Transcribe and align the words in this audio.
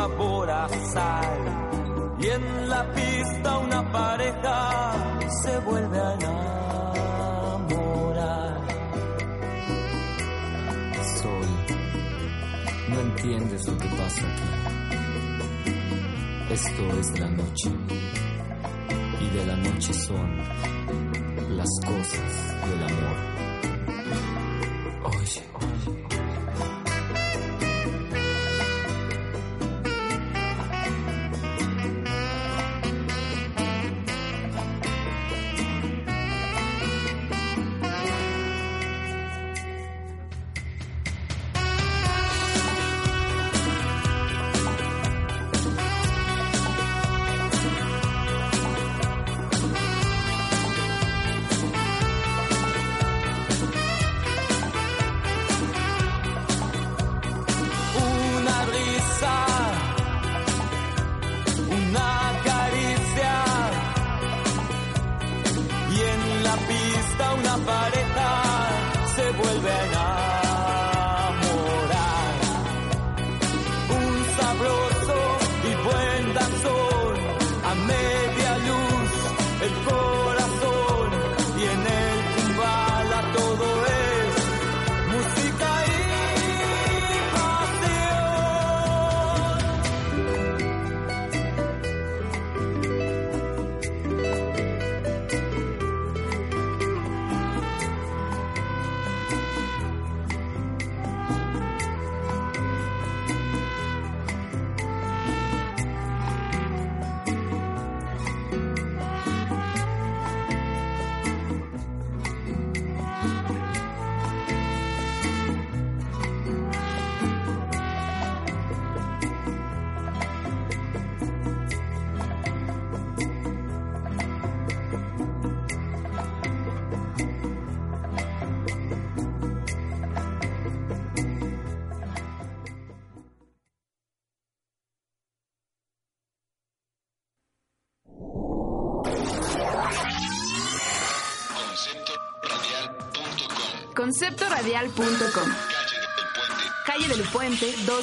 sabor 0.00 0.48
a 0.50 0.68
sal. 0.92 1.40
Y 2.20 2.26
en 2.26 2.68
la 2.68 2.82
pista 2.94 3.58
una 3.58 3.92
pareja 3.92 4.56
se 5.42 5.58
vuelve 5.60 5.98
a 5.98 6.14
enamorar. 6.14 7.70
Sol, 11.20 11.50
no 12.88 13.00
entiendes 13.00 13.66
lo 13.68 13.76
que 13.78 13.88
pasa 13.88 14.22
aquí. 14.30 14.50
Esto 16.58 16.82
es 17.00 17.20
la 17.20 17.28
noche. 17.28 17.70
Y 19.20 19.26
de 19.36 19.46
la 19.46 19.56
noche 19.56 19.92
son 19.92 20.38
las 21.58 21.70
cosas 21.84 22.32
del 22.68 22.82
amor. 22.84 23.39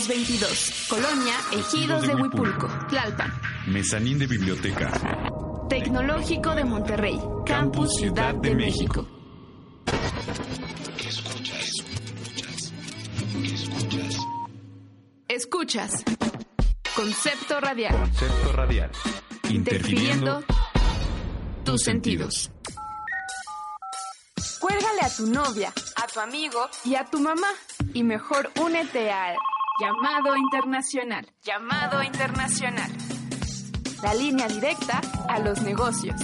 222, 0.07 0.87
Colonia 0.87 1.33
Ejidos 1.51 2.07
de 2.07 2.15
Huipulco, 2.15 2.69
Tlalpan. 2.87 3.29
Mezanín 3.67 4.17
de 4.17 4.25
biblioteca. 4.25 4.89
Tecnológico 5.67 6.55
de 6.55 6.63
Monterrey, 6.63 7.19
Campus 7.45 7.93
Ciudad 7.95 8.33
de 8.35 8.55
México. 8.55 9.05
Escuchas. 15.27 16.05
Concepto 16.95 17.59
radial. 17.59 17.93
Concepto 17.93 18.53
radial. 18.53 18.91
Interfiriendo 19.49 20.41
tus 21.65 21.81
sentidos. 21.81 22.49
Cuélgale 24.61 25.01
a 25.01 25.09
tu 25.09 25.27
novia, 25.27 25.73
a 25.97 26.07
tu 26.07 26.21
amigo 26.21 26.69
y 26.85 26.95
a 26.95 27.03
tu 27.03 27.19
mamá. 27.19 27.49
Y 27.93 28.03
mejor 28.03 28.49
únete 28.57 29.11
al 29.11 29.35
llamado 29.79 30.35
internacional. 30.35 31.27
Llamado 31.43 32.01
internacional. 32.01 32.89
La 34.01 34.13
línea 34.13 34.47
directa 34.47 35.01
a 35.29 35.39
los 35.39 35.61
negocios. 35.61 36.19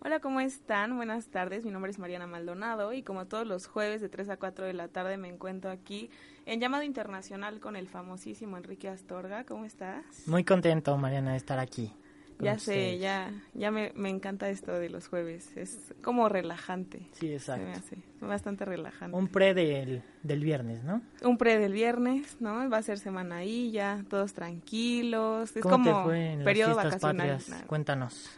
Hola, 0.00 0.20
¿cómo 0.20 0.40
están? 0.40 0.96
Buenas 0.96 1.28
tardes, 1.28 1.66
mi 1.66 1.70
nombre 1.70 1.90
es 1.90 1.98
Mariana 1.98 2.26
Maldonado 2.26 2.94
y 2.94 3.02
como 3.02 3.26
todos 3.26 3.46
los 3.46 3.66
jueves 3.66 4.00
de 4.00 4.08
3 4.08 4.30
a 4.30 4.36
4 4.38 4.64
de 4.64 4.72
la 4.72 4.88
tarde 4.88 5.18
me 5.18 5.28
encuentro 5.28 5.70
aquí 5.70 6.10
en 6.46 6.60
llamado 6.60 6.84
internacional 6.84 7.60
con 7.60 7.76
el 7.76 7.88
famosísimo 7.88 8.56
Enrique 8.56 8.88
Astorga. 8.88 9.44
¿Cómo 9.44 9.66
estás? 9.66 10.26
Muy 10.26 10.44
contento, 10.44 10.96
Mariana, 10.96 11.32
de 11.32 11.36
estar 11.36 11.58
aquí. 11.58 11.92
Ya 12.40 12.58
sé, 12.58 12.98
ya, 12.98 13.32
ya 13.54 13.70
me, 13.70 13.92
me 13.96 14.10
encanta 14.10 14.48
esto 14.48 14.72
de 14.72 14.88
los 14.88 15.08
jueves, 15.08 15.56
es 15.56 15.92
como 16.02 16.28
relajante. 16.28 17.08
Sí, 17.12 17.26
Se 17.28 17.34
exacto. 17.34 17.64
me 17.64 17.72
hace 17.72 17.96
bastante 18.20 18.64
relajante. 18.64 19.16
Un 19.16 19.28
pre 19.28 19.54
del, 19.54 20.02
del 20.22 20.44
viernes, 20.44 20.84
¿no? 20.84 21.02
Un 21.22 21.36
pre 21.36 21.58
del 21.58 21.72
viernes, 21.72 22.36
¿no? 22.40 22.68
Va 22.70 22.78
a 22.78 22.82
ser 22.82 22.98
semana 22.98 23.36
ahí 23.36 23.70
ya, 23.72 24.04
todos 24.08 24.34
tranquilos. 24.34 25.56
Es 25.56 25.62
¿Cómo 25.62 25.76
como 25.84 25.98
te 25.98 26.04
fue 26.04 26.32
en 26.32 26.44
periodo 26.44 26.76
las 26.76 26.84
vacacional. 26.84 27.40
Cuéntanos. 27.66 28.30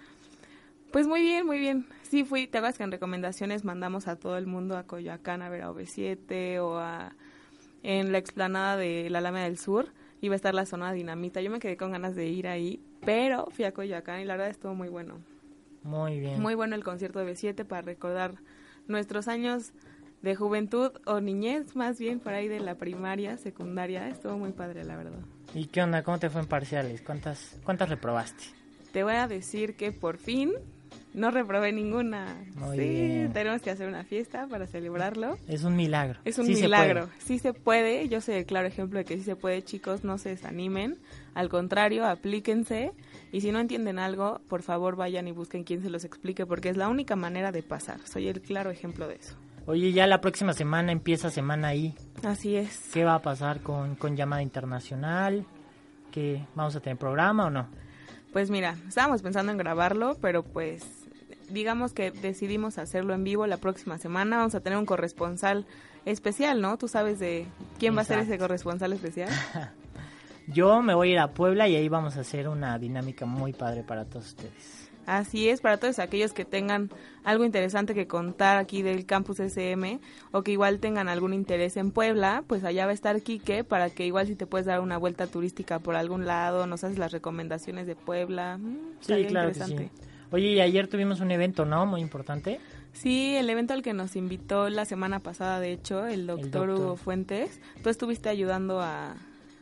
Pues 0.92 1.06
muy 1.06 1.20
bien, 1.20 1.46
muy 1.46 1.58
bien. 1.58 1.86
Sí, 2.02 2.24
fui, 2.24 2.46
te 2.46 2.58
acuerdas 2.58 2.78
que 2.78 2.84
en 2.84 2.90
recomendaciones 2.90 3.64
mandamos 3.64 4.08
a 4.08 4.16
todo 4.16 4.36
el 4.36 4.46
mundo 4.46 4.76
a 4.76 4.84
Coyoacán 4.84 5.42
a 5.42 5.48
ver 5.48 5.62
a 5.62 5.70
OV7 5.70 6.58
o 6.58 6.78
a 6.78 7.12
en 7.82 8.12
la 8.12 8.18
explanada 8.18 8.76
de 8.76 9.08
la 9.10 9.18
Alameda 9.18 9.44
del 9.44 9.58
Sur 9.58 9.88
iba 10.20 10.34
a 10.34 10.36
estar 10.36 10.54
la 10.54 10.66
zona 10.66 10.92
dinamita. 10.92 11.41
Yo 11.41 11.50
me 11.50 11.58
quedé 11.58 11.76
con 11.76 11.92
ganas 11.92 12.14
de 12.14 12.26
ir 12.26 12.48
ahí, 12.48 12.81
pero 13.04 13.48
fui 13.50 13.64
a 13.64 13.72
Coyoacán 13.72 14.20
y 14.20 14.25
la 14.25 14.34
verdad 14.34 14.50
estuvo 14.50 14.75
muy 14.75 14.88
bueno. 14.88 15.19
Muy 15.82 16.20
bien. 16.20 16.41
Muy 16.41 16.54
bueno 16.54 16.75
el 16.75 16.84
concierto 16.84 17.20
de 17.20 17.32
OV7 17.32 17.64
para 17.64 17.82
recordar 17.82 18.34
nuestros 18.86 19.28
años 19.28 19.72
de 20.22 20.36
juventud 20.36 20.92
o 21.06 21.20
niñez, 21.20 21.74
más 21.74 21.98
bien 21.98 22.21
por 22.21 22.34
ahí 22.34 22.48
de 22.48 22.60
la 22.60 22.74
primaria, 22.74 23.39
secundaria. 23.39 24.09
Estuvo 24.09 24.36
muy 24.36 24.53
padre, 24.53 24.84
la 24.84 24.97
verdad. 24.97 25.21
¿Y 25.54 25.66
qué 25.66 25.83
onda? 25.83 26.03
¿Cómo 26.03 26.18
te 26.18 26.28
fue 26.28 26.42
en 26.42 26.47
parciales? 26.47 27.00
¿Cuántas, 27.00 27.59
cuántas 27.65 27.89
reprobaste? 27.89 28.44
Te 28.92 29.03
voy 29.03 29.15
a 29.15 29.27
decir 29.27 29.77
que 29.77 29.92
por 29.92 30.18
fin 30.18 30.53
no 31.15 31.30
reprobé 31.30 31.72
ninguna. 31.72 32.36
Muy 32.54 32.77
sí, 32.77 32.83
bien. 32.89 33.33
tenemos 33.33 33.62
que 33.62 33.71
hacer 33.71 33.89
una 33.89 34.04
fiesta 34.04 34.47
para 34.48 34.66
celebrarlo. 34.66 35.39
Es 35.48 35.65
un 35.65 35.77
milagro. 35.77 36.18
Es 36.24 36.39
un 36.39 36.47
Sí 36.47 36.54
milagro. 36.54 37.09
sí 37.18 37.39
se 37.39 37.53
puede. 37.53 38.09
Yo 38.09 38.21
soy 38.21 38.36
el 38.36 38.47
claro 38.47 38.68
ejemplo 38.68 38.98
de 38.98 39.04
que 39.04 39.16
sí 39.16 39.22
se 39.22 39.36
puede, 39.36 39.62
chicos. 39.62 40.04
No 40.04 40.18
se 40.18 40.30
desanimen. 40.30 40.98
Al 41.34 41.48
contrario, 41.48 42.07
aplíquense. 42.07 42.92
Y 43.33 43.41
si 43.41 43.53
no 43.53 43.60
entienden 43.60 43.98
algo, 43.98 44.41
por 44.48 44.62
favor 44.62 44.97
vayan 44.97 45.28
y 45.28 45.33
busquen 45.33 45.65
quien 45.65 45.83
se 45.83 45.91
los 45.91 46.04
explique 46.04 46.47
porque 46.47 46.68
es 46.68 46.77
la 46.77 46.89
única 46.89 47.16
manera 47.16 47.53
de 47.53 47.63
pasar. 47.63 48.01
Soy 48.06 48.28
el 48.28 48.41
claro 48.41 48.71
ejemplo 48.71 49.06
de 49.09 49.16
eso. 49.16 49.34
Oye, 49.66 49.92
ya 49.92 50.06
la 50.06 50.21
próxima 50.21 50.53
semana 50.53 50.91
empieza 50.91 51.30
semana 51.30 51.68
ahí. 51.68 51.95
Así 52.24 52.56
es. 52.56 52.91
¿Qué 52.92 53.04
va 53.04 53.15
a 53.16 53.22
pasar 53.22 53.60
con, 53.60 53.95
con 53.95 54.16
llamada 54.16 54.42
internacional? 54.42 55.45
¿Qué, 56.10 56.45
¿Vamos 56.56 56.74
a 56.74 56.80
tener 56.80 56.97
programa 56.98 57.47
o 57.47 57.51
no? 57.51 57.68
Pues 58.33 58.51
mira, 58.51 58.77
estábamos 58.89 59.22
pensando 59.22 59.53
en 59.53 59.59
grabarlo, 59.59 60.16
pero 60.21 60.42
pues 60.42 60.84
digamos 61.52 61.92
que 61.92 62.10
decidimos 62.10 62.78
hacerlo 62.78 63.14
en 63.14 63.24
vivo 63.24 63.47
la 63.47 63.56
próxima 63.56 63.98
semana. 63.98 64.38
Vamos 64.38 64.54
a 64.54 64.60
tener 64.60 64.78
un 64.78 64.86
corresponsal 64.86 65.66
especial, 66.04 66.60
¿no? 66.60 66.78
Tú 66.78 66.88
sabes 66.88 67.18
de 67.18 67.47
quién 67.78 67.97
va 67.97 68.02
a 68.02 68.04
ser 68.04 68.20
ese 68.20 68.38
corresponsal 68.38 68.92
especial. 68.92 69.30
Yo 70.47 70.82
me 70.82 70.94
voy 70.94 71.10
a 71.10 71.12
ir 71.12 71.18
a 71.18 71.28
Puebla 71.32 71.68
y 71.68 71.76
ahí 71.76 71.88
vamos 71.88 72.16
a 72.16 72.20
hacer 72.20 72.48
una 72.48 72.78
dinámica 72.78 73.26
muy 73.26 73.52
padre 73.52 73.84
para 73.84 74.04
todos 74.04 74.26
ustedes. 74.26 74.91
Así 75.06 75.48
es, 75.48 75.60
para 75.60 75.76
todos 75.78 75.98
aquellos 75.98 76.32
que 76.32 76.44
tengan 76.44 76.91
algo 77.24 77.44
interesante 77.44 77.94
que 77.94 78.06
contar 78.06 78.58
aquí 78.58 78.82
del 78.82 79.06
campus 79.06 79.41
SM 79.41 79.98
o 80.30 80.42
que 80.42 80.53
igual 80.53 80.78
tengan 80.78 81.08
algún 81.08 81.34
interés 81.34 81.76
en 81.76 81.91
Puebla, 81.91 82.44
pues 82.46 82.64
allá 82.64 82.84
va 82.84 82.92
a 82.92 82.94
estar 82.94 83.20
Quique 83.22 83.64
para 83.64 83.91
que 83.91 84.06
igual 84.06 84.26
si 84.26 84.36
te 84.36 84.46
puedes 84.46 84.66
dar 84.66 84.80
una 84.80 84.98
vuelta 84.98 85.26
turística 85.26 85.78
por 85.78 85.96
algún 85.96 86.26
lado, 86.26 86.66
nos 86.66 86.84
haces 86.84 86.98
las 86.98 87.12
recomendaciones 87.12 87.86
de 87.86 87.96
Puebla. 87.96 88.58
Mm, 88.58 88.76
sí, 89.00 89.24
claro 89.26 89.53
que 89.53 89.64
sí. 89.64 89.91
Oye, 90.32 90.48
y 90.53 90.60
ayer 90.60 90.86
tuvimos 90.88 91.21
un 91.21 91.30
evento, 91.30 91.65
¿no? 91.65 91.86
Muy 91.86 92.00
importante. 92.00 92.60
Sí, 92.92 93.36
el 93.36 93.48
evento 93.50 93.74
al 93.74 93.82
que 93.82 93.92
nos 93.92 94.16
invitó 94.16 94.68
la 94.68 94.84
semana 94.84 95.21
pasada, 95.21 95.60
de 95.60 95.72
hecho, 95.72 96.06
el 96.06 96.27
doctor, 96.27 96.71
Hugo 96.71 96.97
Fuentes. 96.97 97.60
Tú 97.82 97.88
estuviste 97.88 98.28
ayudando 98.28 98.80
a, 98.80 99.16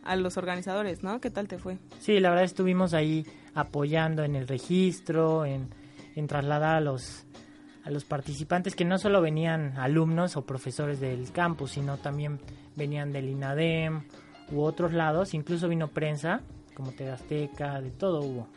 a 0.04 0.16
los 0.16 0.36
organizadores, 0.36 1.02
¿no? 1.02 1.20
¿Qué 1.20 1.30
tal 1.30 1.48
te 1.48 1.58
fue? 1.58 1.78
Sí, 2.00 2.20
la 2.20 2.30
verdad 2.30 2.44
estuvimos 2.44 2.94
ahí 2.94 3.26
apoyando 3.54 4.24
en 4.24 4.36
el 4.36 4.48
registro, 4.48 5.44
en, 5.44 5.68
en 6.16 6.26
trasladar 6.26 6.76
a 6.76 6.80
los, 6.80 7.26
a 7.84 7.90
los 7.90 8.04
participantes 8.04 8.74
que 8.74 8.84
no 8.84 8.98
solo 8.98 9.20
venían 9.20 9.76
alumnos 9.78 10.36
o 10.36 10.46
profesores 10.46 11.00
del 11.00 11.30
campus, 11.32 11.72
sino 11.72 11.98
también 11.98 12.40
venían 12.76 13.12
del 13.12 13.28
INADEM 13.28 14.02
u 14.52 14.62
otros 14.62 14.92
lados, 14.92 15.34
incluso 15.34 15.68
vino 15.68 15.88
prensa, 15.88 16.40
como 16.74 16.92
Tegasteca, 16.92 17.80
de 17.80 17.90
todo 17.90 18.20
hubo. 18.20 18.48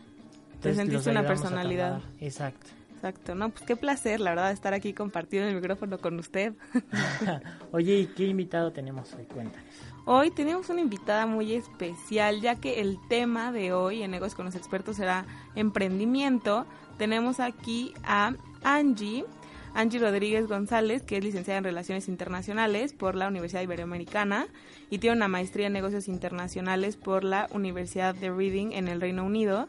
Te 0.61 0.75
sentiste 0.75 1.09
una 1.09 1.25
personalidad. 1.25 2.01
Exacto. 2.19 2.67
Exacto, 2.95 3.33
no, 3.33 3.49
pues 3.49 3.63
qué 3.63 3.75
placer, 3.75 4.19
la 4.19 4.29
verdad, 4.29 4.51
estar 4.51 4.75
aquí 4.75 4.93
compartiendo 4.93 5.49
el 5.49 5.55
micrófono 5.55 5.97
con 5.97 6.19
usted. 6.19 6.53
Oye, 7.71 7.95
¿y 7.95 8.05
qué 8.05 8.27
invitado 8.27 8.71
tenemos 8.71 9.11
hoy? 9.15 9.23
Cuéntanos. 9.25 9.65
Hoy 10.05 10.29
tenemos 10.29 10.69
una 10.69 10.81
invitada 10.81 11.25
muy 11.25 11.53
especial, 11.53 12.41
ya 12.41 12.55
que 12.55 12.79
el 12.79 12.99
tema 13.09 13.51
de 13.51 13.73
hoy 13.73 14.03
en 14.03 14.11
Negocios 14.11 14.35
con 14.35 14.45
los 14.45 14.55
Expertos 14.55 14.97
será 14.97 15.25
emprendimiento. 15.55 16.67
Tenemos 16.99 17.39
aquí 17.39 17.91
a 18.03 18.33
Angie, 18.63 19.25
Angie 19.73 19.99
Rodríguez 19.99 20.47
González, 20.47 21.01
que 21.01 21.17
es 21.17 21.23
licenciada 21.23 21.57
en 21.57 21.63
Relaciones 21.63 22.07
Internacionales 22.07 22.93
por 22.93 23.15
la 23.15 23.27
Universidad 23.27 23.63
Iberoamericana 23.63 24.45
y 24.91 24.99
tiene 24.99 25.15
una 25.15 25.27
maestría 25.27 25.67
en 25.67 25.73
Negocios 25.73 26.07
Internacionales 26.07 26.97
por 26.97 27.23
la 27.23 27.47
Universidad 27.51 28.13
de 28.13 28.29
Reading 28.29 28.73
en 28.73 28.87
el 28.87 29.01
Reino 29.01 29.23
Unido. 29.23 29.67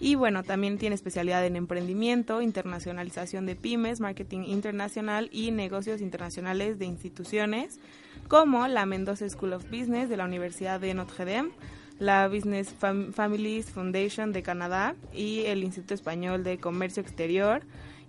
Y 0.00 0.14
bueno, 0.14 0.42
también 0.42 0.78
tiene 0.78 0.94
especialidad 0.94 1.44
en 1.44 1.56
emprendimiento, 1.56 2.40
internacionalización 2.40 3.44
de 3.44 3.54
pymes, 3.54 4.00
marketing 4.00 4.44
internacional 4.46 5.28
y 5.30 5.50
negocios 5.50 6.00
internacionales 6.00 6.78
de 6.78 6.86
instituciones, 6.86 7.78
como 8.26 8.66
la 8.66 8.86
Mendoza 8.86 9.28
School 9.28 9.52
of 9.52 9.64
Business 9.64 10.08
de 10.08 10.16
la 10.16 10.24
Universidad 10.24 10.80
de 10.80 10.94
Notre 10.94 11.26
Dame, 11.26 11.50
la 11.98 12.28
Business 12.28 12.74
Families 13.12 13.70
Foundation 13.70 14.32
de 14.32 14.42
Canadá 14.42 14.94
y 15.12 15.40
el 15.44 15.62
Instituto 15.62 15.92
Español 15.92 16.44
de 16.44 16.56
Comercio 16.56 17.02
Exterior. 17.02 17.60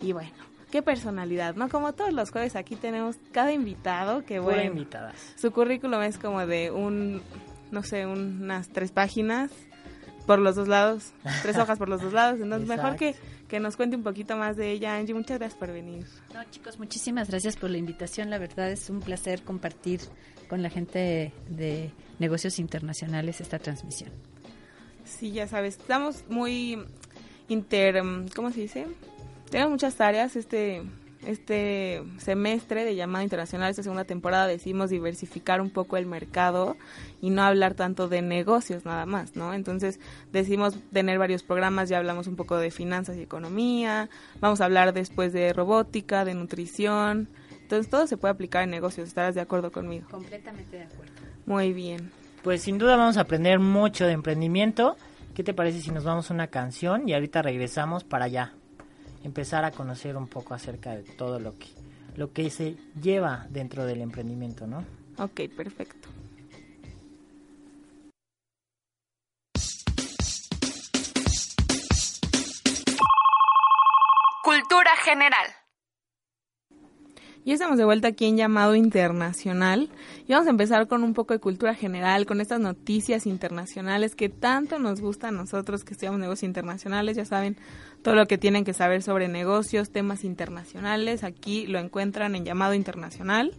Y 0.02 0.14
bueno, 0.14 0.32
qué 0.72 0.82
personalidad, 0.82 1.56
¿no? 1.56 1.68
Como 1.68 1.92
todos 1.92 2.14
los 2.14 2.32
jueves 2.32 2.56
aquí 2.56 2.78
tenemos 2.78 3.18
cada 3.34 3.52
invitado 3.52 4.24
que 4.24 4.40
bueno, 4.40 4.64
invitadas. 4.64 5.34
su 5.36 5.52
currículum 5.52 6.04
es 6.04 6.18
como 6.18 6.46
de 6.48 6.72
un, 6.72 7.22
no 7.72 7.84
sé, 7.84 8.06
unas 8.06 8.70
tres 8.70 8.94
páginas 8.94 9.52
por 10.26 10.40
los 10.40 10.56
dos 10.56 10.68
lados, 10.68 11.12
tres 11.42 11.58
hojas 11.58 11.78
por 11.78 11.90
los 11.90 12.02
dos 12.02 12.14
lados. 12.14 12.40
Entonces, 12.40 12.68
mejor 12.76 12.96
que, 12.96 13.16
que 13.48 13.60
nos 13.60 13.76
cuente 13.78 13.96
un 13.96 14.04
poquito 14.04 14.36
más 14.38 14.58
de 14.58 14.72
ella. 14.72 14.96
Angie, 14.96 15.14
muchas 15.14 15.40
gracias 15.40 15.60
por 15.60 15.72
venir. 15.72 16.06
No, 16.34 16.44
chicos, 16.50 16.80
muchísimas 16.80 17.30
gracias 17.30 17.56
por 17.58 17.70
la 17.70 17.78
invitación. 17.78 18.30
La 18.30 18.38
verdad 18.38 18.72
es 18.72 18.90
un 18.90 19.00
placer 19.00 19.44
compartir 19.44 20.02
con 20.50 20.62
la 20.62 20.70
gente 20.70 21.34
de 21.50 21.92
negocios 22.20 22.60
internacionales 22.60 23.42
esta 23.42 23.60
transmisión. 23.60 24.12
Sí, 25.06 25.32
ya 25.32 25.48
sabes, 25.48 25.78
estamos 25.78 26.24
muy 26.30 26.84
inter... 27.48 28.02
¿Cómo 28.36 28.52
se 28.52 28.62
dice? 28.62 28.88
Tenemos 29.50 29.72
muchas 29.72 30.00
áreas. 30.00 30.36
Este 30.36 30.84
este 31.26 32.04
semestre 32.18 32.84
de 32.84 32.96
llamada 32.96 33.24
internacional, 33.24 33.70
esta 33.70 33.84
segunda 33.84 34.06
temporada, 34.06 34.48
decimos 34.48 34.90
diversificar 34.90 35.62
un 35.62 35.70
poco 35.70 35.98
el 35.98 36.06
mercado 36.06 36.78
y 37.22 37.30
no 37.30 37.44
hablar 37.44 37.76
tanto 37.76 38.08
de 38.08 38.22
negocios 38.22 38.86
nada 38.86 39.06
más, 39.06 39.36
¿no? 39.36 39.54
Entonces 39.54 40.00
decimos 40.32 40.76
tener 40.92 41.20
varios 41.20 41.44
programas, 41.44 41.90
ya 41.90 41.98
hablamos 41.98 42.28
un 42.28 42.36
poco 42.36 42.58
de 42.58 42.72
finanzas 42.72 43.18
y 43.18 43.22
economía, 43.22 44.10
vamos 44.40 44.62
a 44.62 44.66
hablar 44.66 44.94
después 44.94 45.34
de 45.34 45.54
robótica, 45.54 46.26
de 46.26 46.34
nutrición, 46.34 47.30
entonces 47.62 47.90
todo 47.90 48.08
se 48.08 48.18
puede 48.18 48.34
aplicar 48.34 48.64
en 48.64 48.72
negocios, 48.72 49.08
¿estarás 49.08 49.36
de 49.36 49.42
acuerdo 49.42 49.72
conmigo? 49.72 50.08
Completamente 50.10 50.78
de 50.78 50.84
acuerdo. 50.84 51.14
Muy 51.46 51.74
bien. 51.74 52.12
Pues 52.44 52.64
sin 52.64 52.78
duda 52.78 52.98
vamos 52.98 53.18
a 53.18 53.22
aprender 53.22 53.60
mucho 53.60 54.06
de 54.06 54.14
emprendimiento. 54.14 54.98
¿Qué 55.36 55.44
te 55.44 55.54
parece 55.54 55.80
si 55.80 55.92
nos 55.92 56.04
vamos 56.04 56.30
a 56.30 56.34
una 56.34 56.48
canción 56.48 57.08
y 57.08 57.14
ahorita 57.14 57.42
regresamos 57.42 58.04
para 58.04 58.26
allá? 58.26 58.54
Empezar 59.24 59.66
a 59.66 59.72
conocer 59.72 60.18
un 60.18 60.28
poco 60.28 60.54
acerca 60.54 60.96
de 60.96 61.04
todo 61.04 61.40
lo 61.40 61.58
que 61.58 61.68
lo 62.16 62.34
que 62.34 62.50
se 62.50 62.76
lleva 63.02 63.48
dentro 63.50 63.86
del 63.86 64.02
emprendimiento, 64.02 64.68
¿no? 64.68 64.86
Ok, 65.18 65.42
perfecto. 65.56 66.10
Cultura 74.44 74.92
general. 75.04 75.61
Ya 77.44 77.56
estamos 77.56 77.80
de 77.80 77.86
vuelta 77.86 78.10
aquí 78.10 78.26
en 78.28 78.38
Llamado 78.38 78.76
Internacional 78.76 79.90
y 80.28 80.32
vamos 80.32 80.46
a 80.46 80.52
empezar 80.52 80.88
con 80.88 81.04
un 81.04 81.16
poco 81.16 81.34
de 81.34 81.40
cultura 81.40 81.74
general, 81.74 82.28
con 82.28 82.40
estas 82.40 82.60
noticias 82.60 83.26
internacionales 83.26 84.14
que 84.14 84.30
tanto 84.30 84.78
nos 84.78 85.02
gusta 85.02 85.30
a 85.30 85.32
nosotros 85.32 85.84
que 85.84 85.94
estudiamos 85.94 86.20
negocios 86.20 86.44
internacionales. 86.44 87.18
Ya 87.18 87.26
saben, 87.26 87.58
todo 88.04 88.14
lo 88.14 88.28
que 88.28 88.38
tienen 88.38 88.64
que 88.64 88.74
saber 88.74 89.02
sobre 89.02 89.28
negocios, 89.28 89.90
temas 89.90 90.24
internacionales, 90.24 91.24
aquí 91.24 91.66
lo 91.66 91.80
encuentran 91.80 92.36
en 92.36 92.46
Llamado 92.46 92.76
Internacional. 92.76 93.56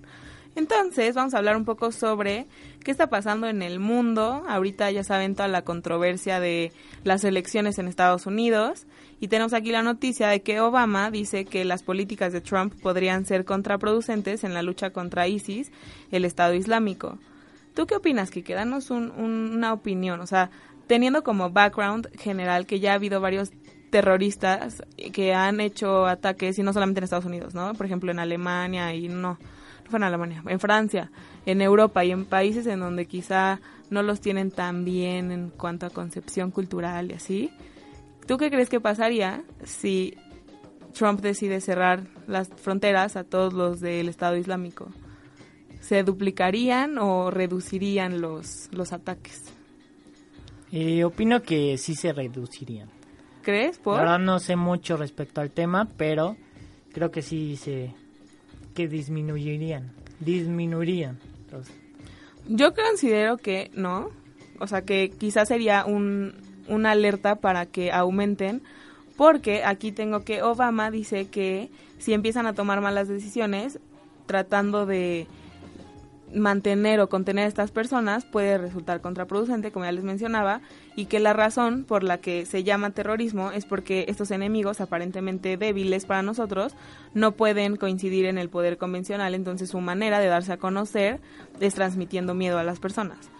Entonces, 0.55 1.15
vamos 1.15 1.33
a 1.35 1.39
hablar 1.39 1.57
un 1.57 1.65
poco 1.65 1.93
sobre 1.93 2.47
qué 2.85 2.91
está 2.91 3.09
pasando 3.09 3.47
en 3.47 3.63
el 3.63 3.81
mundo. 3.81 4.45
Ahorita 4.47 4.91
ya 4.91 5.03
saben 5.03 5.35
toda 5.35 5.49
la 5.49 5.63
controversia 5.63 6.41
de 6.41 6.73
las 7.05 7.25
elecciones 7.25 7.79
en 7.79 7.89
Estados 7.89 8.27
Unidos. 8.27 8.87
Y 9.19 9.29
tenemos 9.29 9.55
aquí 9.55 9.71
la 9.71 9.83
noticia 9.83 10.29
de 10.29 10.43
que 10.43 10.61
Obama 10.61 11.11
dice 11.11 11.47
que 11.47 11.65
las 11.65 11.83
políticas 11.83 12.33
de 12.33 12.41
Trump 12.41 12.75
podrían 12.83 13.25
ser 13.25 13.45
contraproducentes 13.45 14.45
en 14.45 14.53
la 14.53 14.63
lucha 14.63 14.91
contra 14.91 15.27
ISIS, 15.27 15.73
el 16.11 16.25
Estado 16.25 16.55
Islámico. 16.55 17.19
¿Tú 17.75 17.87
qué 17.87 17.97
opinas, 17.97 18.31
Kike? 18.31 18.53
Danos 18.53 18.91
una 18.91 19.73
opinión. 19.73 20.21
O 20.21 20.27
sea, 20.27 20.51
teniendo 20.87 21.23
como 21.23 21.51
background 21.51 22.09
general 22.19 22.67
que 22.67 22.81
ya 22.81 22.93
ha 22.93 22.97
habido 22.97 23.21
varios 23.21 23.51
terroristas 23.89 24.83
que 25.13 25.33
han 25.33 25.61
hecho 25.61 26.07
ataques, 26.07 26.59
y 26.59 26.63
no 26.63 26.73
solamente 26.73 27.01
en 27.01 27.05
Estados 27.05 27.25
Unidos, 27.25 27.55
¿no? 27.55 27.73
Por 27.75 27.87
ejemplo, 27.87 28.11
en 28.11 28.19
Alemania 28.19 28.95
y 28.95 29.09
no 29.09 29.39
en 29.97 30.05
Alemania, 30.05 30.43
en 30.47 30.61
Francia, 30.61 31.11
en 31.47 31.61
Europa 31.61 32.05
y 32.05 32.11
en 32.11 32.25
países 32.25 32.67
en 32.67 32.81
donde 32.81 33.07
quizá 33.07 33.61
no 33.91 34.03
los 34.03 34.21
tienen 34.21 34.51
tan 34.51 34.85
bien 34.85 35.31
en 35.31 35.51
cuanto 35.51 35.87
a 35.87 35.91
concepción 35.91 36.51
cultural 36.51 37.11
y 37.11 37.15
así. 37.15 37.51
¿Tú 38.27 38.39
qué 38.39 38.51
crees 38.51 38.69
que 38.69 38.81
pasaría 38.81 39.43
si 39.65 40.17
Trump 40.95 41.21
decide 41.21 41.61
cerrar 41.61 42.05
las 42.27 42.49
fronteras 42.49 43.17
a 43.17 43.25
todos 43.25 43.53
los 43.53 43.81
del 43.81 44.09
Estado 44.09 44.37
Islámico? 44.37 44.89
¿Se 45.81 46.05
duplicarían 46.05 46.99
o 46.99 47.31
reducirían 47.31 48.21
los, 48.21 48.69
los 48.73 48.93
ataques? 48.93 49.53
Eh, 50.71 51.05
opino 51.05 51.43
que 51.43 51.77
sí 51.77 51.95
se 51.95 52.13
reducirían. 52.13 52.89
¿Crees? 53.43 53.79
¿Por? 53.79 53.97
La 53.97 54.03
verdad 54.03 54.19
no 54.21 54.39
sé 54.39 54.57
mucho 54.57 54.97
respecto 54.97 55.41
al 55.41 55.51
tema, 55.51 55.89
pero 55.97 56.37
creo 56.93 57.11
que 57.11 57.21
sí 57.21 57.57
se, 57.57 57.93
que 58.75 58.89
disminuirían, 58.89 59.93
disminuirían. 60.21 61.19
Yo 62.49 62.75
considero 62.75 63.37
que 63.37 63.71
no, 63.75 64.11
o 64.59 64.67
sea 64.67 64.83
que 64.83 65.11
quizás 65.11 65.49
sería 65.49 65.85
un, 65.85 66.35
una 66.69 66.93
alerta 66.93 67.37
para 67.37 67.67
que 67.67 67.93
aumenten, 67.93 68.63
porque 69.17 69.65
aquí 69.65 69.93
tengo 69.93 70.25
que 70.25 70.43
Obama 70.43 70.91
dice 70.91 71.27
que 71.27 71.71
si 71.99 72.13
empiezan 72.13 72.47
a 72.47 72.55
tomar 72.55 72.81
malas 72.81 73.09
decisiones, 73.09 73.79
tratando 74.27 74.87
de 74.87 75.27
mantener 76.35 77.01
o 77.01 77.09
contener 77.09 77.45
a 77.45 77.49
estas 77.49 77.71
personas 77.71 78.25
puede 78.25 78.59
resultar 78.59 79.01
contraproducente, 79.01 79.73
como 79.73 79.85
ya 79.85 79.93
les 79.93 80.05
mencionaba, 80.05 80.61
y 80.97 81.07
que 81.07 81.21
la 81.21 81.33
razón 81.33 81.85
por 81.85 82.03
la 82.03 82.19
que 82.19 82.47
se 82.47 82.65
llama 82.65 82.91
terrorismo 82.91 83.51
es 83.51 83.65
porque 83.65 84.07
estos 84.09 84.31
enemigos, 84.31 84.81
aparentemente 84.81 85.57
débiles 85.57 86.07
para 86.07 86.23
nosotros, 86.23 86.75
no 87.15 87.33
pueden 87.33 87.77
coincidir 87.77 88.27
en 88.27 88.39
el 88.39 88.49
poder 88.49 88.79
convencional, 88.79 89.35
entonces 89.35 89.71
su 89.71 89.81
manera 89.81 90.21
de 90.21 90.29
darse 90.29 90.53
a 90.53 90.59
conocer 90.59 91.21
es 91.61 91.75
transmitiendo 91.75 92.35
miedo 92.35 92.59
a 92.59 92.65
las 92.65 92.81
personas. 92.81 93.31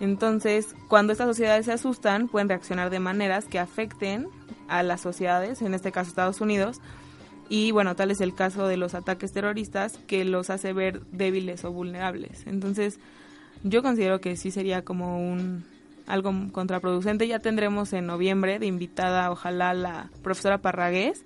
Entonces, 0.00 0.76
cuando 0.88 1.12
estas 1.12 1.26
sociedades 1.26 1.66
se 1.66 1.72
asustan, 1.72 2.28
pueden 2.28 2.48
reaccionar 2.48 2.90
de 2.90 3.00
maneras 3.00 3.46
que 3.46 3.58
afecten 3.58 4.28
a 4.68 4.82
las 4.82 5.00
sociedades, 5.00 5.60
en 5.62 5.74
este 5.74 5.90
caso 5.90 6.10
Estados 6.10 6.40
Unidos, 6.40 6.80
y 7.48 7.70
bueno, 7.70 7.96
tal 7.96 8.10
es 8.10 8.20
el 8.20 8.34
caso 8.34 8.66
de 8.66 8.76
los 8.76 8.94
ataques 8.94 9.32
terroristas 9.32 9.98
que 10.06 10.24
los 10.24 10.50
hace 10.50 10.72
ver 10.72 11.02
débiles 11.12 11.64
o 11.64 11.72
vulnerables. 11.72 12.46
Entonces, 12.46 12.98
yo 13.62 13.82
considero 13.82 14.20
que 14.20 14.36
sí 14.36 14.50
sería 14.50 14.82
como 14.82 15.18
un 15.18 15.64
algo 16.06 16.32
contraproducente. 16.52 17.28
Ya 17.28 17.38
tendremos 17.38 17.92
en 17.92 18.06
noviembre 18.06 18.58
de 18.58 18.66
invitada, 18.66 19.30
ojalá, 19.30 19.74
la 19.74 20.10
profesora 20.22 20.58
Parragués 20.58 21.24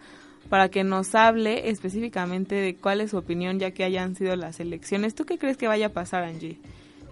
para 0.49 0.69
que 0.69 0.85
nos 0.85 1.15
hable 1.15 1.71
específicamente 1.71 2.57
de 2.57 2.75
cuál 2.77 3.01
es 3.01 3.13
su 3.13 3.17
opinión 3.17 3.59
ya 3.59 3.71
que 3.71 3.85
hayan 3.85 4.17
sido 4.17 4.37
las 4.37 4.61
elecciones. 4.61 5.15
¿Tú 5.15 5.25
qué 5.25 5.39
crees 5.39 5.57
que 5.57 5.69
vaya 5.69 5.87
a 5.87 5.91
pasar, 5.91 6.25
Angie, 6.25 6.59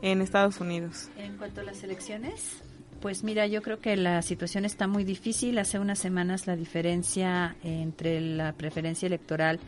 en 0.02 0.20
Estados 0.20 0.60
Unidos? 0.60 1.08
En 1.16 1.36
cuanto 1.36 1.60
a 1.60 1.64
las 1.64 1.82
elecciones, 1.82 2.62
pues 3.00 3.24
mira, 3.24 3.46
yo 3.46 3.62
creo 3.62 3.80
que 3.80 3.96
la 3.96 4.22
situación 4.22 4.64
está 4.64 4.86
muy 4.86 5.04
difícil. 5.04 5.58
Hace 5.58 5.78
unas 5.78 5.98
semanas 5.98 6.46
la 6.46 6.56
diferencia 6.56 7.56
entre 7.62 8.20
la 8.20 8.52
preferencia 8.52 9.06
electoral 9.06 9.58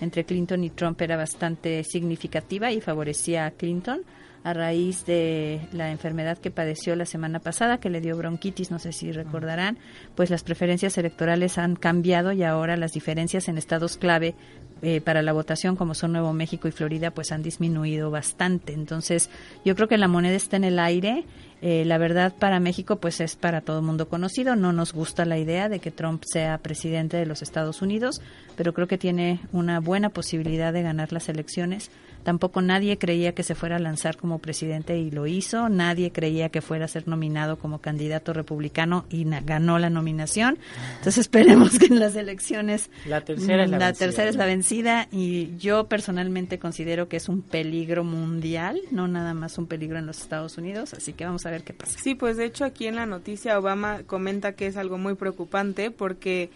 entre 0.00 0.24
Clinton 0.24 0.64
y 0.64 0.70
Trump 0.70 1.00
era 1.00 1.16
bastante 1.16 1.84
significativa 1.84 2.70
y 2.72 2.80
favorecía 2.80 3.46
a 3.46 3.50
Clinton 3.52 4.02
a 4.44 4.52
raíz 4.52 5.06
de 5.06 5.60
la 5.72 5.90
enfermedad 5.90 6.38
que 6.38 6.50
padeció 6.50 6.96
la 6.96 7.06
semana 7.06 7.38
pasada, 7.38 7.78
que 7.78 7.90
le 7.90 8.00
dio 8.00 8.16
bronquitis, 8.16 8.70
no 8.70 8.78
sé 8.78 8.92
si 8.92 9.12
recordarán, 9.12 9.78
pues 10.16 10.30
las 10.30 10.42
preferencias 10.42 10.98
electorales 10.98 11.58
han 11.58 11.76
cambiado 11.76 12.32
y 12.32 12.42
ahora 12.42 12.76
las 12.76 12.92
diferencias 12.92 13.48
en 13.48 13.58
estados 13.58 13.96
clave 13.96 14.34
eh, 14.82 15.00
para 15.00 15.22
la 15.22 15.32
votación, 15.32 15.76
como 15.76 15.94
son 15.94 16.12
Nuevo 16.12 16.32
México 16.32 16.66
y 16.66 16.72
Florida, 16.72 17.12
pues 17.12 17.30
han 17.30 17.42
disminuido 17.42 18.10
bastante. 18.10 18.72
Entonces, 18.72 19.30
yo 19.64 19.76
creo 19.76 19.86
que 19.86 19.96
la 19.96 20.08
moneda 20.08 20.34
está 20.34 20.56
en 20.56 20.64
el 20.64 20.80
aire. 20.80 21.24
Eh, 21.60 21.84
la 21.84 21.98
verdad, 21.98 22.34
para 22.36 22.58
México, 22.58 22.96
pues 22.96 23.20
es 23.20 23.36
para 23.36 23.60
todo 23.60 23.80
mundo 23.80 24.08
conocido. 24.08 24.56
No 24.56 24.72
nos 24.72 24.92
gusta 24.92 25.24
la 25.24 25.38
idea 25.38 25.68
de 25.68 25.78
que 25.78 25.92
Trump 25.92 26.24
sea 26.26 26.58
presidente 26.58 27.16
de 27.16 27.26
los 27.26 27.42
Estados 27.42 27.80
Unidos, 27.80 28.20
pero 28.56 28.74
creo 28.74 28.88
que 28.88 28.98
tiene 28.98 29.38
una 29.52 29.78
buena 29.78 30.08
posibilidad 30.08 30.72
de 30.72 30.82
ganar 30.82 31.12
las 31.12 31.28
elecciones 31.28 31.92
Tampoco 32.22 32.62
nadie 32.62 32.98
creía 32.98 33.34
que 33.34 33.42
se 33.42 33.54
fuera 33.54 33.76
a 33.76 33.78
lanzar 33.78 34.16
como 34.16 34.38
presidente 34.38 34.98
y 34.98 35.10
lo 35.10 35.26
hizo. 35.26 35.68
Nadie 35.68 36.12
creía 36.12 36.48
que 36.48 36.60
fuera 36.60 36.84
a 36.84 36.88
ser 36.88 37.08
nominado 37.08 37.58
como 37.58 37.80
candidato 37.80 38.32
republicano 38.32 39.04
y 39.10 39.24
ganó 39.44 39.78
la 39.78 39.90
nominación. 39.90 40.58
Entonces 40.98 41.18
esperemos 41.18 41.78
que 41.78 41.86
en 41.86 41.98
las 41.98 42.16
elecciones 42.16 42.90
la 43.06 43.22
tercera 43.22 43.64
es 43.64 43.70
la, 43.70 43.78
vencida, 43.78 43.98
tercera 43.98 44.30
es 44.30 44.36
la 44.36 44.46
vencida 44.46 45.08
y 45.10 45.56
yo 45.58 45.86
personalmente 45.88 46.58
considero 46.58 47.08
que 47.08 47.16
es 47.16 47.28
un 47.28 47.42
peligro 47.42 48.04
mundial, 48.04 48.80
no 48.90 49.08
nada 49.08 49.34
más 49.34 49.58
un 49.58 49.66
peligro 49.66 49.98
en 49.98 50.06
los 50.06 50.20
Estados 50.20 50.58
Unidos. 50.58 50.94
Así 50.94 51.12
que 51.12 51.24
vamos 51.24 51.46
a 51.46 51.50
ver 51.50 51.62
qué 51.64 51.72
pasa. 51.72 51.98
Sí, 51.98 52.14
pues 52.14 52.36
de 52.36 52.46
hecho 52.46 52.64
aquí 52.64 52.86
en 52.86 52.96
la 52.96 53.06
noticia 53.06 53.58
Obama 53.58 54.02
comenta 54.06 54.52
que 54.52 54.66
es 54.66 54.76
algo 54.76 54.98
muy 54.98 55.14
preocupante 55.14 55.90
porque 55.90 56.50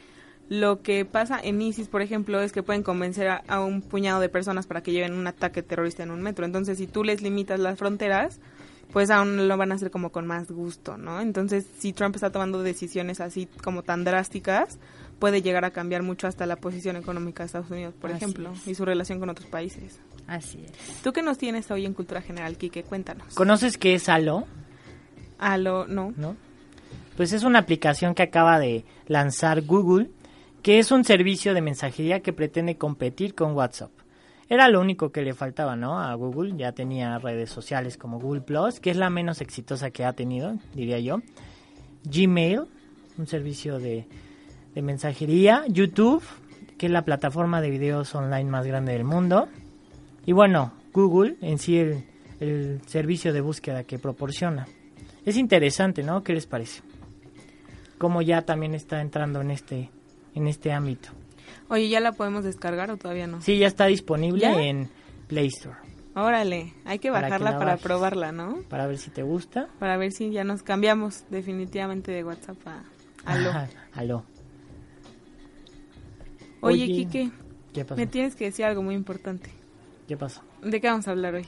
lo 0.49 0.83
que 0.83 1.05
pasa 1.05 1.41
en 1.43 1.61
ISIS, 1.61 1.89
por 1.89 2.03
ejemplo, 2.03 2.41
es 2.41 2.53
que 2.53 2.63
pueden 2.63 2.83
convencer 2.83 3.29
a, 3.29 3.61
un 3.61 3.83
puñado 3.83 4.21
de 4.21 4.29
personas 4.29 4.67
para 4.67 4.83
que 4.83 4.93
lleven 4.93 5.15
un 5.15 5.27
ataque 5.27 5.63
terrorista 5.63 6.03
en 6.03 6.11
un 6.11 6.23
metro. 6.23 6.45
Entonces, 6.45 6.79
si 6.79 6.87
tú 6.87 7.03
les 7.03 7.21
limitas 7.21 7.59
las 7.59 7.79
fronteras, 7.79 8.39
pues 8.93 9.11
aún 9.11 9.49
lo 9.49 9.57
van 9.57 9.73
a 9.73 9.75
hacer 9.75 9.91
como 9.91 10.11
con 10.11 10.27
más 10.27 10.51
gusto, 10.51 10.97
¿no? 10.97 11.21
Entonces, 11.21 11.67
si 11.79 11.93
Trump 11.93 12.15
está 12.15 12.31
tomando 12.31 12.63
decisiones 12.63 13.21
así 13.21 13.49
como 13.65 13.83
tan 13.83 14.05
drásticas, 14.05 14.79
puede 15.19 15.43
llegar 15.43 15.65
a 15.65 15.71
cambiar 15.71 16.03
mucho 16.03 16.29
hasta 16.29 16.47
la 16.47 16.57
posición 16.57 16.95
económica 16.97 17.43
de 17.43 17.47
Estados 17.47 17.71
Unidos, 17.71 17.95
por 18.01 18.11
ejemplo, 18.13 18.53
y 18.67 18.75
su 18.75 18.85
relación 18.85 19.19
con 19.19 19.29
otros 19.29 19.49
países. 19.49 19.99
Así 20.29 20.65
es. 20.65 21.03
¿Tú 21.03 21.13
qué 21.13 21.23
nos 21.23 21.39
tienes 21.39 21.71
hoy 21.71 21.87
en 21.87 21.95
Cultura 21.95 22.23
General, 22.23 22.57
Kike? 22.57 22.85
Cuéntanos. 22.85 23.35
¿Conoces 23.35 23.79
qué 23.79 23.95
es 23.95 24.09
Halo? 24.09 24.47
Halo, 25.39 25.87
no. 25.87 26.13
¿No? 26.17 26.37
Pues 27.17 27.33
es 27.33 27.45
una 27.45 27.61
aplicación 27.61 28.15
que 28.15 28.23
acaba 28.23 28.59
de 28.59 28.85
lanzar 29.07 29.63
Google 29.63 30.11
que 30.67 30.81
es 30.81 30.91
un 30.91 31.05
servicio 31.05 31.55
de 31.55 31.61
mensajería 31.61 32.23
que 32.23 32.33
pretende 32.33 32.77
competir 32.77 33.37
con 33.37 33.53
WhatsApp. 33.53 33.93
Era 34.49 34.69
lo 34.69 34.81
único 34.81 35.13
que 35.13 35.23
le 35.23 35.33
faltaba, 35.33 35.77
¿no? 35.77 36.01
A 36.01 36.13
Google 36.15 36.57
ya 36.57 36.73
tenía 36.73 37.17
redes 37.21 37.51
sociales 37.51 37.97
como 37.97 38.19
Google 38.19 38.41
Plus, 38.41 38.81
que 38.81 38.91
es 38.91 38.97
la 38.97 39.09
menos 39.09 39.41
exitosa 39.41 39.93
que 39.93 40.05
ha 40.05 40.15
tenido, 40.15 40.59
diría 40.75 40.99
yo. 40.99 41.23
Gmail, 42.03 42.63
un 43.17 43.27
servicio 43.29 43.79
de, 43.79 44.09
mensajería. 44.75 45.63
YouTube, 45.69 46.25
que 46.77 46.87
es 46.87 46.93
la 46.93 47.05
plataforma 47.05 47.61
de 47.61 47.71
videos 47.71 48.13
online 48.17 48.51
más 48.51 48.67
grande 48.67 48.93
del 48.93 49.05
mundo. 49.05 49.47
Y 50.25 50.33
bueno, 50.33 50.73
Google 50.93 51.37
en 51.43 51.61
sí 51.61 51.79
el, 51.79 52.05
el 52.41 52.81
servicio 52.87 53.33
de 53.33 53.41
búsqueda 53.41 53.85
que 53.85 54.01
proporciona. 54.01 54.67
Es 55.25 55.37
interesante, 55.37 56.03
¿no? 56.03 56.25
¿Qué 56.25 56.33
les 56.33 56.49
parece? 56.49 56.83
Como 57.99 58.21
ya 58.21 58.43
también 58.43 58.75
está 58.75 59.01
entrando 59.01 59.41
en 59.41 59.53
este 59.53 59.91
en 60.37 60.47
este 60.47 60.71
ámbito. 60.71 61.09
Oye, 61.69 61.89
¿ya 61.89 61.99
la 61.99 62.13
podemos 62.13 62.45
descargar 62.45 62.91
o 62.91 62.97
todavía 62.97 63.27
no? 63.27 63.41
Sí, 63.41 63.59
ya 63.59 63.67
está 63.67 63.87
disponible 63.87 64.47
en 64.69 64.89
Play 65.27 65.49
Store. 65.49 65.77
Órale, 66.15 66.75
hay 66.85 66.99
que 66.99 67.11
bajarla 67.11 67.59
para, 67.59 67.77
probarla, 67.79 68.33
¿no? 68.33 68.63
Para 68.69 68.87
ver 68.87 68.99
si 68.99 69.11
te 69.11 69.23
gusta. 69.23 69.69
Para 69.79 69.97
ver 69.97 70.13
si 70.13 70.31
ya 70.31 70.45
nos 70.45 70.63
cambiamos 70.63 71.25
definitivamente 71.31 72.13
de 72.13 72.23
WhatsApp 72.25 72.57
a 72.67 72.85
Aló. 73.25 73.51
aló. 73.95 74.25
Oye, 76.61 76.85
Oye, 76.85 76.87
Quique, 76.87 77.31
¿qué 77.73 77.85
pasó? 77.85 77.97
me 77.97 78.07
tienes 78.07 78.37
que 78.37 78.45
decir 78.45 78.65
algo 78.65 78.83
muy 78.83 78.95
importante. 78.95 79.51
¿Qué 80.07 80.17
pasó? 80.17 80.43
¿De 80.63 80.81
qué 80.81 80.87
vamos 80.89 81.09
a 81.09 81.11
hablar 81.11 81.35
hoy? 81.35 81.47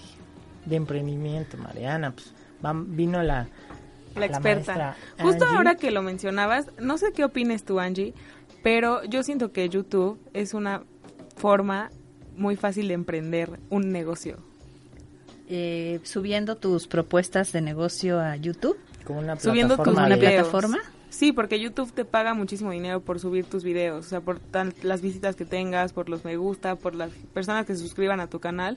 De 0.67 0.77
emprendimiento, 0.77 1.57
Mariana. 1.57 2.13
Pues 2.13 2.35
vino 2.89 3.23
la, 3.23 3.49
la 4.17 4.27
experta. 4.27 4.97
Justo 5.21 5.47
ahora 5.47 5.77
que 5.77 5.91
lo 5.91 6.03
mencionabas, 6.03 6.67
no 6.79 6.99
sé 6.99 7.13
qué 7.13 7.25
opines 7.25 7.65
tú, 7.65 7.79
Angie, 7.81 8.13
pero 8.69 9.03
yo 9.05 9.23
siento 9.23 9.51
que 9.51 9.67
YouTube 9.71 10.21
es 10.35 10.53
una 10.53 10.83
forma 11.37 11.91
muy 12.37 12.55
fácil 12.55 12.89
de 12.89 12.93
emprender 12.93 13.59
un 13.71 13.93
negocio. 13.93 14.37
Eh, 15.49 16.01
subiendo 16.03 16.55
tus 16.55 16.87
propuestas 16.87 17.51
de 17.53 17.63
negocio 17.63 18.21
a 18.21 18.37
YouTube. 18.37 18.77
Como 19.07 19.21
una 19.21 19.41
subiendo 19.41 19.77
plataforma. 19.77 20.07
una 20.07 20.17
plataforma. 20.19 20.79
Sí, 21.09 21.33
porque 21.33 21.59
YouTube 21.59 21.95
te 21.95 22.05
paga 22.05 22.35
muchísimo 22.35 22.71
dinero 22.71 23.01
por 23.01 23.19
subir 23.21 23.47
tus 23.47 23.65
videos, 23.65 24.05
o 24.05 24.09
sea, 24.11 24.21
por 24.21 24.39
las 24.83 25.01
visitas 25.01 25.35
que 25.35 25.47
tengas, 25.47 25.95
por 25.95 26.11
los 26.11 26.27
me 26.27 26.37
gusta, 26.37 26.77
por 26.77 26.95
las 26.95 27.11
personas 27.33 27.65
que 27.65 27.75
se 27.75 27.81
suscriban 27.81 28.21
a 28.21 28.27
tu 28.27 28.39
canal. 28.39 28.77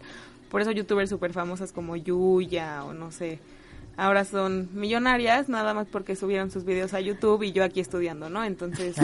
Por 0.49 0.61
eso 0.61 0.71
youtubers 0.71 1.09
súper 1.09 1.33
famosas 1.33 1.73
como 1.73 1.97
Yuya 1.97 2.85
o 2.85 2.93
no 2.93 3.11
sé, 3.11 3.41
ahora 3.97 4.25
son 4.25 4.69
millonarias 4.73 5.49
nada 5.49 5.73
más 5.73 5.87
porque 5.87 6.15
subieron 6.15 6.49
sus 6.51 6.65
videos 6.65 6.93
a 6.93 6.99
YouTube 7.01 7.43
y 7.43 7.51
yo 7.51 7.63
aquí 7.63 7.79
estudiando, 7.79 8.29
¿no? 8.29 8.43
Entonces, 8.43 8.95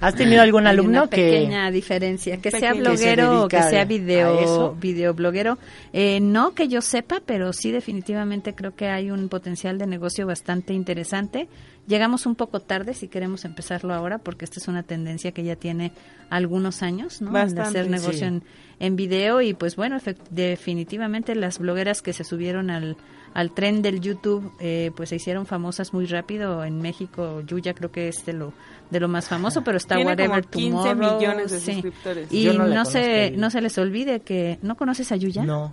¿has 0.00 0.14
tenido 0.14 0.42
algún 0.42 0.66
alumno 0.66 1.02
una 1.02 1.10
que 1.10 1.16
pequeña 1.16 1.70
diferencia, 1.70 2.38
que 2.38 2.50
sea 2.50 2.74
bloguero 2.74 3.44
o 3.44 3.48
que 3.48 3.62
sea 3.62 3.84
video 3.84 4.74
videobloguero? 4.74 5.58
Eh, 5.92 6.20
no 6.20 6.54
que 6.54 6.68
yo 6.68 6.80
sepa, 6.80 7.20
pero 7.24 7.52
sí 7.52 7.70
definitivamente 7.70 8.54
creo 8.54 8.74
que 8.74 8.88
hay 8.88 9.10
un 9.10 9.28
potencial 9.28 9.78
de 9.78 9.86
negocio 9.86 10.26
bastante 10.26 10.72
interesante. 10.72 11.48
Llegamos 11.86 12.26
un 12.26 12.34
poco 12.34 12.60
tarde 12.60 12.92
si 12.92 13.08
queremos 13.08 13.46
empezarlo 13.46 13.94
ahora 13.94 14.18
porque 14.18 14.44
esta 14.44 14.60
es 14.60 14.68
una 14.68 14.82
tendencia 14.82 15.32
que 15.32 15.42
ya 15.42 15.56
tiene 15.56 15.92
algunos 16.28 16.82
años, 16.82 17.22
¿no? 17.22 17.32
de 17.32 17.60
hacer 17.60 17.88
negocio 17.88 18.26
en, 18.26 18.42
en 18.78 18.96
video 18.96 19.40
y 19.40 19.54
pues 19.54 19.76
bueno, 19.76 19.96
definitivamente 20.30 21.34
las 21.34 21.58
blogueras 21.58 22.02
que 22.02 22.12
se 22.12 22.24
subieron 22.24 22.68
al 22.68 22.96
al 23.34 23.52
tren 23.52 23.82
del 23.82 24.00
YouTube, 24.00 24.52
eh, 24.60 24.90
pues 24.96 25.10
se 25.10 25.16
hicieron 25.16 25.46
famosas 25.46 25.92
muy 25.92 26.06
rápido. 26.06 26.64
En 26.64 26.80
México, 26.80 27.42
Yuya 27.42 27.74
creo 27.74 27.90
que 27.90 28.08
es 28.08 28.24
de 28.26 28.32
lo 28.32 28.52
de 28.90 29.00
lo 29.00 29.08
más 29.08 29.28
famoso, 29.28 29.62
pero 29.62 29.76
está 29.76 29.98
Whatever 29.98 30.44
15 30.46 30.94
millones 30.94 31.50
de 31.50 31.60
suscriptores. 31.60 32.32
Y 32.32 32.46
no, 32.46 32.84
se 32.84 33.32
no 33.32 33.50
se 33.50 33.60
les 33.60 33.76
olvide 33.78 34.20
que 34.20 34.58
no 34.62 34.76
conoces 34.76 35.12
a 35.12 35.16
Yuya. 35.16 35.44
No. 35.44 35.72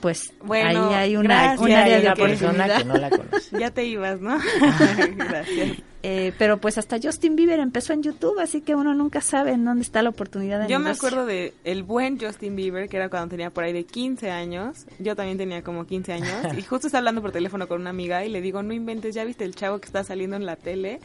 Pues 0.00 0.32
bueno, 0.42 0.88
ahí 0.88 0.94
hay 0.94 1.16
una, 1.16 1.54
una 1.58 1.82
área 1.84 2.00
de 2.00 2.12
persona 2.16 2.78
que 2.78 2.84
no 2.84 2.96
la 2.96 3.10
conoce. 3.10 3.58
ya 3.58 3.70
te 3.70 3.84
ibas, 3.86 4.20
¿no? 4.20 4.36
Gracias. 5.16 5.78
Eh, 6.04 6.32
pero 6.36 6.58
pues 6.58 6.78
hasta 6.78 6.98
Justin 7.00 7.36
Bieber 7.36 7.60
empezó 7.60 7.92
en 7.92 8.02
YouTube, 8.02 8.40
así 8.40 8.60
que 8.60 8.74
uno 8.74 8.92
nunca 8.92 9.20
sabe 9.20 9.52
en 9.52 9.64
dónde 9.64 9.82
está 9.82 10.02
la 10.02 10.10
oportunidad 10.10 10.60
de 10.60 10.68
Yo 10.68 10.80
me 10.80 10.90
acuerdo 10.90 11.26
de 11.26 11.54
el 11.62 11.84
buen 11.84 12.18
Justin 12.18 12.56
Bieber, 12.56 12.88
que 12.88 12.96
era 12.96 13.08
cuando 13.08 13.28
tenía 13.28 13.50
por 13.50 13.62
ahí 13.62 13.72
de 13.72 13.84
15 13.84 14.30
años. 14.30 14.86
Yo 14.98 15.14
también 15.14 15.38
tenía 15.38 15.62
como 15.62 15.86
15 15.86 16.12
años. 16.12 16.28
y 16.58 16.62
justo 16.62 16.88
estaba 16.88 16.98
hablando 16.98 17.22
por 17.22 17.30
teléfono 17.30 17.68
con 17.68 17.80
una 17.80 17.90
amiga 17.90 18.24
y 18.24 18.30
le 18.30 18.40
digo, 18.40 18.62
no 18.62 18.72
inventes, 18.72 19.14
¿ya 19.14 19.24
viste 19.24 19.44
el 19.44 19.54
chavo 19.54 19.78
que 19.78 19.86
está 19.86 20.02
saliendo 20.02 20.34
en 20.34 20.44
la 20.44 20.56
tele? 20.56 20.98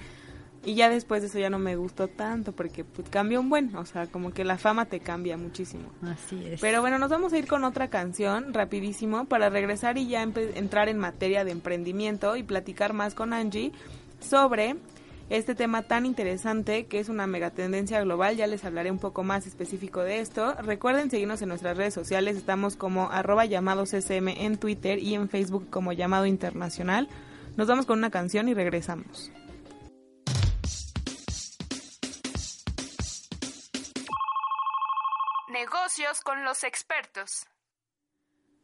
Y 0.65 0.73
ya 0.73 0.89
después 0.89 1.21
de 1.21 1.27
eso 1.27 1.37
ya 1.37 1.51
no 1.51 1.59
me 1.59 1.75
gustó 1.75 2.07
tanto 2.07 2.51
porque 2.51 2.83
pues, 2.83 3.07
cambió 3.09 3.39
un 3.39 3.49
buen, 3.49 3.73
o 3.75 3.85
sea, 3.85 4.07
como 4.07 4.33
que 4.33 4.43
la 4.43 4.57
fama 4.57 4.85
te 4.85 4.99
cambia 4.99 5.37
muchísimo. 5.37 5.91
Así 6.01 6.43
es. 6.43 6.59
Pero 6.59 6.81
bueno, 6.81 6.97
nos 6.97 7.09
vamos 7.09 7.31
a 7.33 7.37
ir 7.37 7.47
con 7.47 7.63
otra 7.63 7.89
canción 7.89 8.53
rapidísimo 8.53 9.25
para 9.25 9.49
regresar 9.49 9.97
y 9.97 10.07
ya 10.07 10.23
entrar 10.23 10.89
en 10.89 10.97
materia 10.97 11.45
de 11.45 11.51
emprendimiento 11.51 12.35
y 12.35 12.43
platicar 12.43 12.93
más 12.93 13.13
con 13.13 13.31
Angie 13.31 13.71
sobre 14.19 14.75
este 15.29 15.55
tema 15.55 15.83
tan 15.83 16.05
interesante 16.05 16.85
que 16.85 16.99
es 16.99 17.09
una 17.09 17.27
mega 17.27 17.51
tendencia 17.51 18.01
global. 18.01 18.37
Ya 18.37 18.47
les 18.47 18.63
hablaré 18.63 18.91
un 18.91 18.99
poco 18.99 19.23
más 19.23 19.45
específico 19.45 20.01
de 20.01 20.19
esto. 20.19 20.53
Recuerden 20.53 21.09
seguirnos 21.09 21.41
en 21.41 21.49
nuestras 21.49 21.75
redes 21.75 21.93
sociales. 21.93 22.37
Estamos 22.37 22.75
como 22.75 23.11
arroba 23.11 23.45
llamado 23.45 23.85
CCM 23.85 24.29
en 24.29 24.57
Twitter 24.57 24.99
y 24.99 25.15
en 25.15 25.29
Facebook 25.29 25.69
como 25.69 25.91
llamado 25.91 26.25
internacional. 26.25 27.09
Nos 27.57 27.67
vamos 27.67 27.85
con 27.85 27.97
una 27.97 28.11
canción 28.11 28.47
y 28.49 28.53
regresamos. 28.53 29.31
Negocios 35.49 36.21
con 36.21 36.43
los 36.43 36.63
expertos. 36.63 37.47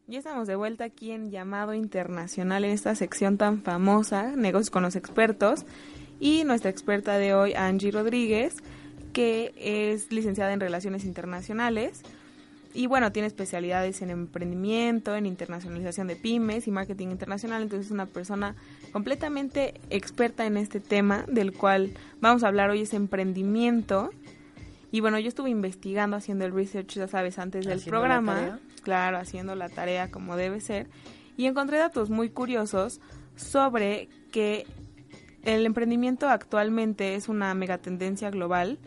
Ya 0.06 0.18
estamos 0.18 0.50
de 0.50 0.58
vuelta 0.58 0.84
aquí 0.84 1.12
en 1.12 1.32
Llamado 1.32 1.74
Internacional, 1.74 2.66
en 2.66 2.72
esta 2.72 2.94
sección 2.94 3.38
tan 3.38 3.62
famosa, 3.62 4.36
Negocios 4.36 4.70
con 4.70 4.84
los 4.84 4.98
Expertos. 4.98 5.66
Y 6.20 6.44
nuestra 6.44 6.70
experta 6.70 7.18
de 7.18 7.34
hoy, 7.34 7.54
Angie 7.54 7.92
Rodríguez, 7.92 8.58
que 9.14 9.54
es 9.58 10.12
licenciada 10.12 10.52
en 10.52 10.60
Relaciones 10.60 11.06
Internacionales. 11.06 12.02
Y 12.74 12.88
bueno, 12.88 13.14
tiene 13.14 13.28
especialidades 13.28 14.02
en 14.02 14.10
emprendimiento, 14.10 15.16
en 15.16 15.26
internacionalización 15.26 16.08
de 16.08 16.18
pymes 16.18 16.68
y 16.68 16.72
marketing 16.72 17.08
internacional. 17.08 17.62
Entonces 17.62 17.86
es 17.86 17.92
una 17.94 18.06
persona 18.06 18.56
completamente 18.92 19.80
experta 19.90 20.46
en 20.46 20.58
este 20.58 20.82
tema, 20.82 21.24
del 21.30 21.54
cual 21.54 21.94
vamos 22.20 22.44
a 22.44 22.50
hablar 22.50 22.72
hoy, 22.72 22.82
es 22.82 22.94
emprendimiento. 22.94 24.10
Y 24.92 25.00
bueno, 25.00 25.18
yo 25.18 25.30
estuve 25.30 25.50
investigando, 25.50 26.18
haciendo 26.18 26.44
el 26.44 26.54
research, 26.54 26.96
ya 26.96 27.08
sabes, 27.08 27.40
antes 27.40 27.66
del 27.66 27.80
programa 27.80 28.60
claro, 28.84 29.18
haciendo 29.18 29.56
la 29.56 29.70
tarea 29.70 30.12
como 30.12 30.36
debe 30.36 30.62
ser, 30.62 30.90
y 31.38 31.46
encontré 31.46 31.78
datos 31.78 32.10
muy 32.10 32.30
curiosos 32.30 33.02
sobre 33.36 34.10
que 34.32 34.66
el 35.44 35.66
emprendimiento 35.66 36.30
actualmente 36.30 37.16
es 37.16 37.28
una 37.28 37.54
megatendencia 37.54 38.30
global 38.30 38.80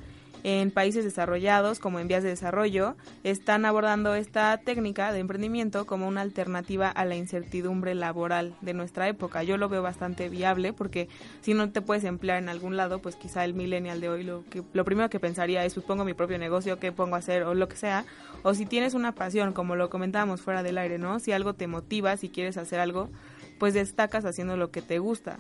en 0.46 0.70
países 0.70 1.02
desarrollados 1.02 1.80
como 1.80 1.98
en 1.98 2.06
vías 2.06 2.22
de 2.22 2.28
desarrollo, 2.28 2.94
están 3.24 3.64
abordando 3.64 4.14
esta 4.14 4.56
técnica 4.58 5.10
de 5.10 5.18
emprendimiento 5.18 5.86
como 5.86 6.06
una 6.06 6.20
alternativa 6.20 6.88
a 6.88 7.04
la 7.04 7.16
incertidumbre 7.16 7.96
laboral 7.96 8.54
de 8.60 8.72
nuestra 8.72 9.08
época. 9.08 9.42
Yo 9.42 9.56
lo 9.56 9.68
veo 9.68 9.82
bastante 9.82 10.28
viable 10.28 10.72
porque 10.72 11.08
si 11.40 11.52
no 11.52 11.72
te 11.72 11.82
puedes 11.82 12.04
emplear 12.04 12.38
en 12.38 12.48
algún 12.48 12.76
lado, 12.76 13.02
pues 13.02 13.16
quizá 13.16 13.44
el 13.44 13.54
millennial 13.54 14.00
de 14.00 14.08
hoy 14.08 14.22
lo 14.22 14.44
que 14.44 14.62
lo 14.72 14.84
primero 14.84 15.10
que 15.10 15.18
pensaría 15.18 15.64
es 15.64 15.74
pues 15.74 15.84
pongo 15.84 16.04
mi 16.04 16.14
propio 16.14 16.38
negocio, 16.38 16.78
qué 16.78 16.92
pongo 16.92 17.16
a 17.16 17.18
hacer 17.18 17.42
o 17.42 17.54
lo 17.54 17.68
que 17.68 17.74
sea, 17.74 18.04
o 18.44 18.54
si 18.54 18.66
tienes 18.66 18.94
una 18.94 19.16
pasión, 19.16 19.52
como 19.52 19.74
lo 19.74 19.90
comentábamos 19.90 20.42
fuera 20.42 20.62
del 20.62 20.78
aire, 20.78 20.96
¿no? 20.98 21.18
Si 21.18 21.32
algo 21.32 21.54
te 21.54 21.66
motiva, 21.66 22.16
si 22.16 22.28
quieres 22.28 22.56
hacer 22.56 22.78
algo, 22.78 23.10
pues 23.58 23.74
destacas 23.74 24.24
haciendo 24.24 24.56
lo 24.56 24.70
que 24.70 24.80
te 24.80 25.00
gusta. 25.00 25.38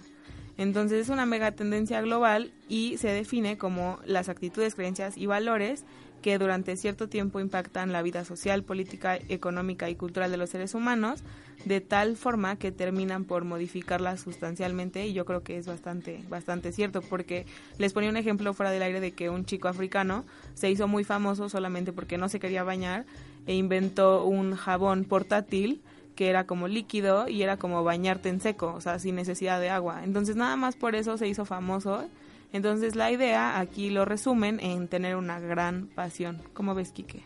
Entonces 0.58 1.02
es 1.02 1.08
una 1.08 1.26
mega 1.26 1.52
tendencia 1.52 2.00
global 2.00 2.52
y 2.68 2.96
se 2.98 3.08
define 3.08 3.58
como 3.58 3.98
las 4.06 4.28
actitudes, 4.28 4.74
creencias 4.74 5.16
y 5.16 5.26
valores 5.26 5.84
que 6.22 6.38
durante 6.38 6.76
cierto 6.76 7.08
tiempo 7.08 7.40
impactan 7.40 7.92
la 7.92 8.02
vida 8.02 8.24
social, 8.24 8.64
política, 8.64 9.16
económica 9.28 9.90
y 9.90 9.94
cultural 9.94 10.30
de 10.30 10.36
los 10.36 10.50
seres 10.50 10.74
humanos, 10.74 11.22
de 11.64 11.80
tal 11.80 12.16
forma 12.16 12.56
que 12.56 12.72
terminan 12.72 13.24
por 13.24 13.44
modificarla 13.44 14.16
sustancialmente 14.16 15.06
y 15.06 15.12
yo 15.12 15.24
creo 15.24 15.42
que 15.42 15.56
es 15.56 15.66
bastante 15.66 16.22
bastante 16.28 16.72
cierto 16.72 17.00
porque 17.00 17.46
les 17.78 17.92
ponía 17.92 18.10
un 18.10 18.16
ejemplo 18.16 18.54
fuera 18.54 18.72
del 18.72 18.82
aire 18.82 19.00
de 19.00 19.12
que 19.12 19.30
un 19.30 19.44
chico 19.44 19.68
africano 19.68 20.24
se 20.54 20.70
hizo 20.70 20.88
muy 20.88 21.04
famoso 21.04 21.48
solamente 21.48 21.92
porque 21.92 22.18
no 22.18 22.28
se 22.28 22.40
quería 22.40 22.64
bañar 22.64 23.04
e 23.46 23.54
inventó 23.54 24.24
un 24.24 24.54
jabón 24.54 25.04
portátil 25.04 25.80
que 26.16 26.28
era 26.28 26.46
como 26.46 26.66
líquido 26.66 27.28
y 27.28 27.42
era 27.42 27.58
como 27.58 27.84
bañarte 27.84 28.28
en 28.28 28.40
seco, 28.40 28.72
o 28.74 28.80
sea, 28.80 28.98
sin 28.98 29.14
necesidad 29.14 29.60
de 29.60 29.70
agua. 29.70 30.02
Entonces 30.02 30.34
nada 30.34 30.56
más 30.56 30.74
por 30.74 30.96
eso 30.96 31.16
se 31.16 31.28
hizo 31.28 31.44
famoso. 31.44 32.08
Entonces 32.52 32.96
la 32.96 33.12
idea 33.12 33.60
aquí 33.60 33.90
lo 33.90 34.04
resumen 34.04 34.58
en 34.60 34.88
tener 34.88 35.14
una 35.14 35.38
gran 35.38 35.86
pasión. 35.88 36.42
¿Cómo 36.54 36.74
ves, 36.74 36.90
Quique? 36.90 37.22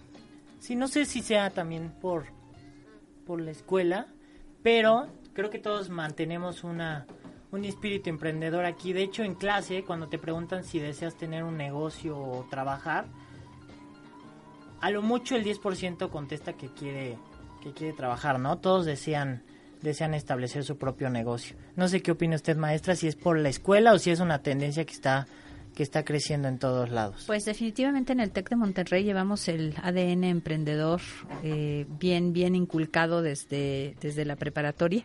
Sí, 0.59 0.75
no 0.75 0.88
sé 0.88 1.06
si 1.06 1.23
sea 1.23 1.50
también 1.50 1.92
por, 2.00 2.26
por 3.26 3.40
la 3.40 3.52
escuela, 3.52 4.09
pero 4.62 5.06
creo 5.32 5.49
que 5.49 5.59
todos 5.59 5.88
mantenemos 5.88 6.64
una, 6.64 7.06
un 7.52 7.64
espíritu 7.64 8.11
emprendedor 8.11 8.64
aquí. 8.64 8.92
De 8.92 9.02
hecho, 9.02 9.23
en 9.23 9.35
clase, 9.35 9.85
cuando 9.85 10.09
te 10.09 10.18
preguntan 10.18 10.64
si 10.64 10.80
deseas 10.80 11.14
tener 11.14 11.44
un 11.44 11.56
negocio 11.56 12.18
o 12.18 12.44
trabajar, 12.50 13.06
a 14.80 14.90
lo 14.90 15.02
mucho 15.02 15.37
el 15.37 15.44
10% 15.44 16.11
contesta 16.11 16.54
que 16.54 16.68
quiere 16.68 17.18
que 17.61 17.73
quiere 17.73 17.93
trabajar, 17.93 18.38
¿no? 18.40 18.59
Todos 18.59 18.87
desean 18.87 19.43
desean 19.83 20.14
establecer 20.14 20.64
su 20.64 20.76
propio 20.76 21.09
negocio. 21.09 21.57
No 21.75 21.88
sé 21.88 22.02
qué 22.02 22.11
opina 22.11 22.37
usted, 22.37 22.57
maestra, 22.57 22.96
si 22.96 23.07
es 23.09 23.16
por 23.16 23.38
la 23.38 23.49
escuela 23.49 23.94
o 23.94 23.99
si 23.99 24.11
es 24.11 24.20
una 24.20 24.42
tendencia 24.42 24.85
que 24.85 24.92
está 24.92 25.27
que 25.75 25.85
está 25.85 26.05
creciendo 26.05 26.49
en 26.49 26.59
todos 26.59 26.90
lados. 26.90 27.25
Pues 27.27 27.44
definitivamente 27.44 28.12
en 28.12 28.20
el 28.20 28.33
TEC 28.33 28.51
de 28.51 28.57
Monterrey 28.57 29.05
llevamos 29.05 29.46
el 29.49 29.75
ADN 29.83 30.25
emprendedor 30.25 31.01
eh, 31.42 31.87
bien 31.99 32.33
bien 32.33 32.55
inculcado 32.55 33.23
desde 33.23 33.94
desde 34.01 34.25
la 34.25 34.37
preparatoria 34.37 35.05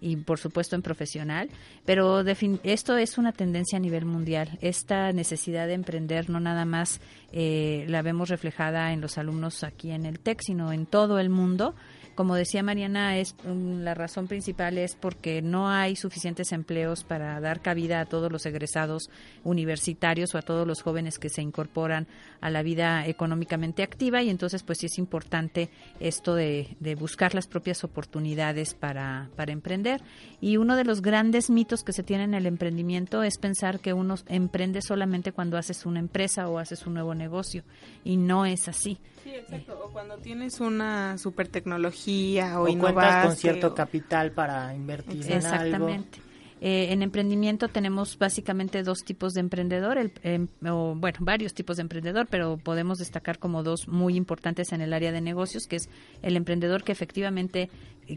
y 0.00 0.16
por 0.16 0.38
supuesto 0.38 0.76
en 0.76 0.82
profesional, 0.82 1.48
pero 1.84 2.20
esto 2.62 2.96
es 2.96 3.18
una 3.18 3.32
tendencia 3.32 3.78
a 3.78 3.80
nivel 3.80 4.04
mundial. 4.04 4.58
Esta 4.60 5.12
necesidad 5.12 5.66
de 5.66 5.74
emprender 5.74 6.30
no 6.30 6.40
nada 6.40 6.64
más 6.64 7.00
eh, 7.32 7.84
la 7.88 8.02
vemos 8.02 8.28
reflejada 8.28 8.92
en 8.92 9.00
los 9.00 9.18
alumnos 9.18 9.64
aquí 9.64 9.90
en 9.90 10.06
el 10.06 10.20
TEC, 10.20 10.40
sino 10.42 10.72
en 10.72 10.86
todo 10.86 11.18
el 11.18 11.30
mundo 11.30 11.74
como 12.18 12.34
decía 12.34 12.64
Mariana, 12.64 13.16
es 13.16 13.36
mm, 13.44 13.82
la 13.82 13.94
razón 13.94 14.26
principal 14.26 14.76
es 14.76 14.96
porque 14.96 15.40
no 15.40 15.68
hay 15.68 15.94
suficientes 15.94 16.50
empleos 16.50 17.04
para 17.04 17.38
dar 17.38 17.62
cabida 17.62 18.00
a 18.00 18.06
todos 18.06 18.32
los 18.32 18.44
egresados 18.44 19.08
universitarios 19.44 20.34
o 20.34 20.38
a 20.38 20.42
todos 20.42 20.66
los 20.66 20.82
jóvenes 20.82 21.20
que 21.20 21.28
se 21.28 21.42
incorporan 21.42 22.08
a 22.40 22.50
la 22.50 22.64
vida 22.64 23.06
económicamente 23.06 23.84
activa 23.84 24.20
y 24.20 24.30
entonces 24.30 24.64
pues 24.64 24.78
sí 24.78 24.86
es 24.86 24.98
importante 24.98 25.70
esto 26.00 26.34
de, 26.34 26.76
buscar 26.98 27.36
las 27.36 27.46
propias 27.46 27.84
oportunidades 27.84 28.74
para, 28.74 29.28
emprender. 29.46 30.02
Y 30.40 30.56
uno 30.56 30.74
de 30.74 30.82
los 30.82 31.02
grandes 31.02 31.50
mitos 31.50 31.84
que 31.84 31.92
se 31.92 32.02
tiene 32.02 32.24
en 32.24 32.34
el 32.34 32.46
emprendimiento 32.46 33.22
es 33.22 33.38
pensar 33.38 33.78
que 33.78 33.92
uno 33.92 34.16
emprende 34.26 34.82
solamente 34.82 35.30
cuando 35.30 35.56
haces 35.56 35.86
una 35.86 36.00
empresa 36.00 36.48
o 36.48 36.58
haces 36.58 36.84
un 36.84 36.94
nuevo 36.94 37.14
negocio 37.14 37.62
y 38.02 38.16
no 38.16 38.44
es 38.44 38.66
así. 38.66 38.98
Sí, 39.22 39.30
exacto. 39.30 39.78
O 39.84 39.92
cuando 39.92 40.18
tienes 40.18 40.60
una 40.60 41.16
super 41.18 41.46
tecnología 41.46 42.07
o, 42.56 42.62
o 42.62 42.78
cuentas 42.78 43.26
con 43.26 43.36
cierto 43.36 43.74
capital 43.74 44.32
para 44.32 44.74
invertir 44.74 45.24
en 45.26 45.44
algo. 45.44 45.46
Exactamente. 45.46 46.28
Eh, 46.60 46.92
en 46.92 47.02
emprendimiento 47.02 47.68
tenemos 47.68 48.18
básicamente 48.18 48.82
dos 48.82 49.04
tipos 49.04 49.32
de 49.32 49.40
emprendedor, 49.40 49.96
el, 49.96 50.12
em, 50.22 50.48
o, 50.68 50.94
bueno, 50.96 51.18
varios 51.20 51.54
tipos 51.54 51.76
de 51.76 51.82
emprendedor, 51.82 52.26
pero 52.28 52.56
podemos 52.56 52.98
destacar 52.98 53.38
como 53.38 53.62
dos 53.62 53.86
muy 53.86 54.16
importantes 54.16 54.72
en 54.72 54.80
el 54.80 54.92
área 54.92 55.12
de 55.12 55.20
negocios, 55.20 55.66
que 55.68 55.76
es 55.76 55.88
el 56.22 56.36
emprendedor 56.36 56.82
que 56.82 56.90
efectivamente 56.90 57.70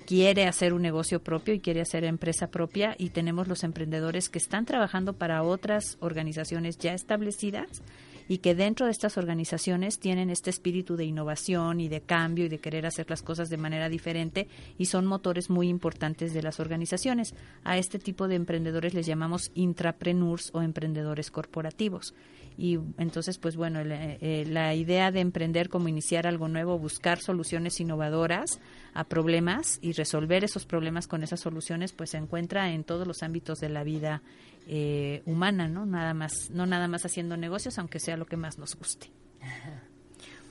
quiere 0.07 0.47
hacer 0.47 0.73
un 0.73 0.81
negocio 0.81 1.21
propio 1.21 1.53
y 1.53 1.59
quiere 1.59 1.81
hacer 1.81 2.03
empresa 2.03 2.47
propia, 2.47 2.95
y 2.97 3.09
tenemos 3.09 3.47
los 3.47 3.63
emprendedores 3.63 4.29
que 4.29 4.39
están 4.39 4.65
trabajando 4.65 5.13
para 5.13 5.43
otras 5.43 5.97
organizaciones 5.99 6.77
ya 6.79 6.93
establecidas 6.93 7.83
y 8.31 8.37
que 8.37 8.55
dentro 8.55 8.85
de 8.85 8.93
estas 8.93 9.17
organizaciones 9.17 9.99
tienen 9.99 10.29
este 10.29 10.51
espíritu 10.51 10.95
de 10.95 11.03
innovación 11.03 11.81
y 11.81 11.89
de 11.89 11.99
cambio 11.99 12.45
y 12.45 12.47
de 12.47 12.59
querer 12.59 12.85
hacer 12.85 13.09
las 13.09 13.23
cosas 13.23 13.49
de 13.49 13.57
manera 13.57 13.89
diferente 13.89 14.47
y 14.77 14.85
son 14.85 15.05
motores 15.05 15.49
muy 15.49 15.67
importantes 15.67 16.33
de 16.33 16.41
las 16.41 16.61
organizaciones. 16.61 17.35
A 17.65 17.77
este 17.77 17.99
tipo 17.99 18.29
de 18.29 18.35
emprendedores 18.35 18.93
les 18.93 19.05
llamamos 19.05 19.51
intrapreneurs 19.53 20.49
o 20.53 20.61
emprendedores 20.61 21.29
corporativos. 21.29 22.13
Y 22.57 22.79
entonces, 22.97 23.37
pues 23.37 23.57
bueno, 23.57 23.81
eh, 23.81 24.45
la 24.47 24.75
idea 24.75 25.11
de 25.11 25.19
emprender 25.19 25.67
como 25.67 25.89
iniciar 25.89 26.25
algo 26.25 26.47
nuevo, 26.47 26.79
buscar 26.79 27.19
soluciones 27.19 27.81
innovadoras 27.81 28.61
a 28.93 29.03
problemas 29.03 29.77
y 29.81 29.91
resolver 29.91 30.45
esos 30.45 30.65
problemas 30.65 31.07
con 31.07 31.23
esas 31.23 31.41
soluciones, 31.41 31.91
pues 31.91 32.11
se 32.11 32.17
encuentra 32.17 32.71
en 32.71 32.85
todos 32.85 33.05
los 33.05 33.23
ámbitos 33.23 33.59
de 33.59 33.67
la 33.67 33.83
vida 33.83 34.21
eh, 34.67 35.21
humana, 35.25 35.67
¿no? 35.67 35.85
Nada 35.85 36.13
más, 36.13 36.49
no 36.51 36.65
nada 36.65 36.87
más 36.87 37.05
haciendo 37.05 37.37
negocios, 37.37 37.77
aunque 37.79 37.99
sea 37.99 38.17
lo 38.17 38.25
que 38.25 38.37
más 38.37 38.57
nos 38.57 38.75
guste. 38.75 39.11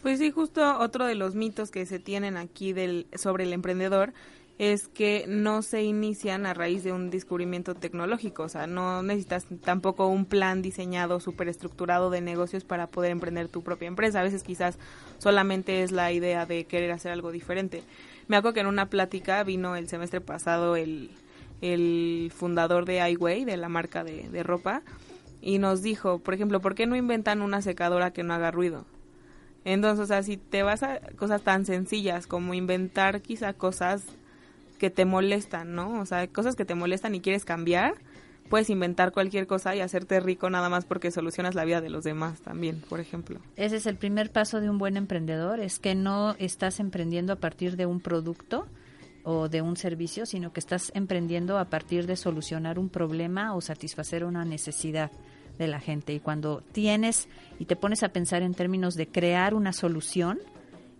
Pues 0.02 0.18
sí, 0.18 0.30
justo 0.30 0.78
otro 0.78 1.06
de 1.06 1.14
los 1.14 1.34
mitos 1.34 1.70
que 1.70 1.84
se 1.84 1.98
tienen 1.98 2.36
aquí 2.38 2.72
del, 2.72 3.06
sobre 3.14 3.44
el 3.44 3.52
emprendedor 3.52 4.14
es 4.60 4.88
que 4.88 5.24
no 5.26 5.62
se 5.62 5.82
inician 5.82 6.44
a 6.44 6.52
raíz 6.52 6.84
de 6.84 6.92
un 6.92 7.08
descubrimiento 7.08 7.74
tecnológico, 7.74 8.42
o 8.42 8.48
sea, 8.50 8.66
no 8.66 9.02
necesitas 9.02 9.46
tampoco 9.62 10.06
un 10.06 10.26
plan 10.26 10.60
diseñado 10.60 11.18
súper 11.18 11.48
estructurado 11.48 12.10
de 12.10 12.20
negocios 12.20 12.64
para 12.64 12.86
poder 12.86 13.10
emprender 13.10 13.48
tu 13.48 13.62
propia 13.62 13.88
empresa. 13.88 14.20
A 14.20 14.22
veces 14.22 14.42
quizás 14.42 14.78
solamente 15.18 15.82
es 15.82 15.92
la 15.92 16.12
idea 16.12 16.44
de 16.44 16.64
querer 16.64 16.92
hacer 16.92 17.10
algo 17.10 17.32
diferente. 17.32 17.82
Me 18.28 18.36
acuerdo 18.36 18.52
que 18.52 18.60
en 18.60 18.66
una 18.66 18.90
plática 18.90 19.42
vino 19.44 19.76
el 19.76 19.88
semestre 19.88 20.20
pasado 20.20 20.76
el, 20.76 21.10
el 21.60 22.32
fundador 22.34 22.84
de 22.84 23.08
iWay, 23.10 23.44
de 23.44 23.56
la 23.56 23.68
marca 23.68 24.04
de, 24.04 24.42
ropa, 24.42 24.82
y 25.40 25.58
nos 25.58 25.82
dijo, 25.82 26.18
por 26.18 26.34
ejemplo, 26.34 26.60
¿por 26.60 26.74
qué 26.74 26.86
no 26.86 26.96
inventan 26.96 27.42
una 27.42 27.62
secadora 27.62 28.12
que 28.12 28.22
no 28.22 28.34
haga 28.34 28.50
ruido? 28.50 28.84
Entonces, 29.64 30.02
o 30.02 30.06
sea, 30.06 30.22
si 30.22 30.36
te 30.36 30.62
vas 30.62 30.82
a 30.82 31.00
cosas 31.16 31.42
tan 31.42 31.66
sencillas 31.66 32.26
como 32.26 32.54
inventar 32.54 33.20
quizá 33.20 33.52
cosas 33.52 34.04
que 34.78 34.90
te 34.90 35.04
molestan, 35.04 35.74
¿no? 35.74 36.00
O 36.00 36.06
sea, 36.06 36.26
cosas 36.28 36.56
que 36.56 36.64
te 36.64 36.74
molestan 36.74 37.14
y 37.14 37.20
quieres 37.20 37.44
cambiar, 37.44 37.94
puedes 38.50 38.68
inventar 38.68 39.12
cualquier 39.12 39.46
cosa 39.46 39.74
y 39.76 39.80
hacerte 39.80 40.18
rico 40.20 40.50
nada 40.50 40.68
más 40.68 40.84
porque 40.84 41.10
solucionas 41.10 41.54
la 41.54 41.64
vida 41.64 41.80
de 41.80 41.88
los 41.88 42.04
demás 42.04 42.40
también, 42.40 42.82
por 42.88 43.00
ejemplo. 43.00 43.38
Ese 43.56 43.76
es 43.76 43.86
el 43.86 43.96
primer 43.96 44.30
paso 44.30 44.60
de 44.60 44.68
un 44.68 44.76
buen 44.76 44.96
emprendedor, 44.96 45.60
es 45.60 45.78
que 45.78 45.94
no 45.94 46.34
estás 46.38 46.80
emprendiendo 46.80 47.32
a 47.32 47.36
partir 47.36 47.76
de 47.76 47.86
un 47.86 48.00
producto, 48.00 48.66
o 49.24 49.48
de 49.48 49.62
un 49.62 49.76
servicio, 49.76 50.26
sino 50.26 50.52
que 50.52 50.60
estás 50.60 50.90
emprendiendo 50.94 51.58
a 51.58 51.66
partir 51.66 52.06
de 52.06 52.16
solucionar 52.16 52.78
un 52.78 52.88
problema 52.88 53.54
o 53.54 53.60
satisfacer 53.60 54.24
una 54.24 54.44
necesidad 54.44 55.10
de 55.58 55.68
la 55.68 55.80
gente. 55.80 56.14
Y 56.14 56.20
cuando 56.20 56.62
tienes 56.72 57.28
y 57.58 57.66
te 57.66 57.76
pones 57.76 58.02
a 58.02 58.08
pensar 58.08 58.42
en 58.42 58.54
términos 58.54 58.94
de 58.94 59.06
crear 59.06 59.54
una 59.54 59.72
solución, 59.72 60.38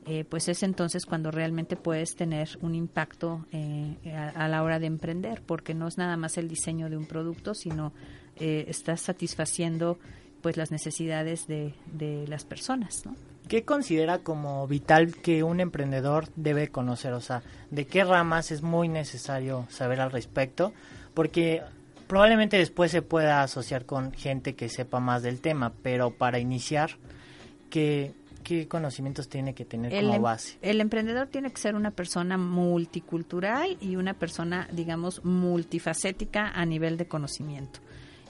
eh, 0.06 0.24
pues 0.24 0.48
es 0.48 0.62
entonces 0.62 1.06
cuando 1.06 1.30
realmente 1.30 1.76
puedes 1.76 2.14
tener 2.14 2.58
un 2.62 2.74
impacto 2.74 3.46
eh, 3.52 3.96
a, 4.34 4.48
la 4.48 4.62
hora 4.62 4.78
de 4.78 4.86
emprender, 4.86 5.42
porque 5.44 5.74
no 5.74 5.88
es 5.88 5.98
nada 5.98 6.16
más 6.16 6.38
el 6.38 6.48
diseño 6.48 6.88
de 6.90 6.96
un 6.96 7.06
producto, 7.06 7.54
sino 7.54 7.92
eh, 8.36 8.64
estás 8.68 9.02
satisfaciendo 9.02 9.98
pues 10.42 10.56
las 10.56 10.70
necesidades 10.70 11.46
de, 11.46 11.74
de 11.92 12.26
las 12.26 12.44
personas, 12.44 13.04
¿no? 13.04 13.14
¿Qué 13.50 13.64
considera 13.64 14.18
como 14.18 14.64
vital 14.68 15.16
que 15.16 15.42
un 15.42 15.58
emprendedor 15.58 16.28
debe 16.36 16.68
conocer? 16.68 17.14
O 17.14 17.20
sea, 17.20 17.42
¿de 17.72 17.84
qué 17.84 18.04
ramas 18.04 18.52
es 18.52 18.62
muy 18.62 18.86
necesario 18.86 19.66
saber 19.70 20.00
al 20.00 20.12
respecto? 20.12 20.72
Porque 21.14 21.60
probablemente 22.06 22.58
después 22.58 22.92
se 22.92 23.02
pueda 23.02 23.42
asociar 23.42 23.86
con 23.86 24.12
gente 24.12 24.54
que 24.54 24.68
sepa 24.68 25.00
más 25.00 25.24
del 25.24 25.40
tema, 25.40 25.72
pero 25.82 26.12
para 26.12 26.38
iniciar, 26.38 26.90
¿qué, 27.70 28.12
qué 28.44 28.68
conocimientos 28.68 29.28
tiene 29.28 29.52
que 29.52 29.64
tener 29.64 29.90
como 30.00 30.14
em- 30.14 30.22
base? 30.22 30.56
El 30.62 30.80
emprendedor 30.80 31.26
tiene 31.26 31.50
que 31.50 31.60
ser 31.60 31.74
una 31.74 31.90
persona 31.90 32.38
multicultural 32.38 33.76
y 33.80 33.96
una 33.96 34.14
persona, 34.14 34.68
digamos, 34.70 35.24
multifacética 35.24 36.52
a 36.54 36.64
nivel 36.64 36.96
de 36.96 37.08
conocimiento 37.08 37.80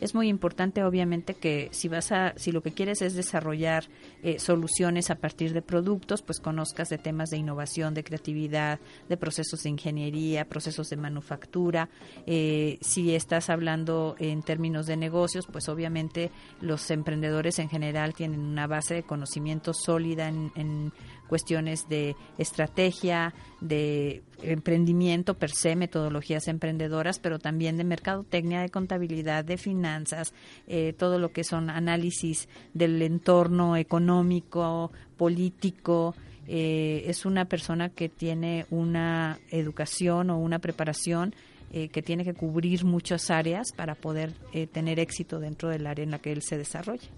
es 0.00 0.14
muy 0.14 0.28
importante 0.28 0.82
obviamente 0.84 1.34
que 1.34 1.68
si 1.72 1.88
vas 1.88 2.12
a 2.12 2.32
si 2.36 2.52
lo 2.52 2.62
que 2.62 2.72
quieres 2.72 3.02
es 3.02 3.14
desarrollar 3.14 3.84
eh, 4.22 4.38
soluciones 4.38 5.10
a 5.10 5.16
partir 5.16 5.52
de 5.52 5.62
productos 5.62 6.22
pues 6.22 6.40
conozcas 6.40 6.88
de 6.88 6.98
temas 6.98 7.30
de 7.30 7.38
innovación 7.38 7.94
de 7.94 8.04
creatividad 8.04 8.80
de 9.08 9.16
procesos 9.16 9.62
de 9.62 9.70
ingeniería 9.70 10.44
procesos 10.46 10.88
de 10.88 10.96
manufactura. 10.96 11.88
Eh, 12.26 12.78
si 12.80 13.14
estás 13.14 13.50
hablando 13.50 14.16
en 14.18 14.42
términos 14.42 14.86
de 14.86 14.96
negocios 14.96 15.46
pues 15.46 15.68
obviamente 15.68 16.30
los 16.60 16.90
emprendedores 16.90 17.58
en 17.58 17.68
general 17.68 18.14
tienen 18.14 18.40
una 18.40 18.66
base 18.66 18.94
de 18.94 19.02
conocimiento 19.02 19.72
sólida 19.74 20.28
en, 20.28 20.52
en 20.56 20.92
cuestiones 21.30 21.88
de 21.88 22.14
estrategia, 22.36 23.32
de 23.62 24.22
emprendimiento 24.42 25.34
per 25.34 25.50
se, 25.50 25.76
metodologías 25.76 26.48
emprendedoras, 26.48 27.18
pero 27.20 27.38
también 27.38 27.78
de 27.78 27.84
mercadotecnia, 27.84 28.60
de 28.60 28.68
contabilidad, 28.68 29.44
de 29.44 29.56
finanzas, 29.56 30.34
eh, 30.66 30.92
todo 30.92 31.18
lo 31.18 31.30
que 31.32 31.44
son 31.44 31.70
análisis 31.70 32.48
del 32.74 33.00
entorno 33.00 33.76
económico, 33.76 34.90
político. 35.16 36.14
Eh, 36.48 37.04
es 37.06 37.24
una 37.24 37.44
persona 37.44 37.90
que 37.90 38.08
tiene 38.08 38.66
una 38.70 39.38
educación 39.50 40.30
o 40.30 40.38
una 40.38 40.58
preparación 40.58 41.32
eh, 41.72 41.88
que 41.88 42.02
tiene 42.02 42.24
que 42.24 42.34
cubrir 42.34 42.84
muchas 42.84 43.30
áreas 43.30 43.70
para 43.70 43.94
poder 43.94 44.32
eh, 44.52 44.66
tener 44.66 44.98
éxito 44.98 45.38
dentro 45.38 45.68
del 45.68 45.86
área 45.86 46.02
en 46.02 46.10
la 46.10 46.18
que 46.18 46.32
él 46.32 46.42
se 46.42 46.58
desarrolla. 46.58 47.08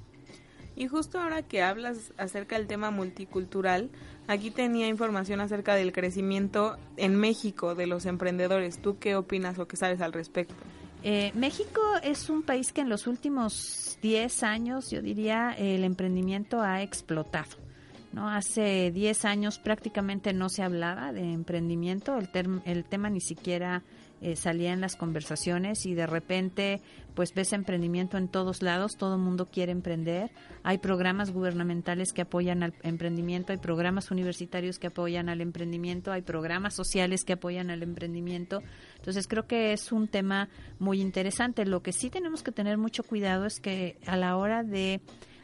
Y 0.77 0.89
justo 0.89 1.21
ahora 1.21 1.43
que 1.43 1.63
hablas 1.63 2.13
acerca 2.17 2.57
del 2.57 2.67
tema 2.67 2.91
multicultural, 2.91 3.91
aquí 4.27 4.51
tenía 4.51 4.89
información 4.89 5.41
acerca 5.41 5.75
del 5.75 5.93
crecimiento 5.93 6.79
en 6.97 7.17
México 7.17 7.75
de 7.75 7.87
los 7.87 8.07
emprendedores. 8.07 8.81
¿Tú 8.81 8.99
qué 8.99 9.17
opinas 9.17 9.59
o 9.59 9.67
qué 9.69 9.77
sabes 9.77 10.01
al 10.01 10.13
respecto? 10.13 10.55
Eh, 11.05 11.33
México 11.35 11.81
es 12.03 12.31
un 12.31 12.43
país 12.43 12.73
que 12.73 12.81
en 12.81 12.89
los 12.89 13.07
últimos 13.07 13.99
10 14.03 14.43
años, 14.45 14.91
yo 14.91 15.03
diría, 15.03 15.53
el 15.53 15.85
emprendimiento 15.85 16.61
ha 16.61 16.83
explotado. 16.83 17.57
¿No? 18.13 18.29
Hace 18.29 18.91
10 18.91 19.25
años 19.25 19.59
prácticamente 19.59 20.33
no 20.33 20.49
se 20.49 20.63
hablaba 20.63 21.13
de 21.13 21.33
emprendimiento, 21.33 22.17
el, 22.19 22.63
el 22.65 22.85
tema 22.85 23.11
ni 23.11 23.21
siquiera 23.21 23.83
eh, 24.25 24.37
salía 24.37 24.73
en 24.73 24.81
las 24.81 24.95
conversaciones 24.95 25.85
y 25.85 25.95
de 25.95 26.07
repente 26.07 26.81
pues 27.17 27.35
ves 27.35 27.53
emprendimiento 27.53 28.19
en 28.19 28.29
todos 28.29 28.63
lados, 28.63 28.97
todo 28.97 29.17
el 29.17 29.21
mundo 29.21 29.47
quiere 29.47 29.73
emprender, 29.73 30.31
hay 30.63 30.79
programas 30.79 31.33
gubernamentales 31.33 32.13
que 32.13 32.23
apoyan 32.23 32.63
al 32.63 32.73
emprendimiento, 32.85 33.53
hay 33.53 33.59
programas 33.59 34.13
universitarios 34.13 34.79
que 34.79 34.87
apoyan 34.87 35.29
al 35.29 35.41
emprendimiento, 35.41 36.13
hay 36.13 36.23
programas 36.23 36.73
sociales 36.73 37.25
que 37.25 37.33
apoyan 37.33 37.69
al 37.71 37.83
emprendimiento. 37.83 38.63
Entonces 38.99 39.27
creo 39.27 39.49
que 39.49 39.73
es 39.73 39.91
un 39.91 40.07
tema 40.07 40.49
muy 40.79 41.01
interesante. 41.01 41.67
Lo 41.67 41.83
que 41.83 41.93
sí 41.93 42.09
tenemos 42.09 42.45
que 42.45 42.53
tener 42.53 42.79
mucho 42.79 43.03
cuidado 43.03 43.45
es 43.45 43.59
que 43.59 43.99
a 44.07 44.17
la 44.17 44.37
hora 44.37 44.63
de 44.63 45.01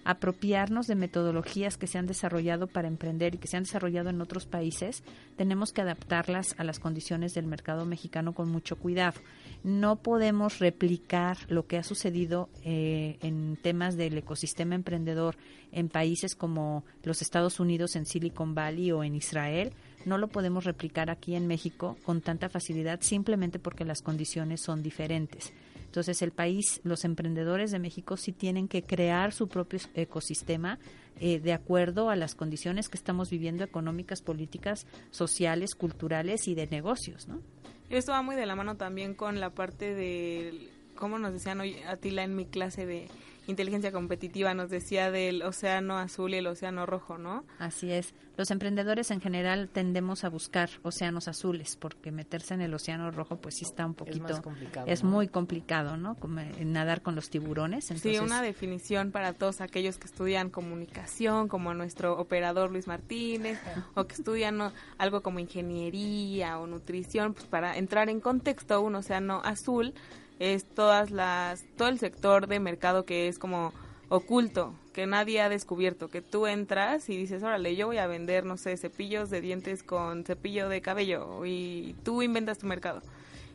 apropiarnos 0.08 0.86
de 0.86 0.94
metodologías 0.94 1.76
que 1.76 1.86
se 1.86 1.98
han 1.98 2.06
desarrollado 2.06 2.66
para 2.66 2.88
emprender 2.88 3.34
y 3.34 3.38
que 3.38 3.46
se 3.46 3.58
han 3.58 3.64
desarrollado 3.64 4.08
en 4.08 4.22
otros 4.22 4.46
países, 4.46 5.02
tenemos 5.36 5.70
que 5.70 5.82
adaptarlas 5.82 6.54
a 6.56 6.64
las 6.64 6.80
condiciones 6.80 7.34
del 7.34 7.44
mercado 7.44 7.84
mexicano 7.84 8.32
con 8.32 8.48
mucho 8.48 8.76
cuidado. 8.76 9.20
No 9.64 9.96
podemos 9.96 10.60
replicar 10.60 11.36
lo 11.50 11.66
que 11.66 11.76
ha 11.76 11.82
sucedido 11.82 12.48
eh, 12.64 13.18
en 13.20 13.58
temas 13.60 13.98
del 13.98 14.16
ecosistema 14.16 14.74
emprendedor 14.74 15.36
en 15.72 15.90
países 15.90 16.34
como 16.34 16.84
los 17.02 17.20
Estados 17.20 17.60
Unidos, 17.60 17.94
en 17.94 18.06
Silicon 18.06 18.54
Valley 18.54 18.92
o 18.92 19.04
en 19.04 19.14
Israel. 19.14 19.74
No 20.06 20.16
lo 20.16 20.28
podemos 20.28 20.64
replicar 20.64 21.10
aquí 21.10 21.34
en 21.34 21.46
México 21.46 21.98
con 22.02 22.22
tanta 22.22 22.48
facilidad 22.48 23.00
simplemente 23.02 23.58
porque 23.58 23.84
las 23.84 24.00
condiciones 24.00 24.62
son 24.62 24.82
diferentes. 24.82 25.52
Entonces 25.88 26.20
el 26.20 26.32
país, 26.32 26.82
los 26.84 27.06
emprendedores 27.06 27.70
de 27.70 27.78
México 27.78 28.18
sí 28.18 28.32
tienen 28.32 28.68
que 28.68 28.82
crear 28.82 29.32
su 29.32 29.48
propio 29.48 29.80
ecosistema 29.94 30.78
eh, 31.18 31.40
de 31.40 31.54
acuerdo 31.54 32.10
a 32.10 32.16
las 32.16 32.34
condiciones 32.34 32.90
que 32.90 32.98
estamos 32.98 33.30
viviendo 33.30 33.64
económicas, 33.64 34.20
políticas, 34.20 34.86
sociales, 35.10 35.74
culturales 35.74 36.46
y 36.46 36.54
de 36.54 36.66
negocios, 36.66 37.26
¿no? 37.26 37.40
Esto 37.88 38.12
va 38.12 38.20
muy 38.20 38.36
de 38.36 38.44
la 38.44 38.54
mano 38.54 38.76
también 38.76 39.14
con 39.14 39.40
la 39.40 39.50
parte 39.50 39.94
de, 39.94 40.68
como 40.98 41.18
nos 41.18 41.32
decían 41.32 41.60
hoy 41.60 41.76
Atila 41.86 42.24
en 42.24 42.34
mi 42.34 42.46
clase 42.46 42.84
de 42.84 43.08
inteligencia 43.46 43.92
competitiva 43.92 44.52
nos 44.52 44.68
decía 44.68 45.10
del 45.10 45.42
océano 45.42 45.96
azul 45.96 46.34
y 46.34 46.36
el 46.36 46.46
océano 46.46 46.84
rojo, 46.84 47.16
¿no? 47.16 47.44
Así 47.58 47.90
es. 47.90 48.14
Los 48.36 48.50
emprendedores 48.50 49.10
en 49.10 49.20
general 49.20 49.68
tendemos 49.72 50.22
a 50.22 50.28
buscar 50.28 50.68
océanos 50.82 51.28
azules 51.28 51.76
porque 51.76 52.12
meterse 52.12 52.54
en 52.54 52.60
el 52.60 52.74
océano 52.74 53.10
rojo 53.10 53.36
pues 53.36 53.56
sí 53.56 53.64
está 53.64 53.86
un 53.86 53.94
poquito 53.94 54.34
es, 54.34 54.40
complicado, 54.40 54.86
es 54.86 55.02
¿no? 55.02 55.10
muy 55.10 55.28
complicado, 55.28 55.96
¿no? 55.96 56.14
Como 56.16 56.40
nadar 56.64 57.00
con 57.00 57.14
los 57.14 57.30
tiburones. 57.30 57.90
Entonces, 57.90 58.18
sí, 58.18 58.22
una 58.22 58.42
definición 58.42 59.12
para 59.12 59.32
todos 59.32 59.60
aquellos 59.60 59.96
que 59.96 60.06
estudian 60.06 60.50
comunicación, 60.50 61.48
como 61.48 61.72
nuestro 61.74 62.18
operador 62.18 62.70
Luis 62.70 62.86
Martínez, 62.86 63.58
o 63.94 64.04
que 64.04 64.14
estudian 64.14 64.58
¿no? 64.58 64.72
algo 64.98 65.22
como 65.22 65.38
ingeniería 65.38 66.58
o 66.58 66.66
nutrición, 66.66 67.32
pues 67.32 67.46
para 67.46 67.78
entrar 67.78 68.08
en 68.08 68.20
contexto, 68.20 68.80
un 68.82 68.94
océano 68.94 69.40
azul 69.42 69.94
es 70.38 70.64
todas 70.64 71.10
las 71.10 71.64
todo 71.76 71.88
el 71.88 71.98
sector 71.98 72.46
de 72.46 72.60
mercado 72.60 73.04
que 73.04 73.28
es 73.28 73.38
como 73.38 73.72
oculto, 74.08 74.74
que 74.92 75.06
nadie 75.06 75.40
ha 75.40 75.48
descubierto, 75.48 76.08
que 76.08 76.22
tú 76.22 76.46
entras 76.46 77.08
y 77.08 77.16
dices, 77.16 77.42
órale, 77.42 77.76
yo 77.76 77.86
voy 77.86 77.98
a 77.98 78.06
vender, 78.06 78.44
no 78.44 78.56
sé, 78.56 78.76
cepillos 78.76 79.30
de 79.30 79.40
dientes 79.40 79.82
con 79.82 80.24
cepillo 80.24 80.68
de 80.68 80.80
cabello 80.80 81.44
y 81.44 81.94
tú 82.04 82.22
inventas 82.22 82.58
tu 82.58 82.66
mercado. 82.66 83.02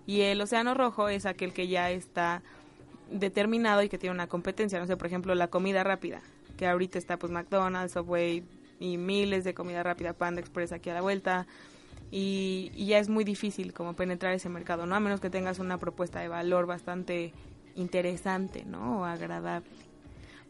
Y 0.06 0.22
el 0.22 0.42
océano 0.42 0.74
rojo 0.74 1.10
es 1.10 1.26
aquel 1.26 1.54
que 1.54 1.68
ya 1.68 1.90
está 1.90 2.44
determinado 3.10 3.84
y 3.84 3.90
que 3.90 3.98
tiene 3.98 4.14
una 4.14 4.28
competencia, 4.28 4.80
no 4.80 4.88
sé, 4.88 4.98
por 4.98 5.08
ejemplo, 5.08 5.34
la 5.36 5.48
comida 5.48 5.84
rápida, 5.84 6.22
que 6.58 6.68
ahorita 6.68 6.98
está 6.98 7.18
pues 7.18 7.32
McDonald's, 7.32 7.94
Subway 7.94 8.44
y 8.80 8.98
miles 8.98 9.44
de 9.44 9.54
comida 9.54 9.82
rápida, 9.82 10.14
Panda 10.14 10.42
Express 10.42 10.72
aquí 10.72 10.90
a 10.90 10.96
la 10.96 11.02
vuelta, 11.02 11.48
y, 12.16 12.72
y, 12.76 12.86
ya 12.86 13.00
es 13.00 13.10
muy 13.10 13.24
difícil 13.24 13.74
como 13.74 13.96
penetrar 13.96 14.34
ese 14.34 14.48
mercado, 14.48 14.86
¿no? 14.86 14.94
A 14.94 15.00
menos 15.00 15.20
que 15.20 15.32
tengas 15.32 15.58
una 15.58 15.80
propuesta 15.80 16.20
de 16.20 16.28
valor 16.28 16.68
bastante 16.68 17.34
interesante, 17.76 18.66
¿no? 18.66 19.00
O 19.00 19.04
agradable. 19.04 19.68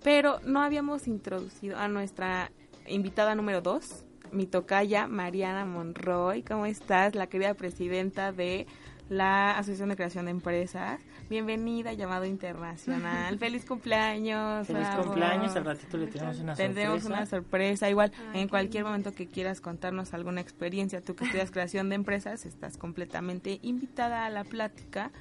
Pero 0.04 0.42
no 0.44 0.62
habíamos 0.62 1.08
introducido 1.08 1.78
a 1.78 1.88
nuestra 1.88 2.52
invitada 2.86 3.34
número 3.34 3.62
dos, 3.62 4.04
mi 4.34 4.46
tocaya 4.46 5.08
Mariana 5.08 5.64
Monroy. 5.64 6.44
¿Cómo 6.44 6.66
estás? 6.66 7.16
La 7.16 7.28
querida 7.28 7.54
presidenta 7.54 8.34
de 8.34 8.68
la 9.08 9.52
Asociación 9.52 9.88
de 9.88 9.96
Creación 9.96 10.26
de 10.26 10.32
Empresas. 10.32 11.00
Bienvenida, 11.30 11.94
llamado 11.94 12.26
internacional. 12.26 13.40
¡Feliz 13.40 13.66
cumpleaños! 13.66 14.68
Feliz 14.68 14.88
bravo. 14.88 15.04
cumpleaños, 15.06 15.56
al 15.56 15.66
ratito 15.66 15.98
le 15.98 16.08
tenemos 16.08 16.40
una 16.40 16.56
Tendremos 16.56 17.02
sorpresa. 17.02 17.22
una 17.22 17.26
sorpresa. 17.26 17.90
Igual, 17.90 18.12
en 18.34 18.48
cualquier 18.48 18.84
momento 18.84 19.14
que 19.14 19.28
quieras 19.28 19.62
contarnos 19.62 20.14
alguna 20.14 20.42
experiencia, 20.42 21.02
tú 21.02 21.16
que 21.16 21.26
estudias 21.26 21.50
creación 21.52 21.90
de 21.90 21.96
empresas, 21.96 22.46
estás 22.46 22.78
completamente 22.78 23.60
invitada 23.62 24.26
a 24.26 24.30
la 24.30 24.44
plática. 24.44 25.12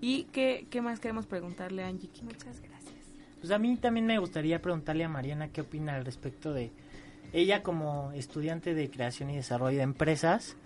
¿Y 0.00 0.24
qué, 0.24 0.66
qué 0.70 0.82
más 0.82 1.00
queremos 1.00 1.26
preguntarle 1.26 1.82
a 1.82 1.88
Angie? 1.88 2.10
Muchas 2.22 2.60
gracias. 2.60 2.94
Pues 3.40 3.50
a 3.50 3.58
mí 3.58 3.76
también 3.76 4.06
me 4.06 4.18
gustaría 4.18 4.60
preguntarle 4.60 5.04
a 5.04 5.08
Mariana 5.08 5.48
qué 5.48 5.62
opina 5.62 5.94
al 5.94 6.04
respecto 6.04 6.52
de 6.52 6.70
ella 7.32 7.62
como 7.62 8.12
estudiante 8.12 8.74
de 8.74 8.90
creación 8.90 9.30
y 9.30 9.36
desarrollo 9.36 9.78
de 9.78 9.84
empresas. 9.84 10.56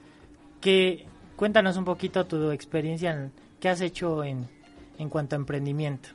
Que 0.60 1.06
cuéntanos 1.36 1.76
un 1.76 1.84
poquito 1.84 2.26
tu 2.26 2.50
experiencia, 2.50 3.12
en, 3.12 3.32
qué 3.60 3.68
has 3.68 3.80
hecho 3.80 4.24
en, 4.24 4.48
en 5.00 5.08
cuanto 5.08 5.34
a 5.34 5.38
emprendimiento, 5.38 6.10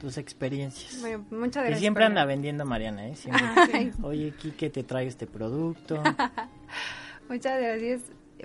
tus 0.00 0.18
experiencias. 0.18 1.00
Bueno, 1.00 1.24
muchas 1.30 1.62
gracias. 1.64 1.80
siempre 1.80 2.04
por- 2.04 2.10
anda 2.10 2.24
vendiendo 2.24 2.64
Mariana, 2.64 3.08
¿eh? 3.08 3.16
Siempre. 3.16 3.42
Ay, 3.72 3.90
Oye, 4.02 4.32
Kike, 4.38 4.70
te 4.70 4.82
traigo 4.84 5.08
este 5.08 5.26
producto. 5.26 6.00
Muchas 7.28 7.60
gracias 7.60 8.02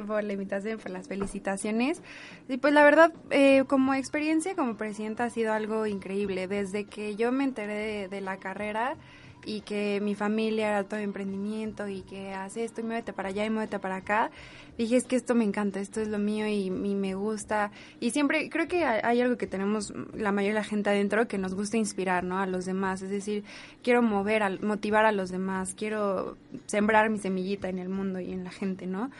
por 0.07 0.23
la 0.23 0.33
invitación, 0.33 0.79
por 0.79 0.91
las 0.91 1.07
felicitaciones. 1.07 2.01
Y 2.49 2.57
pues 2.57 2.73
la 2.73 2.83
verdad, 2.83 3.13
eh, 3.29 3.63
como 3.67 3.93
experiencia 3.93 4.55
como 4.55 4.75
presidenta 4.75 5.25
ha 5.25 5.29
sido 5.29 5.53
algo 5.53 5.85
increíble. 5.85 6.47
Desde 6.47 6.85
que 6.85 7.15
yo 7.15 7.31
me 7.31 7.43
enteré 7.43 7.73
de, 7.75 8.07
de 8.09 8.21
la 8.21 8.37
carrera, 8.37 8.95
y 9.45 9.61
que 9.61 9.99
mi 10.01 10.15
familia 10.15 10.69
era 10.69 10.83
todo 10.83 10.99
emprendimiento 10.99 11.87
y 11.87 12.01
que 12.01 12.33
hace 12.33 12.63
esto 12.63 12.81
y 12.81 12.83
muévete 12.83 13.13
para 13.13 13.29
allá 13.29 13.45
y 13.45 13.49
muévete 13.49 13.79
para 13.79 13.97
acá, 13.97 14.31
dije 14.77 14.97
es 14.97 15.05
que 15.05 15.15
esto 15.15 15.35
me 15.35 15.43
encanta, 15.43 15.79
esto 15.79 16.01
es 16.01 16.07
lo 16.07 16.19
mío 16.19 16.47
y, 16.47 16.69
me 16.69 17.15
gusta. 17.15 17.71
Y 17.99 18.11
siempre 18.11 18.49
creo 18.49 18.67
que 18.67 18.85
hay 18.85 19.21
algo 19.21 19.37
que 19.37 19.47
tenemos 19.47 19.93
la 20.13 20.31
mayoría 20.31 20.55
de 20.55 20.61
la 20.61 20.65
gente 20.65 20.89
adentro 20.89 21.27
que 21.27 21.37
nos 21.37 21.55
gusta 21.55 21.77
inspirar 21.77 22.23
¿no? 22.23 22.39
a 22.39 22.45
los 22.45 22.65
demás, 22.65 23.01
es 23.01 23.09
decir, 23.09 23.43
quiero 23.81 24.01
mover, 24.01 24.61
motivar 24.63 25.05
a 25.05 25.11
los 25.11 25.29
demás, 25.29 25.73
quiero 25.75 26.37
sembrar 26.65 27.09
mi 27.09 27.19
semillita 27.19 27.69
en 27.69 27.79
el 27.79 27.89
mundo 27.89 28.19
y 28.19 28.31
en 28.31 28.43
la 28.43 28.51
gente, 28.51 28.87
¿no? 28.87 29.11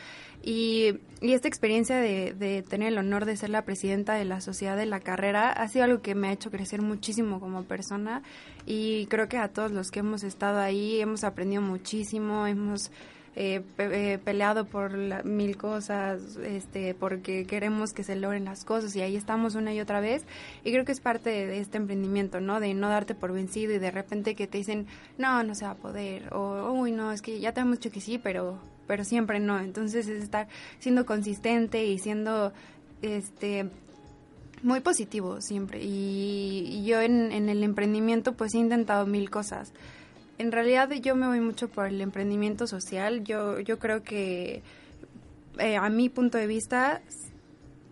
Y, 0.46 0.98
y, 1.22 1.32
esta 1.32 1.48
experiencia 1.48 1.96
de, 1.96 2.34
de, 2.34 2.62
tener 2.62 2.88
el 2.88 2.98
honor 2.98 3.24
de 3.24 3.34
ser 3.34 3.48
la 3.48 3.64
presidenta 3.64 4.12
de 4.14 4.26
la 4.26 4.42
sociedad 4.42 4.76
de 4.76 4.84
la 4.84 5.00
carrera 5.00 5.50
ha 5.50 5.68
sido 5.68 5.86
algo 5.86 6.02
que 6.02 6.14
me 6.14 6.28
ha 6.28 6.32
hecho 6.32 6.50
crecer 6.50 6.82
muchísimo 6.82 7.40
como 7.40 7.64
persona 7.64 8.22
y 8.66 9.06
creo 9.06 9.26
que 9.26 9.38
a 9.38 9.48
todos 9.48 9.72
los 9.72 9.90
que 9.90 10.00
hemos 10.00 10.22
estado 10.22 10.58
ahí 10.60 11.00
hemos 11.00 11.24
aprendido 11.24 11.62
muchísimo, 11.62 12.46
hemos 12.46 12.90
eh, 13.36 13.62
eh, 13.78 14.18
peleado 14.24 14.64
por 14.64 15.24
mil 15.24 15.56
cosas, 15.56 16.36
este, 16.36 16.94
porque 16.94 17.46
queremos 17.46 17.92
que 17.92 18.04
se 18.04 18.14
logren 18.14 18.44
las 18.44 18.64
cosas 18.64 18.94
y 18.94 19.00
ahí 19.00 19.16
estamos 19.16 19.56
una 19.56 19.74
y 19.74 19.80
otra 19.80 20.00
vez. 20.00 20.24
Y 20.62 20.70
creo 20.70 20.84
que 20.84 20.92
es 20.92 21.00
parte 21.00 21.30
de, 21.30 21.58
este 21.58 21.78
emprendimiento, 21.78 22.40
¿no? 22.40 22.60
De 22.60 22.72
no 22.74 22.88
darte 22.88 23.14
por 23.16 23.32
vencido 23.32 23.74
y 23.74 23.78
de 23.78 23.90
repente 23.90 24.36
que 24.36 24.46
te 24.46 24.58
dicen, 24.58 24.86
no, 25.18 25.42
no 25.42 25.54
se 25.56 25.64
va 25.64 25.72
a 25.72 25.76
poder, 25.76 26.32
o, 26.32 26.72
uy, 26.72 26.92
no, 26.92 27.10
es 27.10 27.22
que 27.22 27.40
ya 27.40 27.52
te 27.52 27.60
hemos 27.60 27.78
dicho 27.78 27.90
que 27.90 28.00
sí, 28.00 28.18
pero, 28.18 28.60
pero 28.86 29.04
siempre 29.04 29.40
no. 29.40 29.58
Entonces 29.58 30.08
es 30.08 30.22
estar 30.22 30.48
siendo 30.78 31.06
consistente 31.06 31.84
y 31.84 31.98
siendo, 31.98 32.52
este, 33.02 33.68
muy 34.62 34.80
positivo 34.80 35.40
siempre. 35.40 35.80
Y, 35.82 36.84
yo 36.86 37.00
en, 37.00 37.32
en 37.32 37.48
el 37.48 37.62
emprendimiento 37.62 38.32
pues 38.32 38.54
he 38.54 38.58
intentado 38.58 39.06
mil 39.06 39.30
cosas 39.30 39.72
en 40.38 40.52
realidad 40.52 40.90
yo 40.90 41.14
me 41.14 41.26
voy 41.26 41.40
mucho 41.40 41.68
por 41.68 41.86
el 41.86 42.00
emprendimiento 42.00 42.66
social. 42.66 43.24
Yo, 43.24 43.60
yo 43.60 43.78
creo 43.78 44.02
que 44.02 44.62
eh, 45.58 45.76
a 45.76 45.88
mi 45.88 46.08
punto 46.08 46.38
de 46.38 46.46
vista 46.46 47.02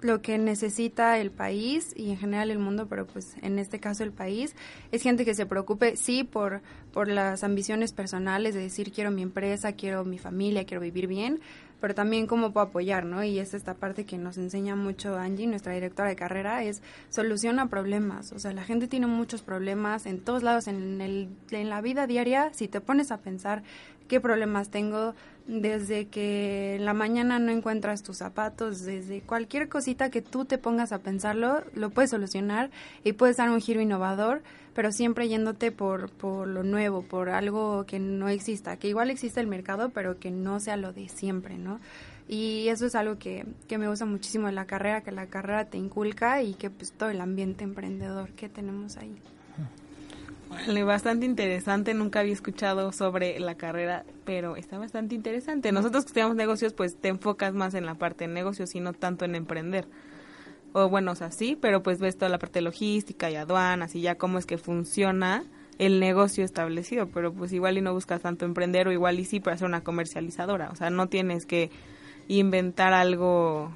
lo 0.02 0.20
que 0.20 0.38
necesita 0.38 1.18
el 1.18 1.30
país 1.30 1.92
y 1.96 2.10
en 2.10 2.18
general 2.18 2.50
el 2.50 2.58
mundo, 2.58 2.86
pero 2.88 3.06
pues 3.06 3.36
en 3.42 3.58
este 3.58 3.78
caso 3.80 4.02
el 4.04 4.12
país, 4.12 4.54
es 4.90 5.02
gente 5.02 5.24
que 5.24 5.34
se 5.34 5.46
preocupe, 5.46 5.96
sí, 5.96 6.24
por, 6.24 6.60
por 6.92 7.08
las 7.08 7.44
ambiciones 7.44 7.92
personales, 7.92 8.54
de 8.54 8.60
decir 8.60 8.92
quiero 8.92 9.10
mi 9.10 9.22
empresa, 9.22 9.72
quiero 9.72 10.04
mi 10.04 10.18
familia, 10.18 10.64
quiero 10.64 10.82
vivir 10.82 11.06
bien, 11.06 11.40
pero 11.82 11.96
también 11.96 12.28
cómo 12.28 12.52
puedo 12.52 12.68
apoyar, 12.68 13.04
¿no? 13.04 13.24
Y 13.24 13.40
es 13.40 13.54
esta 13.54 13.74
parte 13.74 14.06
que 14.06 14.16
nos 14.16 14.38
enseña 14.38 14.76
mucho 14.76 15.16
Angie, 15.16 15.48
nuestra 15.48 15.72
directora 15.72 16.08
de 16.08 16.14
carrera, 16.14 16.62
es 16.62 16.80
soluciona 17.08 17.68
problemas. 17.68 18.30
O 18.30 18.38
sea, 18.38 18.52
la 18.52 18.62
gente 18.62 18.86
tiene 18.86 19.08
muchos 19.08 19.42
problemas 19.42 20.06
en 20.06 20.20
todos 20.20 20.44
lados, 20.44 20.68
en, 20.68 21.00
el, 21.00 21.28
en 21.50 21.68
la 21.68 21.80
vida 21.80 22.06
diaria, 22.06 22.52
si 22.54 22.68
te 22.68 22.80
pones 22.80 23.10
a 23.10 23.18
pensar 23.18 23.64
qué 24.08 24.20
problemas 24.20 24.70
tengo, 24.70 25.14
desde 25.46 26.06
que 26.06 26.76
en 26.76 26.84
la 26.84 26.94
mañana 26.94 27.38
no 27.38 27.50
encuentras 27.50 28.02
tus 28.02 28.18
zapatos, 28.18 28.82
desde 28.82 29.20
cualquier 29.22 29.68
cosita 29.68 30.10
que 30.10 30.22
tú 30.22 30.44
te 30.44 30.58
pongas 30.58 30.92
a 30.92 30.98
pensarlo, 30.98 31.64
lo 31.74 31.90
puedes 31.90 32.10
solucionar 32.10 32.70
y 33.04 33.12
puedes 33.12 33.36
dar 33.36 33.50
un 33.50 33.60
giro 33.60 33.80
innovador 33.80 34.42
pero 34.74 34.92
siempre 34.92 35.28
yéndote 35.28 35.70
por, 35.70 36.10
por 36.10 36.46
lo 36.48 36.62
nuevo, 36.62 37.02
por 37.02 37.28
algo 37.28 37.84
que 37.86 37.98
no 37.98 38.28
exista, 38.28 38.76
que 38.76 38.88
igual 38.88 39.10
existe 39.10 39.40
el 39.40 39.46
mercado, 39.46 39.90
pero 39.90 40.18
que 40.18 40.30
no 40.30 40.60
sea 40.60 40.76
lo 40.76 40.92
de 40.92 41.08
siempre, 41.08 41.58
¿no? 41.58 41.80
Y 42.28 42.68
eso 42.68 42.86
es 42.86 42.94
algo 42.94 43.18
que, 43.18 43.44
que 43.68 43.78
me 43.78 43.88
gusta 43.88 44.06
muchísimo 44.06 44.46
de 44.46 44.52
la 44.52 44.66
carrera, 44.66 45.02
que 45.02 45.12
la 45.12 45.26
carrera 45.26 45.66
te 45.66 45.76
inculca 45.76 46.42
y 46.42 46.54
que 46.54 46.70
pues 46.70 46.92
todo 46.92 47.10
el 47.10 47.20
ambiente 47.20 47.64
emprendedor 47.64 48.30
que 48.30 48.48
tenemos 48.48 48.96
ahí. 48.96 49.14
Vale, 50.52 50.84
bastante 50.84 51.26
interesante, 51.26 51.94
nunca 51.94 52.20
había 52.20 52.32
escuchado 52.32 52.92
sobre 52.92 53.40
la 53.40 53.56
carrera, 53.56 54.04
pero 54.24 54.56
está 54.56 54.78
bastante 54.78 55.14
interesante. 55.14 55.72
Nosotros 55.72 56.04
que 56.04 56.08
estudiamos 56.08 56.36
negocios, 56.36 56.72
pues 56.72 56.96
te 56.96 57.08
enfocas 57.08 57.54
más 57.54 57.74
en 57.74 57.86
la 57.86 57.94
parte 57.94 58.26
de 58.26 58.32
negocios 58.32 58.74
y 58.74 58.80
no 58.80 58.92
tanto 58.92 59.24
en 59.24 59.34
emprender 59.34 59.86
o 60.72 60.88
bueno, 60.88 61.12
o 61.12 61.14
sea, 61.14 61.30
pero 61.60 61.82
pues 61.82 61.98
ves 61.98 62.16
toda 62.16 62.28
la 62.30 62.38
parte 62.38 62.60
logística 62.60 63.30
y 63.30 63.36
aduanas 63.36 63.94
y 63.94 64.00
ya 64.00 64.16
cómo 64.16 64.38
es 64.38 64.46
que 64.46 64.58
funciona 64.58 65.44
el 65.78 66.00
negocio 66.00 66.44
establecido, 66.44 67.08
pero 67.08 67.32
pues 67.32 67.52
igual 67.52 67.78
y 67.78 67.80
no 67.80 67.92
buscas 67.92 68.22
tanto 68.22 68.44
emprender 68.44 68.88
o 68.88 68.92
igual 68.92 69.18
y 69.20 69.24
sí 69.24 69.40
para 69.40 69.56
ser 69.56 69.66
una 69.66 69.82
comercializadora, 69.82 70.70
o 70.70 70.76
sea, 70.76 70.90
no 70.90 71.08
tienes 71.08 71.46
que 71.46 71.70
inventar 72.28 72.92
algo 72.92 73.70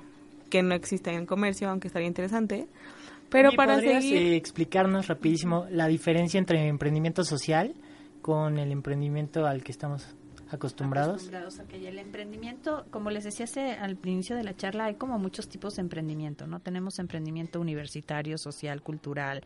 que 0.50 0.62
no 0.62 0.74
existe 0.74 1.10
en 1.12 1.26
comercio, 1.26 1.68
aunque 1.68 1.88
estaría 1.88 2.08
interesante. 2.08 2.68
Pero 3.30 3.52
para 3.52 3.80
seguir... 3.80 4.16
Eh, 4.16 4.36
explicarnos 4.36 5.08
rapidísimo 5.08 5.66
la 5.70 5.86
diferencia 5.86 6.38
entre 6.38 6.62
el 6.62 6.68
emprendimiento 6.68 7.24
social 7.24 7.74
con 8.22 8.58
el 8.58 8.72
emprendimiento 8.72 9.46
al 9.46 9.62
que 9.62 9.72
estamos 9.72 10.16
acostumbrados. 10.50 11.28
Acostumbrados 11.28 11.60
que 11.68 11.88
el 11.88 11.98
emprendimiento, 11.98 12.86
como 12.90 13.10
les 13.10 13.24
decía 13.24 13.44
hace, 13.44 13.72
al 13.72 13.98
inicio 14.04 14.36
de 14.36 14.44
la 14.44 14.56
charla, 14.56 14.86
hay 14.86 14.94
como 14.94 15.18
muchos 15.18 15.48
tipos 15.48 15.76
de 15.76 15.82
emprendimiento, 15.82 16.46
¿no? 16.46 16.60
Tenemos 16.60 16.98
emprendimiento 16.98 17.60
universitario, 17.60 18.38
social, 18.38 18.82
cultural, 18.82 19.44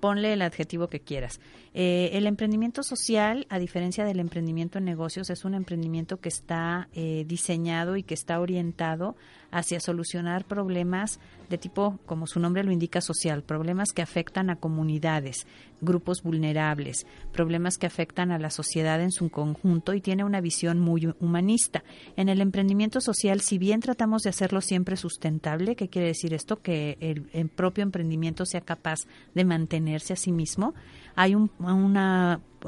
ponle 0.00 0.32
el 0.32 0.42
adjetivo 0.42 0.88
que 0.88 1.00
quieras. 1.00 1.40
Eh, 1.74 2.10
el 2.12 2.26
emprendimiento 2.26 2.82
social, 2.82 3.46
a 3.50 3.58
diferencia 3.58 4.04
del 4.04 4.20
emprendimiento 4.20 4.78
en 4.78 4.84
negocios, 4.84 5.30
es 5.30 5.44
un 5.44 5.54
emprendimiento 5.54 6.18
que 6.18 6.28
está 6.28 6.88
eh, 6.92 7.24
diseñado 7.26 7.96
y 7.96 8.02
que 8.02 8.14
está 8.14 8.40
orientado 8.40 9.16
hacia 9.50 9.80
solucionar 9.80 10.44
problemas 10.44 11.20
de 11.48 11.58
tipo, 11.58 11.98
como 12.04 12.26
su 12.26 12.40
nombre 12.40 12.62
lo 12.62 12.72
indica, 12.72 13.00
social, 13.00 13.42
problemas 13.42 13.92
que 13.92 14.02
afectan 14.02 14.50
a 14.50 14.56
comunidades, 14.56 15.46
grupos 15.80 16.22
vulnerables, 16.22 17.06
problemas 17.32 17.78
que 17.78 17.86
afectan 17.86 18.32
a 18.32 18.38
la 18.38 18.50
sociedad 18.50 19.00
en 19.00 19.12
su 19.12 19.30
conjunto 19.30 19.94
y 19.94 20.00
tiene 20.00 20.24
una 20.24 20.40
visión 20.40 20.78
muy 20.78 21.12
humanista. 21.20 21.84
En 22.16 22.28
el 22.28 22.40
emprendimiento 22.40 23.00
social, 23.00 23.40
si 23.40 23.58
bien 23.58 23.80
tratamos 23.80 24.22
de 24.22 24.30
hacerlo 24.30 24.60
siempre 24.60 24.96
sustentable, 24.96 25.76
¿qué 25.76 25.88
quiere 25.88 26.08
decir 26.08 26.34
esto? 26.34 26.60
Que 26.60 26.98
el, 27.00 27.48
propio 27.48 27.82
emprendimiento 27.82 28.44
sea 28.44 28.60
capaz 28.60 29.00
de 29.34 29.44
mantenerse 29.44 30.12
a 30.12 30.16
sí 30.16 30.32
mismo, 30.32 30.74
hay 31.18 31.34
un 31.34 31.50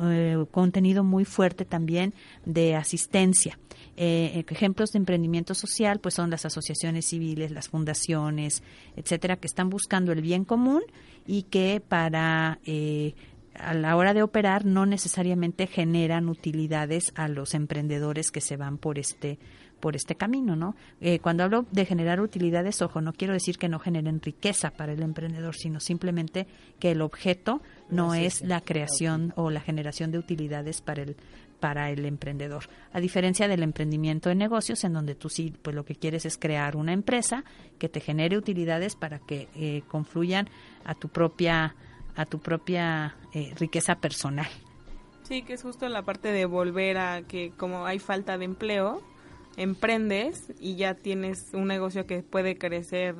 eh, 0.03 0.45
contenido 0.51 1.05
muy 1.05 1.25
fuerte 1.25 1.65
también 1.65 2.15
de 2.45 2.75
asistencia. 2.75 3.57
Eh, 3.97 4.45
ejemplos 4.49 4.91
de 4.91 4.99
emprendimiento 4.99 5.55
social 5.55 6.01
pues 6.01 6.15
son 6.15 6.31
las 6.31 6.45
asociaciones 6.45 7.07
civiles, 7.07 7.53
las 7.53 7.69
fundaciones, 7.69 8.65
etcétera, 8.97 9.37
que 9.37 9.47
están 9.47 9.71
buscando 9.71 10.11
el 10.11 10.21
bien 10.21 10.45
común 10.45 10.83
y 11.29 11.45
que 11.45 11.81
para 11.87 12.59
eh, 12.65 13.15
a 13.55 13.73
la 13.75 13.95
hora 13.95 14.15
de 14.15 14.25
operar 14.25 14.65
no 14.65 14.85
necesariamente 14.85 15.69
generan 15.69 16.29
utilidades 16.29 17.13
a 17.15 17.29
los 17.29 17.55
emprendedores 17.55 18.33
que 18.33 18.41
se 18.41 18.57
van 18.57 18.79
por 18.79 18.99
este 18.99 19.39
por 19.81 19.97
este 19.97 20.15
camino, 20.15 20.55
¿no? 20.55 20.77
Eh, 21.01 21.19
cuando 21.19 21.43
hablo 21.43 21.67
de 21.73 21.85
generar 21.85 22.21
utilidades, 22.21 22.81
ojo, 22.83 23.01
no 23.01 23.13
quiero 23.13 23.33
decir 23.33 23.59
que 23.59 23.69
no 23.69 23.79
generen 23.79 24.21
riqueza 24.21 24.71
para 24.71 24.93
el 24.93 25.03
emprendedor, 25.03 25.57
sino 25.57 25.81
simplemente 25.81 26.47
que 26.79 26.93
el 26.93 27.01
objeto 27.01 27.63
no 27.90 28.14
es 28.14 28.42
la 28.42 28.61
creación 28.61 29.33
o 29.37 29.50
la 29.50 29.61
generación 29.61 30.11
de 30.11 30.18
utilidades 30.18 30.81
para 30.81 31.03
el 31.03 31.16
para 31.61 31.90
el 31.90 32.07
emprendedor. 32.07 32.64
A 32.92 33.00
diferencia 33.00 33.46
del 33.46 33.62
emprendimiento 33.62 34.31
de 34.31 34.35
negocios, 34.35 34.83
en 34.83 34.94
donde 34.94 35.14
tú 35.14 35.29
sí, 35.29 35.55
pues 35.62 35.76
lo 35.76 35.85
que 35.85 35.94
quieres 35.94 36.24
es 36.24 36.38
crear 36.38 36.74
una 36.74 36.92
empresa 36.92 37.44
que 37.79 37.88
te 37.88 38.00
genere 38.00 38.37
utilidades 38.37 38.96
para 38.96 39.18
que 39.20 39.48
eh, 39.55 39.83
confluyan 39.87 40.48
a 40.85 40.94
tu 40.94 41.09
propia 41.09 41.76
a 42.16 42.26
tu 42.26 42.40
propia 42.40 43.14
eh, 43.33 43.55
riqueza 43.57 43.96
personal. 43.96 44.48
Sí, 45.22 45.42
que 45.42 45.53
es 45.53 45.62
justo 45.62 45.88
la 45.88 46.03
parte 46.03 46.33
de 46.33 46.44
volver 46.44 46.98
a 46.98 47.22
que 47.22 47.53
como 47.57 47.87
hay 47.87 48.00
falta 48.00 48.37
de 48.37 48.46
empleo, 48.46 49.00
emprendes 49.57 50.53
y 50.59 50.74
ya 50.74 50.94
tienes 50.94 51.50
un 51.53 51.68
negocio 51.68 52.05
que 52.07 52.22
puede 52.22 52.59
crecer, 52.59 53.14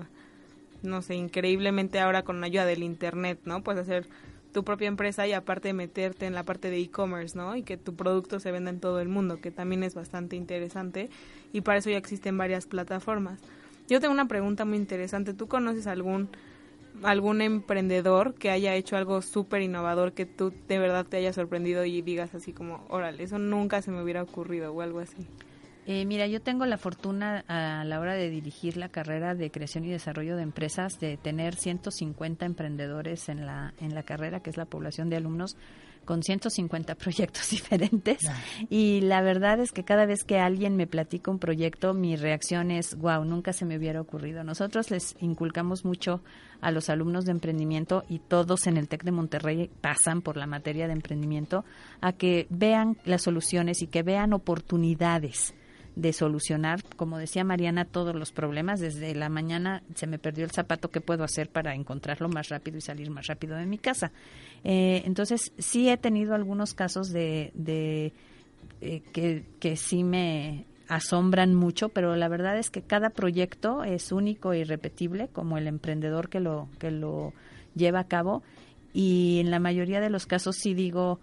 no 0.83 1.02
sé, 1.02 1.14
increíblemente 1.14 2.00
ahora 2.00 2.22
con 2.22 2.40
la 2.40 2.46
ayuda 2.46 2.64
del 2.64 2.83
internet, 2.83 3.38
¿no? 3.44 3.62
Puedes 3.62 3.83
hacer 3.83 4.06
tu 4.52 4.64
propia 4.64 4.88
empresa 4.88 5.26
y 5.26 5.32
aparte 5.32 5.72
meterte 5.72 6.26
en 6.26 6.34
la 6.34 6.42
parte 6.42 6.70
de 6.70 6.78
e-commerce, 6.78 7.36
¿no? 7.36 7.56
Y 7.56 7.62
que 7.62 7.76
tu 7.76 7.94
producto 7.94 8.40
se 8.40 8.50
venda 8.50 8.70
en 8.70 8.80
todo 8.80 9.00
el 9.00 9.08
mundo, 9.08 9.40
que 9.40 9.50
también 9.50 9.82
es 9.82 9.94
bastante 9.94 10.36
interesante 10.36 11.08
y 11.52 11.60
para 11.60 11.78
eso 11.78 11.90
ya 11.90 11.96
existen 11.96 12.36
varias 12.36 12.66
plataformas. 12.66 13.40
Yo 13.88 14.00
tengo 14.00 14.14
una 14.14 14.28
pregunta 14.28 14.64
muy 14.64 14.78
interesante. 14.78 15.34
¿Tú 15.34 15.48
conoces 15.48 15.86
algún 15.86 16.28
algún 17.02 17.40
emprendedor 17.40 18.34
que 18.34 18.50
haya 18.50 18.74
hecho 18.74 18.96
algo 18.96 19.22
súper 19.22 19.62
innovador 19.62 20.12
que 20.12 20.26
tú 20.26 20.52
de 20.68 20.78
verdad 20.78 21.06
te 21.06 21.16
haya 21.16 21.32
sorprendido 21.32 21.84
y 21.84 22.02
digas 22.02 22.34
así 22.34 22.52
como, 22.52 22.84
órale, 22.88 23.22
eso 23.22 23.38
nunca 23.38 23.80
se 23.80 23.90
me 23.90 24.02
hubiera 24.02 24.22
ocurrido 24.22 24.72
o 24.72 24.80
algo 24.80 24.98
así? 24.98 25.26
Eh, 25.92 26.05
mira, 26.07 26.29
yo 26.29 26.40
tengo 26.40 26.66
la 26.66 26.79
fortuna 26.79 27.44
a 27.48 27.83
la 27.83 27.98
hora 27.98 28.14
de 28.14 28.31
dirigir 28.31 28.76
la 28.76 28.90
carrera 28.90 29.35
de 29.35 29.50
creación 29.50 29.85
y 29.85 29.90
desarrollo 29.90 30.37
de 30.37 30.44
empresas 30.44 31.00
de 31.00 31.16
tener 31.16 31.57
150 31.57 32.46
emprendedores 32.46 33.29
en 33.29 33.44
la 33.44 33.74
en 33.81 33.96
la 33.96 34.05
carrera, 34.05 34.38
que 34.38 34.50
es 34.50 34.57
la 34.57 34.66
población 34.66 35.11
de 35.11 35.16
alumnos 35.16 35.57
con 36.05 36.22
150 36.22 36.94
proyectos 36.96 37.50
diferentes. 37.50 38.20
Y 38.68 39.00
la 39.00 39.20
verdad 39.20 39.59
es 39.59 39.72
que 39.72 39.83
cada 39.83 40.07
vez 40.07 40.22
que 40.22 40.38
alguien 40.38 40.76
me 40.76 40.87
platica 40.87 41.29
un 41.33 41.40
proyecto, 41.40 41.92
mi 41.92 42.14
reacción 42.14 42.70
es, 42.70 42.94
wow, 42.94 43.24
nunca 43.24 43.53
se 43.53 43.64
me 43.64 43.76
hubiera 43.76 44.00
ocurrido. 44.00 44.44
Nosotros 44.44 44.92
les 44.92 45.16
inculcamos 45.18 45.85
mucho 45.85 46.22
a 46.61 46.70
los 46.70 46.88
alumnos 46.88 47.24
de 47.24 47.33
emprendimiento 47.33 48.05
y 48.09 48.20
todos 48.20 48.68
en 48.68 48.76
el 48.76 48.87
TEC 48.87 49.03
de 49.03 49.11
Monterrey 49.11 49.70
pasan 49.81 50.22
por 50.22 50.37
la 50.37 50.46
materia 50.46 50.87
de 50.87 50.92
emprendimiento 50.92 51.64
a 52.00 52.12
que 52.12 52.46
vean 52.48 52.96
las 53.05 53.22
soluciones 53.22 53.83
y 53.83 53.88
que 53.88 54.05
vean 54.05 54.33
oportunidades 54.35 55.53
de 55.96 56.12
solucionar, 56.12 56.83
como 56.96 57.18
decía 57.18 57.44
Mariana, 57.44 57.85
todos 57.85 58.14
los 58.14 58.33
problemas. 58.33 58.81
Desde 58.81 59.14
la 59.14 59.29
mañana 59.29 59.83
se 59.94 60.07
me 60.07 60.18
perdió 60.18 60.44
el 60.44 60.50
zapato, 60.50 60.90
¿qué 60.90 61.00
puedo 61.00 61.24
hacer 61.24 61.48
para 61.48 61.74
encontrarlo 61.74 62.29
más 62.29 62.48
rápido 62.48 62.79
y 62.79 62.81
salir 62.81 63.11
más 63.11 63.26
rápido 63.26 63.57
de 63.57 63.66
mi 63.66 63.79
casa? 63.79 64.12
Eh, 64.64 65.03
entonces, 65.05 65.53
sí 65.59 65.88
he 65.88 65.96
tenido 65.96 66.35
algunos 66.35 66.74
casos 66.74 67.11
de, 67.11 67.50
de 67.55 68.12
eh, 68.81 69.03
que, 69.12 69.44
que 69.59 69.76
sí 69.76 70.05
me 70.05 70.64
asombran 70.88 71.55
mucho, 71.55 71.88
pero 71.88 72.16
la 72.16 72.29
verdad 72.29 72.59
es 72.59 72.68
que 72.68 72.83
cada 72.83 73.11
proyecto 73.11 73.85
es 73.85 74.11
único 74.11 74.53
e 74.53 74.61
irrepetible, 74.61 75.29
como 75.29 75.57
el 75.57 75.68
emprendedor 75.68 76.29
que 76.29 76.40
lo, 76.40 76.68
que 76.79 76.90
lo 76.90 77.33
lleva 77.74 78.00
a 78.00 78.09
cabo. 78.09 78.42
Y 78.92 79.38
en 79.38 79.50
la 79.50 79.61
mayoría 79.61 80.00
de 80.00 80.11
los 80.11 80.26
casos 80.26 80.57
sí 80.57 80.74
digo, 80.74 81.20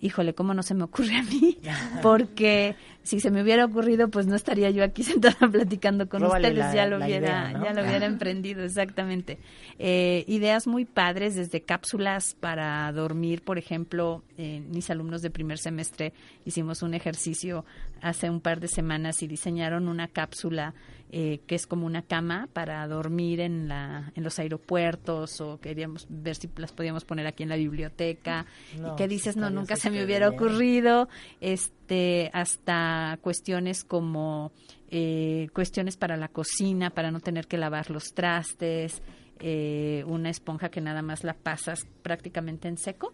híjole, 0.00 0.34
¿cómo 0.34 0.52
no 0.52 0.62
se 0.62 0.74
me 0.74 0.82
ocurre 0.82 1.16
a 1.16 1.22
mí? 1.22 1.58
Porque 2.02 2.74
si 3.04 3.20
se 3.20 3.30
me 3.30 3.42
hubiera 3.42 3.64
ocurrido, 3.66 4.08
pues 4.08 4.26
no 4.26 4.34
estaría 4.34 4.70
yo 4.70 4.82
aquí 4.82 5.02
sentada 5.04 5.48
platicando 5.50 6.08
con 6.08 6.24
ustedes, 6.24 6.74
ya 6.74 6.86
lo 6.86 6.96
hubiera, 6.96 7.52
ya 7.52 7.72
lo 7.72 7.82
hubiera 7.82 8.06
emprendido, 8.06 8.64
exactamente. 8.64 9.38
Eh, 9.78 10.24
ideas 10.26 10.66
muy 10.66 10.84
padres, 10.84 11.36
desde 11.36 11.60
cápsulas 11.60 12.34
para 12.34 12.90
dormir, 12.92 13.42
por 13.42 13.58
ejemplo, 13.58 14.24
mis 14.36 14.90
alumnos 14.90 15.22
de 15.22 15.30
primer 15.30 15.58
semestre 15.58 16.12
hicimos 16.44 16.82
un 16.82 16.94
ejercicio 16.94 17.64
hace 18.00 18.28
un 18.28 18.40
par 18.40 18.60
de 18.60 18.68
semanas 18.68 19.22
y 19.22 19.28
diseñaron 19.28 19.86
una 19.88 20.08
cápsula 20.08 20.74
eh, 21.16 21.42
que 21.46 21.54
es 21.54 21.68
como 21.68 21.86
una 21.86 22.02
cama 22.02 22.48
para 22.52 22.84
dormir 22.88 23.38
en, 23.38 23.68
la, 23.68 24.10
en 24.16 24.24
los 24.24 24.40
aeropuertos 24.40 25.40
o 25.40 25.60
queríamos 25.60 26.06
ver 26.08 26.34
si 26.34 26.50
las 26.56 26.72
podíamos 26.72 27.04
poner 27.04 27.26
aquí 27.28 27.44
en 27.44 27.50
la 27.50 27.56
biblioteca. 27.56 28.46
y 28.74 28.96
que 28.96 29.06
dices, 29.06 29.36
no, 29.36 29.48
nunca 29.48 29.76
se 29.76 29.90
me 29.90 30.04
hubiera 30.04 30.28
ocurrido. 30.28 31.08
Este, 31.40 31.83
hasta 32.32 33.18
cuestiones 33.20 33.84
como 33.84 34.52
eh, 34.90 35.48
cuestiones 35.52 35.96
para 35.96 36.16
la 36.16 36.28
cocina, 36.28 36.90
para 36.90 37.10
no 37.10 37.20
tener 37.20 37.46
que 37.46 37.58
lavar 37.58 37.90
los 37.90 38.14
trastes, 38.14 39.02
eh, 39.40 40.04
una 40.06 40.30
esponja 40.30 40.70
que 40.70 40.80
nada 40.80 41.02
más 41.02 41.24
la 41.24 41.34
pasas 41.34 41.86
prácticamente 42.02 42.68
en 42.68 42.78
seco 42.78 43.12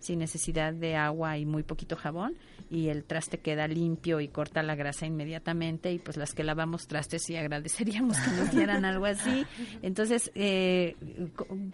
sin 0.00 0.18
necesidad 0.18 0.72
de 0.72 0.96
agua 0.96 1.38
y 1.38 1.44
muy 1.44 1.62
poquito 1.62 1.94
jabón 1.94 2.34
y 2.70 2.88
el 2.88 3.04
traste 3.04 3.38
queda 3.38 3.68
limpio 3.68 4.20
y 4.20 4.28
corta 4.28 4.62
la 4.62 4.74
grasa 4.74 5.06
inmediatamente 5.06 5.92
y 5.92 5.98
pues 5.98 6.16
las 6.16 6.32
que 6.32 6.42
lavamos 6.42 6.86
trastes 6.86 7.22
sí 7.22 7.36
agradeceríamos 7.36 8.18
que 8.18 8.30
nos 8.30 8.50
dieran 8.50 8.84
algo 8.84 9.04
así. 9.04 9.46
Entonces, 9.82 10.32
eh, 10.34 10.96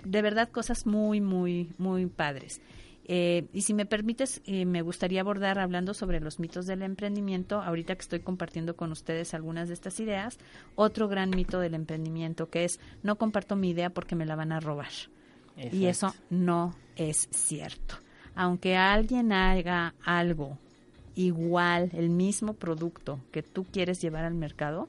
de 0.04 0.22
verdad 0.22 0.50
cosas 0.50 0.86
muy, 0.86 1.20
muy, 1.20 1.70
muy 1.78 2.06
padres. 2.06 2.60
Eh, 3.08 3.46
y 3.52 3.62
si 3.62 3.72
me 3.72 3.86
permites, 3.86 4.42
eh, 4.46 4.64
me 4.64 4.82
gustaría 4.82 5.20
abordar 5.20 5.58
hablando 5.58 5.94
sobre 5.94 6.20
los 6.20 6.40
mitos 6.40 6.66
del 6.66 6.82
emprendimiento, 6.82 7.62
ahorita 7.62 7.94
que 7.94 8.02
estoy 8.02 8.20
compartiendo 8.20 8.74
con 8.74 8.90
ustedes 8.90 9.32
algunas 9.32 9.68
de 9.68 9.74
estas 9.74 10.00
ideas, 10.00 10.38
otro 10.74 11.08
gran 11.08 11.30
mito 11.30 11.60
del 11.60 11.74
emprendimiento 11.74 12.50
que 12.50 12.64
es 12.64 12.80
no 13.02 13.16
comparto 13.16 13.54
mi 13.54 13.70
idea 13.70 13.90
porque 13.90 14.16
me 14.16 14.26
la 14.26 14.34
van 14.34 14.52
a 14.52 14.60
robar. 14.60 14.90
Y 15.72 15.86
eso 15.86 16.14
no 16.28 16.74
es 16.96 17.28
cierto 17.30 17.96
aunque 18.36 18.76
alguien 18.76 19.32
haga 19.32 19.94
algo 20.04 20.58
igual, 21.16 21.90
el 21.94 22.10
mismo 22.10 22.52
producto 22.52 23.18
que 23.32 23.42
tú 23.42 23.64
quieres 23.64 24.00
llevar 24.00 24.24
al 24.24 24.34
mercado, 24.34 24.88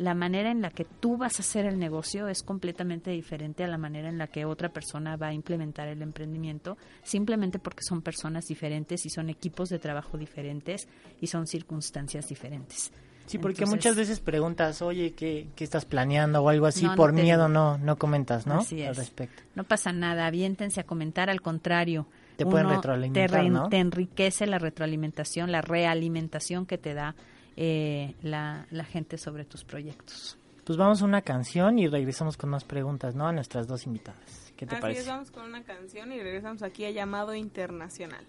la 0.00 0.14
manera 0.14 0.50
en 0.50 0.62
la 0.62 0.70
que 0.70 0.84
tú 0.84 1.18
vas 1.18 1.38
a 1.38 1.42
hacer 1.42 1.66
el 1.66 1.78
negocio 1.78 2.28
es 2.28 2.42
completamente 2.42 3.10
diferente 3.10 3.64
a 3.64 3.68
la 3.68 3.76
manera 3.76 4.08
en 4.08 4.16
la 4.16 4.28
que 4.28 4.46
otra 4.46 4.70
persona 4.70 5.16
va 5.16 5.28
a 5.28 5.34
implementar 5.34 5.88
el 5.88 6.00
emprendimiento, 6.00 6.78
simplemente 7.02 7.58
porque 7.58 7.82
son 7.82 8.00
personas 8.00 8.46
diferentes 8.46 9.04
y 9.04 9.10
son 9.10 9.28
equipos 9.28 9.68
de 9.68 9.78
trabajo 9.78 10.16
diferentes 10.16 10.88
y 11.20 11.26
son 11.26 11.46
circunstancias 11.46 12.28
diferentes. 12.28 12.90
Sí, 13.26 13.38
porque 13.38 13.64
muchas 13.66 13.94
veces 13.94 14.18
preguntas, 14.18 14.82
oye, 14.82 15.12
¿qué, 15.12 15.48
¿qué, 15.54 15.62
estás 15.62 15.84
planeando 15.84 16.42
o 16.42 16.48
algo 16.48 16.66
así? 16.66 16.84
Por 16.96 17.12
miedo 17.12 17.48
no, 17.48 17.78
no 17.78 17.96
comentas, 17.96 18.44
¿no? 18.44 18.60
Así 18.60 18.82
Al 18.82 18.96
respecto. 18.96 19.42
No 19.54 19.62
pasa 19.62 19.92
nada, 19.92 20.26
aviéntense 20.26 20.80
a 20.80 20.84
comentar, 20.84 21.30
al 21.30 21.40
contrario 21.40 22.08
te 22.36 22.46
pueden 22.46 22.70
retroalimentar, 22.70 23.68
te, 23.68 23.76
enriquece 23.78 24.46
la 24.46 24.58
retroalimentación, 24.58 25.52
la 25.52 25.60
realimentación 25.60 26.64
que 26.64 26.78
te 26.78 26.94
da 26.94 27.14
eh, 27.56 28.14
la, 28.22 28.66
gente 28.84 29.18
sobre 29.18 29.44
tus 29.44 29.64
proyectos. 29.64 30.38
Pues 30.64 30.78
vamos 30.78 31.02
a 31.02 31.04
una 31.04 31.22
canción 31.22 31.78
y 31.78 31.88
regresamos 31.88 32.36
con 32.36 32.50
más 32.50 32.64
preguntas, 32.64 33.14
¿no? 33.14 33.26
A 33.26 33.32
nuestras 33.32 33.66
dos 33.66 33.86
invitadas. 33.86 34.52
¿Qué 34.56 34.66
te 34.66 34.74
Así 34.74 34.82
parece? 34.82 35.00
Es, 35.00 35.06
vamos 35.06 35.30
con 35.30 35.44
una 35.44 35.64
canción 35.64 36.12
y 36.12 36.20
regresamos 36.20 36.62
aquí 36.62 36.84
a 36.84 36.90
Llamado 36.90 37.34
Internacional. 37.34 38.24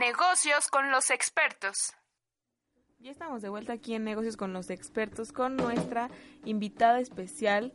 Negocios 0.00 0.68
con 0.70 0.90
los 0.90 1.10
expertos. 1.10 1.94
Ya 3.00 3.10
estamos 3.10 3.40
de 3.40 3.48
vuelta 3.48 3.72
aquí 3.72 3.94
en 3.94 4.04
Negocios 4.04 4.36
con 4.36 4.52
los 4.52 4.68
Expertos 4.68 5.32
con 5.32 5.56
nuestra 5.56 6.10
invitada 6.44 7.00
especial, 7.00 7.72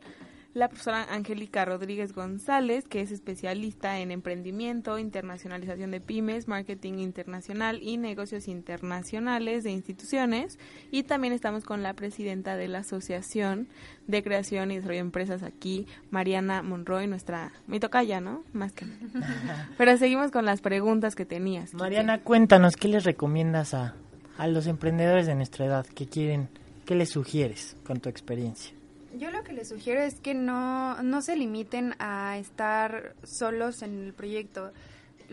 la 0.56 0.68
profesora 0.68 1.04
Angélica 1.10 1.66
Rodríguez 1.66 2.14
González, 2.14 2.88
que 2.88 3.02
es 3.02 3.10
especialista 3.10 4.00
en 4.00 4.10
emprendimiento, 4.10 4.98
internacionalización 4.98 5.90
de 5.90 6.00
pymes, 6.00 6.48
marketing 6.48 6.94
internacional 6.94 7.78
y 7.82 7.98
negocios 7.98 8.48
internacionales 8.48 9.64
de 9.64 9.72
instituciones. 9.72 10.58
Y 10.90 11.02
también 11.02 11.34
estamos 11.34 11.64
con 11.64 11.82
la 11.82 11.92
presidenta 11.92 12.56
de 12.56 12.68
la 12.68 12.78
Asociación 12.78 13.68
de 14.06 14.22
Creación 14.22 14.70
y 14.70 14.76
Desarrollo 14.76 14.96
de 14.96 15.00
Empresas 15.00 15.42
aquí, 15.42 15.86
Mariana 16.10 16.62
Monroy, 16.62 17.06
nuestra... 17.06 17.52
Me 17.66 17.78
toca 17.78 18.02
ya, 18.02 18.22
¿no? 18.22 18.42
Más 18.54 18.72
que... 18.72 18.86
Pero 19.76 19.98
seguimos 19.98 20.30
con 20.30 20.46
las 20.46 20.62
preguntas 20.62 21.14
que 21.14 21.26
tenías. 21.26 21.74
Mariana, 21.74 22.22
cuéntanos, 22.22 22.76
¿qué 22.76 22.88
les 22.88 23.04
recomiendas 23.04 23.74
a, 23.74 23.94
a 24.38 24.46
los 24.46 24.66
emprendedores 24.66 25.26
de 25.26 25.34
nuestra 25.34 25.66
edad 25.66 25.84
que 25.84 26.06
quieren, 26.06 26.48
qué 26.86 26.94
les 26.94 27.10
sugieres 27.10 27.76
con 27.84 28.00
tu 28.00 28.08
experiencia? 28.08 28.72
Yo 29.18 29.30
lo 29.30 29.42
que 29.44 29.54
les 29.54 29.68
sugiero 29.68 30.02
es 30.02 30.20
que 30.20 30.34
no, 30.34 31.02
no 31.02 31.22
se 31.22 31.36
limiten 31.36 31.94
a 31.98 32.36
estar 32.36 33.14
solos 33.22 33.80
en 33.80 34.04
el 34.04 34.12
proyecto. 34.12 34.72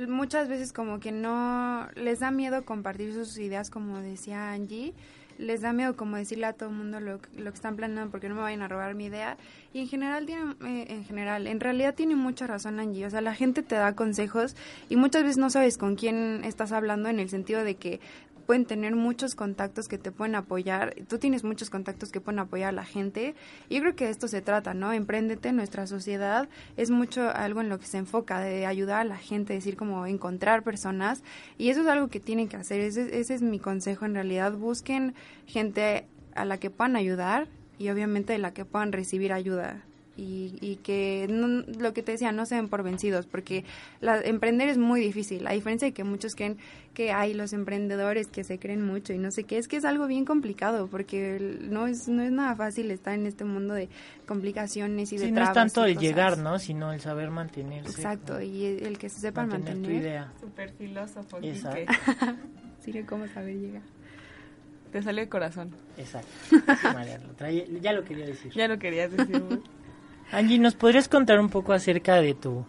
Muchas 0.07 0.47
veces 0.47 0.71
como 0.71 1.01
que 1.01 1.11
no 1.11 1.87
les 1.95 2.19
da 2.19 2.31
miedo 2.31 2.63
compartir 2.63 3.13
sus 3.13 3.37
ideas, 3.37 3.69
como 3.69 3.99
decía 3.99 4.51
Angie. 4.51 4.93
Les 5.37 5.61
da 5.61 5.73
miedo 5.73 5.97
como 5.97 6.15
decirle 6.15 6.45
a 6.45 6.53
todo 6.53 6.69
el 6.69 6.75
mundo 6.75 6.99
lo, 6.99 7.19
lo, 7.35 7.51
que 7.51 7.55
están 7.55 7.75
planeando 7.75 8.09
porque 8.11 8.29
no 8.29 8.35
me 8.35 8.41
vayan 8.41 8.61
a 8.61 8.69
robar 8.69 8.95
mi 8.95 9.05
idea. 9.05 9.37
Y 9.73 9.79
en 9.79 9.87
general 9.87 10.25
tiene 10.27 10.55
eh, 10.65 10.85
en 10.89 11.03
general 11.03 11.47
en 11.47 11.59
realidad 11.59 11.93
tiene 11.93 12.15
mucha 12.15 12.47
razón 12.47 12.79
Angie. 12.79 13.05
O 13.05 13.09
sea 13.09 13.19
la 13.19 13.35
gente 13.35 13.63
te 13.63 13.75
da 13.75 13.95
consejos 13.95 14.55
y 14.87 14.95
muchas 14.95 15.23
veces 15.23 15.37
no 15.37 15.49
sabes 15.49 15.77
con 15.77 15.95
quién 15.95 16.41
estás 16.45 16.71
hablando 16.71 17.09
en 17.09 17.19
el 17.19 17.29
sentido 17.29 17.63
de 17.63 17.75
que 17.75 17.99
pueden 18.45 18.65
tener 18.65 18.95
muchos 18.95 19.35
contactos 19.35 19.87
que 19.87 19.97
te 19.97 20.11
pueden 20.11 20.35
apoyar. 20.35 20.95
Tú 21.07 21.17
tienes 21.17 21.43
muchos 21.43 21.69
contactos 21.69 22.11
que 22.11 22.21
pueden 22.21 22.39
apoyar 22.39 22.69
a 22.69 22.71
la 22.73 22.85
gente. 22.85 23.35
Y 23.69 23.75
yo 23.75 23.81
creo 23.81 23.95
que 23.95 24.05
de 24.05 24.11
esto 24.11 24.27
se 24.27 24.41
trata, 24.41 24.73
¿no? 24.73 24.93
Empréndete. 24.93 25.51
Nuestra 25.51 25.87
sociedad 25.87 26.49
es 26.77 26.89
mucho 26.89 27.29
algo 27.29 27.61
en 27.61 27.69
lo 27.69 27.79
que 27.79 27.85
se 27.85 27.97
enfoca, 27.97 28.39
de 28.39 28.65
ayudar 28.65 29.01
a 29.01 29.03
la 29.05 29.17
gente, 29.17 29.53
decir 29.53 29.77
como 29.77 30.05
encontrar 30.05 30.63
personas. 30.63 31.23
Y 31.57 31.69
eso 31.69 31.81
es 31.81 31.87
algo 31.87 32.07
que 32.07 32.19
tienen 32.19 32.47
que 32.47 32.57
hacer. 32.57 32.81
Ese, 32.81 33.19
ese 33.19 33.33
es 33.33 33.41
mi 33.41 33.59
consejo 33.59 34.05
en 34.05 34.13
realidad. 34.13 34.53
Busquen 34.53 35.15
gente 35.45 36.07
a 36.35 36.45
la 36.45 36.57
que 36.57 36.69
puedan 36.69 36.95
ayudar 36.95 37.47
y 37.77 37.89
obviamente 37.89 38.33
de 38.33 38.39
la 38.39 38.53
que 38.53 38.65
puedan 38.65 38.91
recibir 38.91 39.33
ayuda 39.33 39.83
y, 40.15 40.55
y 40.61 40.75
que 40.77 41.27
lo 41.27 41.93
que 41.93 42.03
te 42.03 42.13
decía, 42.13 42.31
no 42.31 42.45
se 42.45 42.55
den 42.55 42.69
por 42.69 42.83
vencidos, 42.83 43.25
porque 43.25 43.65
la, 43.99 44.21
emprender 44.21 44.69
es 44.69 44.77
muy 44.77 45.01
difícil, 45.01 45.47
a 45.47 45.53
diferencia 45.53 45.87
de 45.87 45.93
que 45.93 46.03
muchos 46.03 46.35
creen 46.35 46.57
que 46.93 47.11
hay 47.11 47.33
los 47.33 47.53
emprendedores 47.53 48.27
que 48.27 48.43
se 48.43 48.59
creen 48.59 48.85
mucho 48.85 49.13
y 49.13 49.17
no 49.17 49.31
sé 49.31 49.43
qué, 49.43 49.57
es 49.57 49.67
que 49.67 49.77
es 49.77 49.85
algo 49.85 50.05
bien 50.05 50.25
complicado, 50.25 50.87
porque 50.87 51.57
no 51.61 51.87
es, 51.87 52.07
no 52.07 52.21
es 52.21 52.31
nada 52.31 52.55
fácil 52.55 52.91
estar 52.91 53.15
en 53.15 53.25
este 53.25 53.43
mundo 53.43 53.73
de 53.73 53.89
complicaciones 54.27 55.11
y 55.11 55.17
de 55.17 55.31
no 55.31 55.43
es 55.43 55.53
tanto 55.53 55.85
el 55.85 55.97
llegar, 55.97 56.37
¿no? 56.37 56.59
Sino 56.59 56.93
el 56.93 57.01
saber 57.01 57.31
mantenerse. 57.31 57.89
Exacto, 57.89 58.39
y 58.41 58.65
el, 58.65 58.97
que 58.97 59.09
se 59.09 59.19
sepa 59.19 59.41
mantener. 59.45 59.75
mantener. 59.75 60.01
Tu 60.01 60.07
idea. 60.07 60.33
Super 60.39 60.71
filósofo. 60.73 61.39
sí, 62.83 63.03
cómo 63.03 63.27
saber 63.27 63.55
llegar. 63.55 63.81
Te 64.91 65.01
sale 65.01 65.23
el 65.23 65.29
corazón. 65.29 65.71
Exacto. 65.97 66.29
ya 67.81 67.93
lo 67.93 68.03
quería 68.03 68.27
decir. 68.27 68.51
Ya 68.53 68.67
lo 68.67 68.77
querías 68.77 69.11
decir. 69.11 69.41
Angie, 70.33 70.57
¿nos 70.57 70.73
podrías 70.73 71.07
contar 71.07 71.39
un 71.39 71.49
poco 71.49 71.73
acerca 71.73 72.15
de 72.15 72.33
tu, 72.33 72.65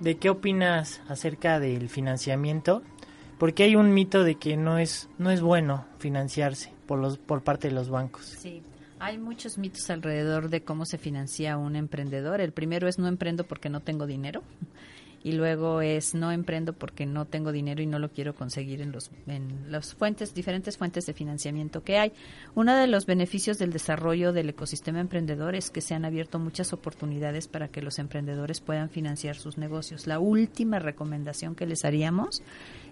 de 0.00 0.16
qué 0.16 0.30
opinas 0.30 1.02
acerca 1.08 1.60
del 1.60 1.90
financiamiento? 1.90 2.82
Porque 3.36 3.64
hay 3.64 3.76
un 3.76 3.92
mito 3.92 4.24
de 4.24 4.36
que 4.36 4.56
no 4.56 4.78
es, 4.78 5.10
no 5.18 5.30
es 5.30 5.42
bueno 5.42 5.84
financiarse 5.98 6.72
por 6.86 6.98
los, 6.98 7.18
por 7.18 7.42
parte 7.44 7.68
de 7.68 7.74
los 7.74 7.90
bancos. 7.90 8.24
Sí. 8.24 8.62
Hay 8.98 9.18
muchos 9.18 9.58
mitos 9.58 9.90
alrededor 9.90 10.48
de 10.48 10.62
cómo 10.62 10.86
se 10.86 10.96
financia 10.96 11.58
un 11.58 11.76
emprendedor. 11.76 12.40
El 12.40 12.52
primero 12.52 12.88
es 12.88 12.98
no 12.98 13.08
emprendo 13.08 13.44
porque 13.44 13.68
no 13.68 13.80
tengo 13.80 14.06
dinero 14.06 14.42
y 15.26 15.32
luego 15.32 15.80
es 15.80 16.14
no 16.14 16.30
emprendo 16.30 16.72
porque 16.72 17.04
no 17.04 17.24
tengo 17.24 17.50
dinero 17.50 17.82
y 17.82 17.86
no 17.86 17.98
lo 17.98 18.12
quiero 18.12 18.32
conseguir 18.32 18.80
en 18.80 18.92
los 18.92 19.10
en 19.26 19.72
las 19.72 19.92
fuentes 19.92 20.34
diferentes 20.34 20.78
fuentes 20.78 21.04
de 21.04 21.14
financiamiento 21.14 21.82
que 21.82 21.98
hay. 21.98 22.12
Uno 22.54 22.76
de 22.76 22.86
los 22.86 23.06
beneficios 23.06 23.58
del 23.58 23.72
desarrollo 23.72 24.32
del 24.32 24.50
ecosistema 24.50 25.00
emprendedor 25.00 25.56
es 25.56 25.72
que 25.72 25.80
se 25.80 25.94
han 25.94 26.04
abierto 26.04 26.38
muchas 26.38 26.72
oportunidades 26.72 27.48
para 27.48 27.66
que 27.66 27.82
los 27.82 27.98
emprendedores 27.98 28.60
puedan 28.60 28.88
financiar 28.88 29.34
sus 29.34 29.58
negocios. 29.58 30.06
La 30.06 30.20
última 30.20 30.78
recomendación 30.78 31.56
que 31.56 31.66
les 31.66 31.84
haríamos 31.84 32.44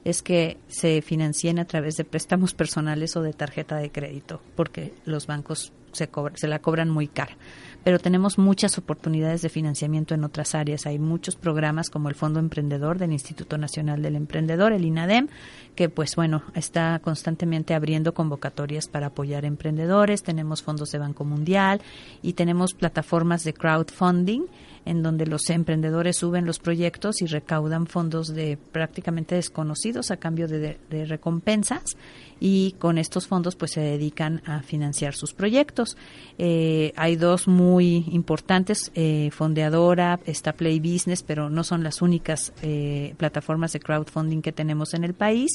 es 0.05 0.21
que 0.21 0.57
se 0.67 1.03
financien 1.03 1.61
a 1.61 1.67
través 1.67 1.97
de 1.97 2.05
préstamos 2.05 2.53
personales 2.53 3.15
o 3.15 3.23
de 3.23 3.33
tarjeta 3.33 3.77
de 3.77 3.93
crédito, 3.93 4.43
porque 4.57 4.93
los 5.05 5.29
bancos 5.29 5.73
se, 5.93 6.11
se 6.35 6.49
la 6.49 6.59
cobran 6.59 6.91
muy 6.91 7.07
cara 7.07 7.37
pero 7.85 7.99
tenemos 7.99 8.39
muchas 8.39 8.79
oportunidades 8.79 9.43
de 9.43 9.51
financiamiento 9.51 10.15
en 10.15 10.25
otras 10.25 10.55
áreas. 10.55 10.87
Hay 10.87 10.99
muchos 10.99 11.37
programas 11.37 11.91
como 11.91 12.09
el 12.09 12.15
Fondo 12.15 12.41
Emprendedor 12.41 12.99
del 12.99 13.13
Instituto 13.13 13.59
Nacional 13.59 14.03
del 14.03 14.17
Emprendedor, 14.17 14.73
el 14.73 14.87
INADEM, 14.87 15.29
que 15.77 15.91
pues 15.91 16.17
bueno, 16.17 16.43
está 16.55 16.99
constantemente 17.01 17.75
abriendo 17.75 18.15
convocatorias 18.15 18.89
para 18.89 19.09
apoyar 19.09 19.45
emprendedores. 19.45 20.23
Tenemos 20.23 20.63
fondos 20.63 20.91
de 20.91 20.99
Banco 20.99 21.25
Mundial 21.25 21.83
y 22.23 22.33
tenemos 22.33 22.73
plataformas 22.73 23.45
de 23.45 23.53
crowdfunding 23.53 24.47
en 24.85 25.03
donde 25.03 25.27
los 25.27 25.49
emprendedores 25.51 26.19
suben 26.19 26.47
los 26.47 26.59
proyectos 26.59 27.23
y 27.23 27.27
recaudan 27.27 27.87
fondos 27.87 28.29
de 28.29 28.59
prácticamente 28.73 29.35
desconocidos 29.35 30.11
a 30.11 30.19
cambio 30.19 30.47
de, 30.47 30.79
recompensas 31.07 31.97
y 32.41 32.73
con 32.79 32.99
estos 32.99 33.27
fondos 33.27 33.57
pues 33.57 33.73
se 33.73 33.81
dedican 33.81 34.43
a 34.45 34.63
financiar 34.63 35.15
sus 35.15 35.33
proyectos. 35.33 35.97
Eh, 36.39 36.93
hay 36.97 37.17
dos 37.17 37.49
muy 37.49 37.74
importantes, 37.81 38.91
eh, 38.95 39.31
Fondeadora, 39.33 40.21
está 40.27 40.53
Play 40.53 40.81
Business, 40.81 41.23
pero 41.23 41.51
no 41.51 41.65
son 41.65 41.83
las 41.83 42.03
únicas 42.03 42.53
eh, 42.63 43.15
plataformas 43.17 43.73
de 43.73 43.81
crowdfunding 43.81 44.43
que 44.43 44.53
tenemos 44.53 44.95
en 44.95 45.05
el 45.05 45.15
país 45.15 45.53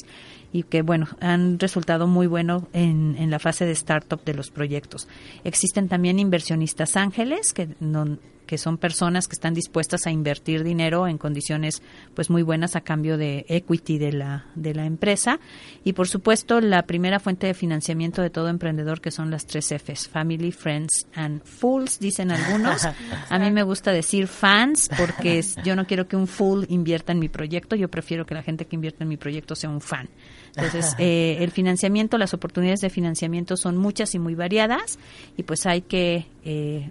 y 0.52 0.64
que 0.64 0.82
bueno, 0.82 1.08
han 1.20 1.58
resultado 1.58 2.06
muy 2.06 2.26
bueno 2.26 2.68
en, 2.72 3.16
en 3.18 3.30
la 3.30 3.38
fase 3.38 3.64
de 3.66 3.72
startup 3.72 4.22
de 4.24 4.34
los 4.34 4.50
proyectos. 4.50 5.08
Existen 5.44 5.88
también 5.88 6.18
inversionistas 6.18 6.96
ángeles 6.96 7.52
que 7.52 7.68
no, 7.80 8.18
que 8.50 8.58
son 8.58 8.78
personas 8.78 9.28
que 9.28 9.34
están 9.34 9.54
dispuestas 9.54 10.08
a 10.08 10.10
invertir 10.10 10.64
dinero 10.64 11.06
en 11.06 11.18
condiciones 11.18 11.84
pues 12.14 12.30
muy 12.30 12.42
buenas 12.42 12.74
a 12.74 12.80
cambio 12.80 13.16
de 13.16 13.46
equity 13.48 13.96
de 13.96 14.12
la 14.12 14.46
de 14.56 14.74
la 14.74 14.86
empresa. 14.86 15.38
Y 15.84 15.92
por 15.92 16.08
supuesto 16.08 16.60
la 16.60 16.82
primera 16.82 17.20
fuente 17.20 17.46
de 17.46 17.54
financiamiento 17.54 18.22
de 18.22 18.30
todo 18.30 18.48
emprendedor 18.48 19.00
que 19.00 19.12
son 19.12 19.30
las 19.30 19.46
tres 19.46 19.68
Fs 19.70 20.08
family 20.08 20.50
friends 20.50 21.06
and 21.14 21.44
fools 21.44 22.00
dicen 22.00 22.32
algunos. 22.32 22.88
A 23.28 23.38
mí 23.38 23.52
me 23.52 23.62
gusta 23.62 23.92
decir 23.92 24.26
fans 24.26 24.90
porque 24.98 25.44
yo 25.62 25.76
no 25.76 25.86
quiero 25.86 26.08
que 26.08 26.16
un 26.16 26.26
fool 26.26 26.66
invierta 26.70 27.12
en 27.12 27.20
mi 27.20 27.28
proyecto 27.28 27.76
yo 27.76 27.88
prefiero 27.88 28.26
que 28.26 28.34
la 28.34 28.42
gente 28.42 28.66
que 28.66 28.74
invierta 28.74 29.04
en 29.04 29.10
mi 29.10 29.16
proyecto 29.16 29.54
sea 29.54 29.70
un 29.70 29.80
fan. 29.80 30.08
Entonces, 30.56 30.96
eh, 30.98 31.36
el 31.38 31.52
financiamiento, 31.52 32.18
las 32.18 32.34
oportunidades 32.34 32.80
de 32.80 32.90
financiamiento 32.90 33.56
son 33.56 33.76
muchas 33.76 34.12
y 34.16 34.18
muy 34.18 34.34
variadas 34.34 34.98
y 35.36 35.44
pues 35.44 35.66
hay 35.66 35.82
que 35.82 36.26
eh, 36.44 36.90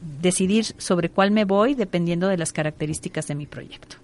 decidir 0.00 0.64
sobre 0.78 1.08
cuál 1.08 1.30
me 1.30 1.44
voy 1.44 1.74
dependiendo 1.74 2.28
de 2.28 2.36
las 2.36 2.52
características 2.52 3.26
de 3.28 3.34
mi 3.34 3.46
proyecto. 3.46 3.96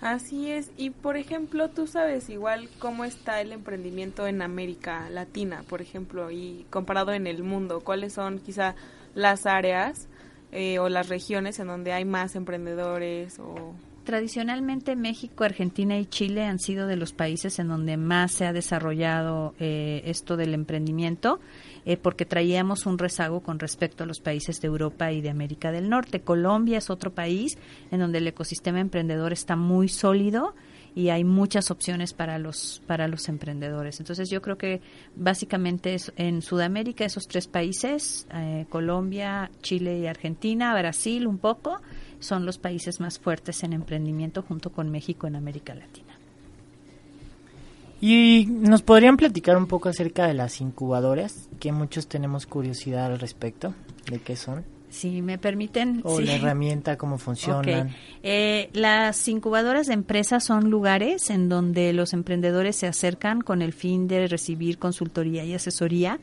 Así 0.00 0.50
es. 0.50 0.70
Y 0.78 0.90
por 0.90 1.16
ejemplo, 1.16 1.68
tú 1.68 1.86
sabes 1.86 2.30
igual 2.30 2.68
cómo 2.78 3.04
está 3.04 3.40
el 3.40 3.52
emprendimiento 3.52 4.26
en 4.26 4.40
América 4.40 5.10
Latina, 5.10 5.62
por 5.68 5.82
ejemplo, 5.82 6.30
y 6.30 6.64
comparado 6.70 7.12
en 7.12 7.26
el 7.26 7.42
mundo, 7.42 7.80
cuáles 7.80 8.14
son 8.14 8.38
quizá 8.38 8.74
las 9.14 9.44
áreas 9.44 10.08
eh, 10.52 10.78
o 10.78 10.88
las 10.88 11.08
regiones 11.08 11.58
en 11.58 11.66
donde 11.66 11.92
hay 11.92 12.04
más 12.04 12.34
emprendedores 12.34 13.38
o 13.38 13.74
tradicionalmente 14.04 14.96
México, 14.96 15.44
Argentina 15.44 15.98
y 15.98 16.06
Chile 16.06 16.44
han 16.44 16.58
sido 16.58 16.86
de 16.86 16.96
los 16.96 17.12
países 17.12 17.58
en 17.58 17.68
donde 17.68 17.96
más 17.96 18.32
se 18.32 18.46
ha 18.46 18.52
desarrollado 18.52 19.54
eh, 19.58 20.02
esto 20.04 20.36
del 20.36 20.54
emprendimiento. 20.54 21.40
Eh, 21.86 21.96
porque 21.96 22.26
traíamos 22.26 22.84
un 22.84 22.98
rezago 22.98 23.40
con 23.40 23.58
respecto 23.58 24.04
a 24.04 24.06
los 24.06 24.20
países 24.20 24.60
de 24.60 24.68
Europa 24.68 25.12
y 25.12 25.22
de 25.22 25.30
América 25.30 25.72
del 25.72 25.88
Norte. 25.88 26.20
Colombia 26.20 26.78
es 26.78 26.90
otro 26.90 27.14
país 27.14 27.56
en 27.90 28.00
donde 28.00 28.18
el 28.18 28.26
ecosistema 28.26 28.80
emprendedor 28.80 29.32
está 29.32 29.56
muy 29.56 29.88
sólido 29.88 30.54
y 30.94 31.08
hay 31.08 31.24
muchas 31.24 31.70
opciones 31.70 32.12
para 32.12 32.38
los 32.38 32.82
para 32.86 33.08
los 33.08 33.28
emprendedores. 33.28 33.98
Entonces 34.00 34.28
yo 34.28 34.42
creo 34.42 34.58
que 34.58 34.82
básicamente 35.16 35.94
es, 35.94 36.12
en 36.16 36.42
Sudamérica 36.42 37.04
esos 37.04 37.26
tres 37.26 37.46
países, 37.46 38.26
eh, 38.34 38.66
Colombia, 38.68 39.50
Chile 39.62 40.00
y 40.00 40.06
Argentina, 40.06 40.74
Brasil 40.74 41.26
un 41.26 41.38
poco, 41.38 41.80
son 42.20 42.46
los 42.46 42.58
países 42.58 43.00
más 43.00 43.18
fuertes 43.18 43.64
en 43.64 43.72
emprendimiento 43.72 44.42
junto 44.42 44.70
con 44.70 44.90
México 44.90 45.26
en 45.26 45.36
América 45.36 45.74
Latina. 45.74 46.14
Y 48.00 48.46
nos 48.48 48.82
podrían 48.82 49.16
platicar 49.16 49.56
un 49.58 49.66
poco 49.66 49.90
acerca 49.90 50.26
de 50.26 50.34
las 50.34 50.60
incubadoras, 50.60 51.48
que 51.58 51.70
muchos 51.70 52.06
tenemos 52.06 52.46
curiosidad 52.46 53.12
al 53.12 53.18
respecto, 53.18 53.74
de 54.10 54.20
qué 54.20 54.36
son. 54.36 54.64
Si 54.88 55.22
me 55.22 55.38
permiten. 55.38 56.00
O 56.04 56.20
la 56.20 56.34
herramienta, 56.34 56.96
cómo 56.96 57.18
funcionan. 57.18 57.94
Eh, 58.22 58.70
las 58.72 59.28
incubadoras 59.28 59.86
de 59.86 59.94
empresas 59.94 60.44
son 60.44 60.68
lugares 60.70 61.30
en 61.30 61.48
donde 61.48 61.92
los 61.92 62.12
emprendedores 62.12 62.74
se 62.74 62.88
acercan 62.88 63.40
con 63.40 63.62
el 63.62 63.72
fin 63.72 64.08
de 64.08 64.26
recibir 64.26 64.78
consultoría 64.78 65.44
y 65.44 65.54
asesoría 65.54 66.18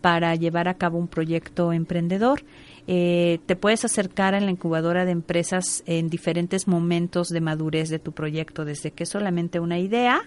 para 0.00 0.34
llevar 0.34 0.66
a 0.66 0.74
cabo 0.74 0.98
un 0.98 1.08
proyecto 1.08 1.72
emprendedor. 1.72 2.42
Eh, 2.90 3.40
te 3.44 3.54
puedes 3.54 3.84
acercar 3.84 4.34
a 4.34 4.40
la 4.40 4.50
incubadora 4.50 5.04
de 5.04 5.10
empresas 5.10 5.82
en 5.84 6.08
diferentes 6.08 6.66
momentos 6.66 7.28
de 7.28 7.42
madurez 7.42 7.90
de 7.90 7.98
tu 7.98 8.12
proyecto, 8.12 8.64
desde 8.64 8.92
que 8.92 9.02
es 9.02 9.10
solamente 9.10 9.60
una 9.60 9.78
idea 9.78 10.22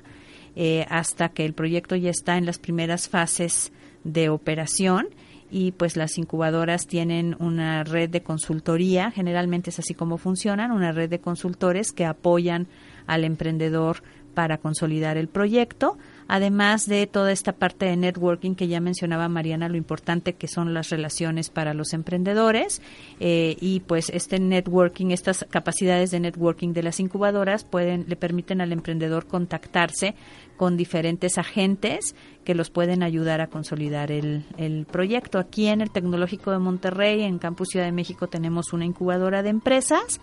eh, 0.55 0.85
hasta 0.87 1.29
que 1.29 1.43
el 1.43 1.53
proyecto 1.53 1.95
ya 1.95 2.11
está 2.11 2.37
en 2.37 2.45
las 2.45 2.59
primeras 2.59 3.09
fases 3.09 3.71
de 4.03 4.29
operación. 4.29 5.07
Y 5.49 5.71
pues 5.71 5.97
las 5.97 6.19
incubadoras 6.19 6.85
tienen 6.85 7.35
una 7.39 7.83
red 7.83 8.11
de 8.11 8.21
consultoría, 8.21 9.09
generalmente 9.09 9.71
es 9.71 9.79
así 9.79 9.95
como 9.95 10.19
funcionan, 10.19 10.71
una 10.71 10.91
red 10.91 11.09
de 11.09 11.19
consultores 11.19 11.91
que 11.91 12.05
apoyan 12.05 12.67
al 13.07 13.23
emprendedor 13.23 14.03
para 14.35 14.59
consolidar 14.59 15.17
el 15.17 15.27
proyecto, 15.27 15.97
además 16.31 16.87
de 16.87 17.07
toda 17.07 17.33
esta 17.33 17.51
parte 17.51 17.87
de 17.87 17.97
networking 17.97 18.55
que 18.55 18.69
ya 18.69 18.79
mencionaba 18.79 19.27
Mariana, 19.27 19.67
lo 19.67 19.75
importante 19.75 20.31
que 20.31 20.47
son 20.47 20.73
las 20.73 20.89
relaciones 20.89 21.49
para 21.49 21.73
los 21.73 21.91
emprendedores 21.91 22.81
eh, 23.19 23.57
y 23.59 23.81
pues 23.81 24.09
este 24.09 24.39
networking, 24.39 25.07
estas 25.07 25.45
capacidades 25.49 26.09
de 26.09 26.21
networking 26.21 26.71
de 26.71 26.83
las 26.83 27.01
incubadoras 27.01 27.65
pueden 27.65 28.05
le 28.07 28.15
permiten 28.15 28.61
al 28.61 28.71
emprendedor 28.71 29.27
contactarse 29.27 30.15
con 30.55 30.77
diferentes 30.77 31.37
agentes 31.37 32.15
que 32.45 32.55
los 32.55 32.69
pueden 32.69 33.03
ayudar 33.03 33.41
a 33.41 33.47
consolidar 33.47 34.09
el, 34.09 34.45
el 34.55 34.85
proyecto. 34.85 35.37
Aquí 35.37 35.67
en 35.67 35.81
el 35.81 35.91
Tecnológico 35.91 36.51
de 36.51 36.59
Monterrey, 36.59 37.23
en 37.23 37.39
Campus 37.39 37.69
Ciudad 37.71 37.87
de 37.87 37.91
México, 37.91 38.27
tenemos 38.27 38.71
una 38.71 38.85
incubadora 38.85 39.43
de 39.43 39.49
empresas 39.49 40.21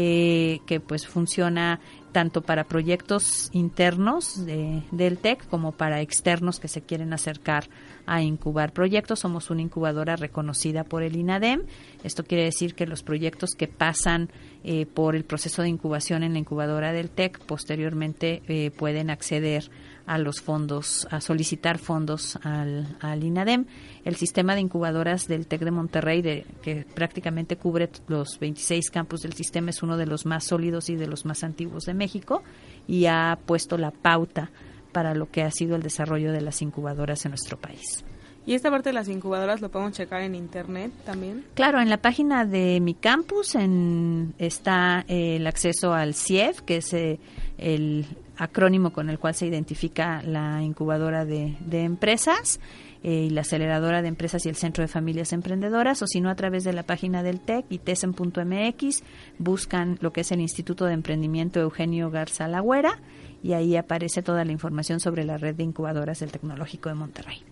eh, 0.00 0.60
que 0.64 0.78
pues 0.78 1.08
funciona 1.08 1.80
tanto 2.12 2.42
para 2.42 2.62
proyectos 2.62 3.50
internos 3.52 4.46
de, 4.46 4.84
del 4.92 5.18
TEC 5.18 5.48
como 5.48 5.72
para 5.72 6.00
externos 6.00 6.60
que 6.60 6.68
se 6.68 6.82
quieren 6.82 7.12
acercar 7.12 7.68
a 8.06 8.22
incubar 8.22 8.72
proyectos. 8.72 9.18
Somos 9.18 9.50
una 9.50 9.62
incubadora 9.62 10.14
reconocida 10.14 10.84
por 10.84 11.02
el 11.02 11.16
INADEM. 11.16 11.64
Esto 12.04 12.22
quiere 12.22 12.44
decir 12.44 12.76
que 12.76 12.86
los 12.86 13.02
proyectos 13.02 13.56
que 13.58 13.66
pasan 13.66 14.30
eh, 14.62 14.86
por 14.86 15.16
el 15.16 15.24
proceso 15.24 15.62
de 15.62 15.68
incubación 15.68 16.22
en 16.22 16.34
la 16.34 16.38
incubadora 16.38 16.92
del 16.92 17.10
TEC 17.10 17.40
posteriormente 17.40 18.42
eh, 18.46 18.70
pueden 18.70 19.10
acceder 19.10 19.68
a 20.08 20.18
los 20.18 20.40
fondos, 20.40 21.06
a 21.10 21.20
solicitar 21.20 21.78
fondos 21.78 22.38
al, 22.42 22.96
al, 23.00 23.22
INADEM. 23.22 23.66
El 24.04 24.16
sistema 24.16 24.54
de 24.54 24.62
incubadoras 24.62 25.28
del 25.28 25.46
TEC 25.46 25.60
de 25.60 25.70
Monterrey, 25.70 26.22
de, 26.22 26.46
que 26.62 26.86
prácticamente 26.94 27.56
cubre 27.56 27.90
los 28.08 28.38
26 28.40 28.90
campus 28.90 29.20
del 29.20 29.34
sistema, 29.34 29.70
es 29.70 29.82
uno 29.82 29.96
de 29.96 30.06
los 30.06 30.24
más 30.24 30.44
sólidos 30.44 30.88
y 30.88 30.96
de 30.96 31.06
los 31.06 31.26
más 31.26 31.44
antiguos 31.44 31.84
de 31.84 31.94
México 31.94 32.42
y 32.86 33.06
ha 33.06 33.38
puesto 33.44 33.76
la 33.76 33.90
pauta 33.90 34.50
para 34.92 35.14
lo 35.14 35.30
que 35.30 35.42
ha 35.42 35.50
sido 35.50 35.76
el 35.76 35.82
desarrollo 35.82 36.32
de 36.32 36.40
las 36.40 36.62
incubadoras 36.62 37.24
en 37.26 37.32
nuestro 37.32 37.58
país. 37.58 38.04
¿Y 38.48 38.54
esta 38.54 38.70
parte 38.70 38.88
de 38.88 38.94
las 38.94 39.08
incubadoras 39.08 39.60
lo 39.60 39.70
podemos 39.70 39.92
checar 39.92 40.22
en 40.22 40.34
internet 40.34 40.90
también? 41.04 41.44
Claro, 41.52 41.82
en 41.82 41.90
la 41.90 41.98
página 41.98 42.46
de 42.46 42.80
mi 42.80 42.94
campus 42.94 43.54
en, 43.54 44.32
está 44.38 45.04
el 45.06 45.46
acceso 45.46 45.92
al 45.92 46.14
CIEF, 46.14 46.62
que 46.62 46.78
es 46.78 46.94
eh, 46.94 47.20
el 47.58 48.06
acrónimo 48.36 48.92
con 48.92 49.10
el 49.10 49.18
cual 49.18 49.34
se 49.34 49.46
identifica 49.46 50.22
la 50.22 50.62
incubadora 50.62 51.24
de, 51.24 51.56
empresas 51.70 52.60
eh, 53.02 53.26
y 53.28 53.30
la 53.30 53.40
aceleradora 53.42 54.00
de 54.00 54.08
empresas 54.08 54.46
y 54.46 54.48
el 54.48 54.56
Centro 54.56 54.82
de 54.82 54.88
Familias 54.88 55.32
Emprendedoras, 55.32 56.00
o 56.02 56.06
si 56.06 56.20
no 56.20 56.30
a 56.30 56.36
través 56.36 56.64
de 56.64 56.72
la 56.72 56.84
página 56.84 57.22
del 57.22 57.40
TEC 57.40 57.66
y 57.68 57.78
TESEN.mx, 57.78 59.02
buscan 59.38 59.98
lo 60.00 60.12
que 60.12 60.22
es 60.22 60.32
el 60.32 60.40
Instituto 60.40 60.86
de 60.86 60.94
Emprendimiento 60.94 61.60
Eugenio 61.60 62.10
Garza 62.10 62.48
Lagüera 62.48 63.00
y 63.42 63.52
ahí 63.52 63.76
aparece 63.76 64.22
toda 64.22 64.44
la 64.44 64.52
información 64.52 65.00
sobre 65.00 65.24
la 65.24 65.36
red 65.36 65.54
de 65.54 65.64
incubadoras 65.64 66.20
del 66.20 66.32
Tecnológico 66.32 66.88
de 66.88 66.94
Monterrey. 66.94 67.42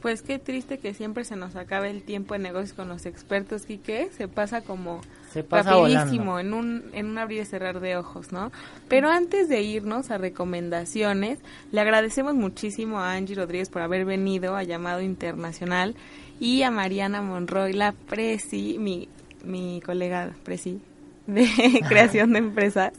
Pues 0.00 0.22
qué 0.22 0.38
triste 0.38 0.78
que 0.78 0.94
siempre 0.94 1.24
se 1.24 1.34
nos 1.34 1.56
acabe 1.56 1.90
el 1.90 2.02
tiempo 2.02 2.36
en 2.36 2.42
negocios 2.42 2.72
con 2.72 2.88
los 2.88 3.04
expertos, 3.04 3.66
Quique. 3.66 4.10
Se 4.12 4.28
pasa 4.28 4.60
como 4.60 5.00
Rapidísimo, 5.34 6.38
en 6.38 6.52
un, 6.54 6.84
en 6.92 7.06
un 7.06 7.18
abrir 7.18 7.42
y 7.42 7.44
cerrar 7.44 7.80
de 7.80 7.96
ojos, 7.96 8.32
¿no? 8.32 8.50
Pero 8.88 9.10
antes 9.10 9.48
de 9.48 9.62
irnos 9.62 10.10
a 10.10 10.18
recomendaciones, 10.18 11.38
le 11.70 11.80
agradecemos 11.80 12.34
muchísimo 12.34 12.98
a 12.98 13.14
Angie 13.14 13.36
Rodríguez 13.36 13.68
por 13.68 13.82
haber 13.82 14.04
venido 14.04 14.56
a 14.56 14.62
Llamado 14.62 15.00
Internacional 15.00 15.94
y 16.40 16.62
a 16.62 16.70
Mariana 16.70 17.22
Monroy, 17.22 17.72
la 17.72 17.92
Presi, 17.92 18.78
mi, 18.78 19.08
mi 19.44 19.82
colega 19.84 20.32
Presi 20.44 20.80
de 21.26 21.46
creación 21.88 22.32
de 22.32 22.38
empresas, 22.38 22.92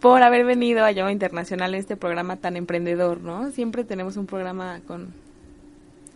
por 0.00 0.22
haber 0.22 0.46
venido 0.46 0.84
a 0.84 0.92
Llamado 0.92 1.12
Internacional 1.12 1.74
en 1.74 1.80
este 1.80 1.96
programa 1.96 2.36
tan 2.36 2.56
emprendedor, 2.56 3.20
¿no? 3.20 3.50
Siempre 3.50 3.84
tenemos 3.84 4.16
un 4.16 4.26
programa 4.26 4.80
con 4.86 5.12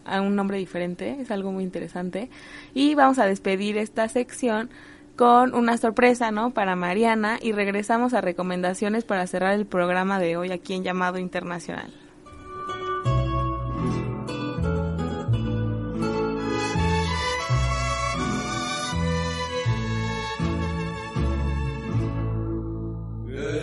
a 0.04 0.20
un 0.20 0.34
nombre 0.34 0.58
diferente, 0.58 1.16
es 1.20 1.30
algo 1.30 1.52
muy 1.52 1.64
interesante. 1.64 2.28
Y 2.74 2.94
vamos 2.94 3.18
a 3.18 3.26
despedir 3.26 3.76
esta 3.76 4.08
sección 4.08 4.70
con 5.16 5.54
una 5.54 5.76
sorpresa, 5.76 6.30
¿no? 6.30 6.50
Para 6.52 6.76
Mariana 6.76 7.38
y 7.40 7.52
regresamos 7.52 8.14
a 8.14 8.20
recomendaciones 8.20 9.04
para 9.04 9.26
cerrar 9.26 9.54
el 9.54 9.66
programa 9.66 10.18
de 10.18 10.36
hoy 10.36 10.52
aquí 10.52 10.74
en 10.74 10.84
Llamado 10.84 11.18
Internacional. 11.18 11.92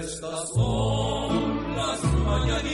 Estas 0.02 0.50
son 0.54 1.76
las 1.76 2.04
mañanitas 2.26 2.69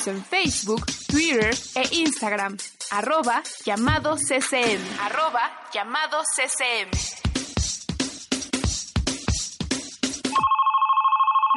Síguenos 0.00 0.06
en 0.06 0.24
Facebook, 0.24 0.86
Twitter 1.08 1.54
e 1.74 1.94
Instagram. 1.96 2.56
Arroba 2.90 3.42
llamado 3.64 4.16
CCM. 4.16 4.80
Arroba 5.00 5.40
llamado 5.72 6.22
CCM. 6.22 6.90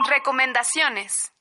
Recomendaciones. 0.09 1.31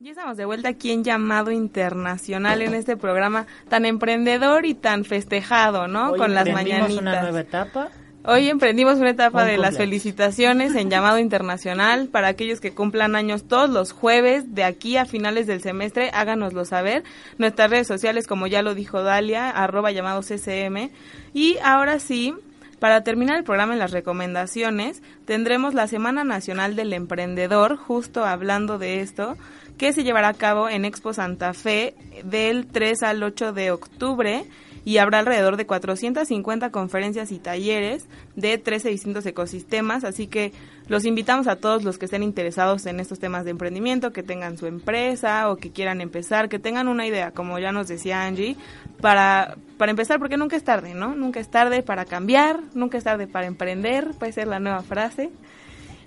Ya 0.00 0.10
estamos 0.10 0.36
de 0.36 0.44
vuelta 0.44 0.68
aquí 0.68 0.92
en 0.92 1.02
Llamado 1.02 1.50
Internacional 1.50 2.62
en 2.62 2.74
este 2.74 2.96
programa 2.96 3.46
tan 3.68 3.84
emprendedor 3.84 4.64
y 4.64 4.74
tan 4.74 5.04
festejado, 5.04 5.88
¿no? 5.88 6.12
Hoy 6.12 6.18
con 6.18 6.34
las 6.34 6.48
mañanitas. 6.48 7.02
una 7.02 7.22
nueva 7.22 7.40
etapa. 7.40 7.90
Hoy 8.24 8.48
emprendimos 8.48 8.98
una 8.98 9.10
etapa 9.10 9.44
de 9.44 9.58
las 9.58 9.76
felicitaciones 9.76 10.74
en 10.74 10.90
llamado 10.90 11.18
internacional 11.18 12.08
para 12.08 12.26
aquellos 12.28 12.60
que 12.60 12.74
cumplan 12.74 13.14
años 13.14 13.46
todos 13.46 13.70
los 13.70 13.92
jueves 13.92 14.54
de 14.54 14.64
aquí 14.64 14.96
a 14.96 15.06
finales 15.06 15.46
del 15.46 15.62
semestre, 15.62 16.10
háganoslo 16.12 16.64
saber. 16.64 17.04
Nuestras 17.38 17.70
redes 17.70 17.86
sociales, 17.86 18.26
como 18.26 18.48
ya 18.48 18.62
lo 18.62 18.74
dijo 18.74 19.02
Dalia, 19.02 19.48
arroba 19.48 19.92
llamado 19.92 20.22
CCM. 20.22 20.90
Y 21.32 21.58
ahora 21.62 22.00
sí, 22.00 22.34
para 22.80 23.04
terminar 23.04 23.38
el 23.38 23.44
programa 23.44 23.74
en 23.74 23.78
las 23.78 23.92
recomendaciones, 23.92 25.00
tendremos 25.24 25.72
la 25.72 25.86
Semana 25.86 26.24
Nacional 26.24 26.74
del 26.74 26.92
Emprendedor, 26.94 27.76
justo 27.76 28.24
hablando 28.24 28.78
de 28.78 29.00
esto, 29.00 29.36
que 29.78 29.92
se 29.92 30.02
llevará 30.02 30.28
a 30.28 30.34
cabo 30.34 30.68
en 30.68 30.84
Expo 30.84 31.12
Santa 31.14 31.54
Fe 31.54 31.94
del 32.24 32.66
3 32.66 33.04
al 33.04 33.22
8 33.22 33.52
de 33.52 33.70
octubre 33.70 34.44
y 34.88 34.96
habrá 34.96 35.18
alrededor 35.18 35.58
de 35.58 35.66
450 35.66 36.70
conferencias 36.70 37.30
y 37.30 37.38
talleres 37.38 38.06
de 38.36 38.56
13 38.56 38.88
distintos 38.88 39.26
ecosistemas, 39.26 40.02
así 40.02 40.28
que 40.28 40.54
los 40.86 41.04
invitamos 41.04 41.46
a 41.46 41.56
todos 41.56 41.84
los 41.84 41.98
que 41.98 42.06
estén 42.06 42.22
interesados 42.22 42.86
en 42.86 42.98
estos 42.98 43.18
temas 43.18 43.44
de 43.44 43.50
emprendimiento, 43.50 44.14
que 44.14 44.22
tengan 44.22 44.56
su 44.56 44.64
empresa 44.64 45.50
o 45.50 45.56
que 45.56 45.72
quieran 45.72 46.00
empezar, 46.00 46.48
que 46.48 46.58
tengan 46.58 46.88
una 46.88 47.06
idea, 47.06 47.32
como 47.32 47.58
ya 47.58 47.70
nos 47.70 47.86
decía 47.86 48.24
Angie, 48.24 48.56
para, 49.02 49.58
para 49.76 49.90
empezar, 49.90 50.18
porque 50.18 50.38
nunca 50.38 50.56
es 50.56 50.64
tarde, 50.64 50.94
¿no? 50.94 51.14
Nunca 51.14 51.38
es 51.38 51.50
tarde 51.50 51.82
para 51.82 52.06
cambiar, 52.06 52.60
nunca 52.72 52.96
es 52.96 53.04
tarde 53.04 53.26
para 53.26 53.46
emprender, 53.46 54.12
puede 54.18 54.32
ser 54.32 54.48
la 54.48 54.58
nueva 54.58 54.82
frase. 54.82 55.28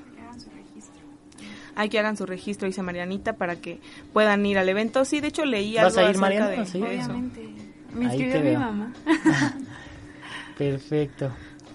Hay 1.75 1.89
que 1.89 1.99
hagan 1.99 2.19
su 2.19 2.27
registro, 2.27 2.67
dice 2.67 2.83
Marianita, 2.83 3.33
para 3.33 3.57
que 3.57 3.81
puedan 4.13 4.45
ir 4.45 4.59
al 4.59 4.69
evento. 4.69 5.07
Sí, 5.07 5.21
de 5.21 5.29
hecho 5.29 5.47
leí 5.47 5.77
¿Vas 5.77 5.97
algo 5.97 6.07
a 6.07 6.11
ir, 6.11 6.19
Mariana? 6.19 6.49
de, 6.49 6.67
Sí. 6.67 6.83
Obviamente. 6.83 7.49
Me 7.95 8.11
te 8.11 8.17
mi 8.19 8.29
veo. 8.43 8.61
mamá. 8.61 8.93
Perfecto. 10.59 11.31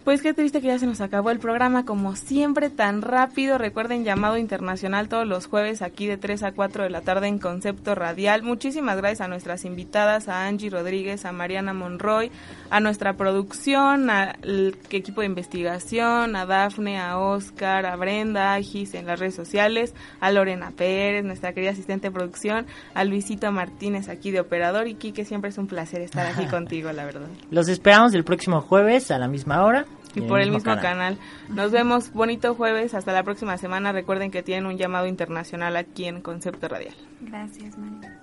Pues 0.08 0.22
qué 0.22 0.34
triste 0.34 0.62
que 0.62 0.68
ya 0.68 0.80
se 0.80 0.88
nos 0.88 1.02
acabó 1.02 1.32
el 1.32 1.40
programa, 1.40 1.84
como 1.84 2.16
siempre, 2.16 2.70
tan 2.70 3.02
rápido. 3.02 3.58
Recuerden, 3.58 4.06
llamado 4.06 4.38
internacional 4.38 5.10
todos 5.10 5.28
los 5.28 5.48
jueves 5.48 5.82
aquí 5.82 6.08
de 6.08 6.16
3 6.16 6.44
a 6.44 6.52
4 6.54 6.84
de 6.84 6.90
la 6.90 7.02
tarde 7.02 7.28
en 7.28 7.40
Concepto 7.40 7.94
Radial. 7.94 8.42
Muchísimas 8.42 8.96
gracias 8.96 9.20
a 9.20 9.28
nuestras 9.28 9.66
invitadas, 9.66 10.30
a 10.30 10.48
Angie 10.48 10.70
Rodríguez, 10.70 11.26
a 11.26 11.34
Mariana 11.34 11.74
Monroy, 11.74 12.32
a 12.70 12.80
nuestra 12.80 13.18
producción, 13.18 14.10
al 14.10 14.78
equipo 14.92 15.20
de 15.20 15.28
investigación, 15.28 16.38
a 16.38 16.46
Dafne, 16.46 17.02
a 17.02 17.18
Oscar, 17.18 17.86
a 17.86 17.98
Brenda, 17.98 18.54
a 18.54 18.62
Gis 18.62 18.94
en 18.94 19.08
las 19.08 19.20
redes 19.20 19.36
sociales, 19.36 19.94
a 20.22 20.32
Lorena 20.32 20.72
Pérez, 20.72 21.26
nuestra 21.26 21.52
querida 21.52 21.72
asistente 21.72 22.08
de 22.08 22.14
producción, 22.14 22.66
a 22.94 23.04
Luisito 23.04 23.52
Martínez 23.52 24.08
aquí 24.08 24.32
de 24.32 24.40
operador 24.40 24.88
y 24.88 24.96
Kike, 24.96 25.26
siempre 25.26 25.50
es 25.50 25.58
un 25.58 25.68
placer 25.68 26.00
estar 26.00 26.26
aquí 26.28 26.46
contigo, 26.50 26.94
la 26.94 27.04
verdad. 27.04 27.28
Los 27.52 27.68
esperamos 27.68 28.14
el 28.14 28.24
próximo 28.24 28.62
jueves 28.62 29.12
a 29.12 29.20
la 29.20 29.28
misma 29.28 29.66
hora. 29.66 29.86
Y 30.18 30.22
por 30.22 30.40
el 30.40 30.52
mismo 30.52 30.76
canal. 30.76 31.18
Nos 31.50 31.72
vemos 31.72 32.12
bonito 32.12 32.56
jueves, 32.56 32.94
hasta 32.94 33.14
la 33.14 33.24
próxima 33.24 33.58
semana. 33.58 33.92
Recuerden 33.92 34.32
que 34.32 34.44
tienen 34.44 34.66
un 34.66 34.78
llamado 34.78 35.08
internacional 35.08 35.78
aquí 35.78 36.06
en 36.06 36.22
Concepto 36.22 36.68
Radial. 36.68 36.96
Gracias, 37.22 37.78
María. 37.78 38.20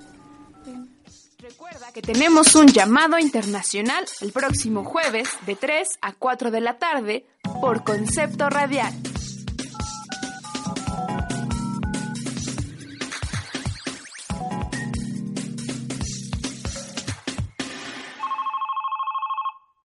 Recuerda 1.38 1.92
que 1.92 2.00
tenemos 2.00 2.54
un 2.54 2.68
llamado 2.68 3.18
internacional 3.18 4.06
el 4.22 4.32
próximo 4.32 4.82
jueves 4.82 5.28
de 5.44 5.56
3 5.56 5.98
a 6.00 6.14
4 6.14 6.50
de 6.50 6.60
la 6.62 6.78
tarde 6.78 7.26
por 7.60 7.84
Concepto 7.84 8.48
Radial. 8.48 8.94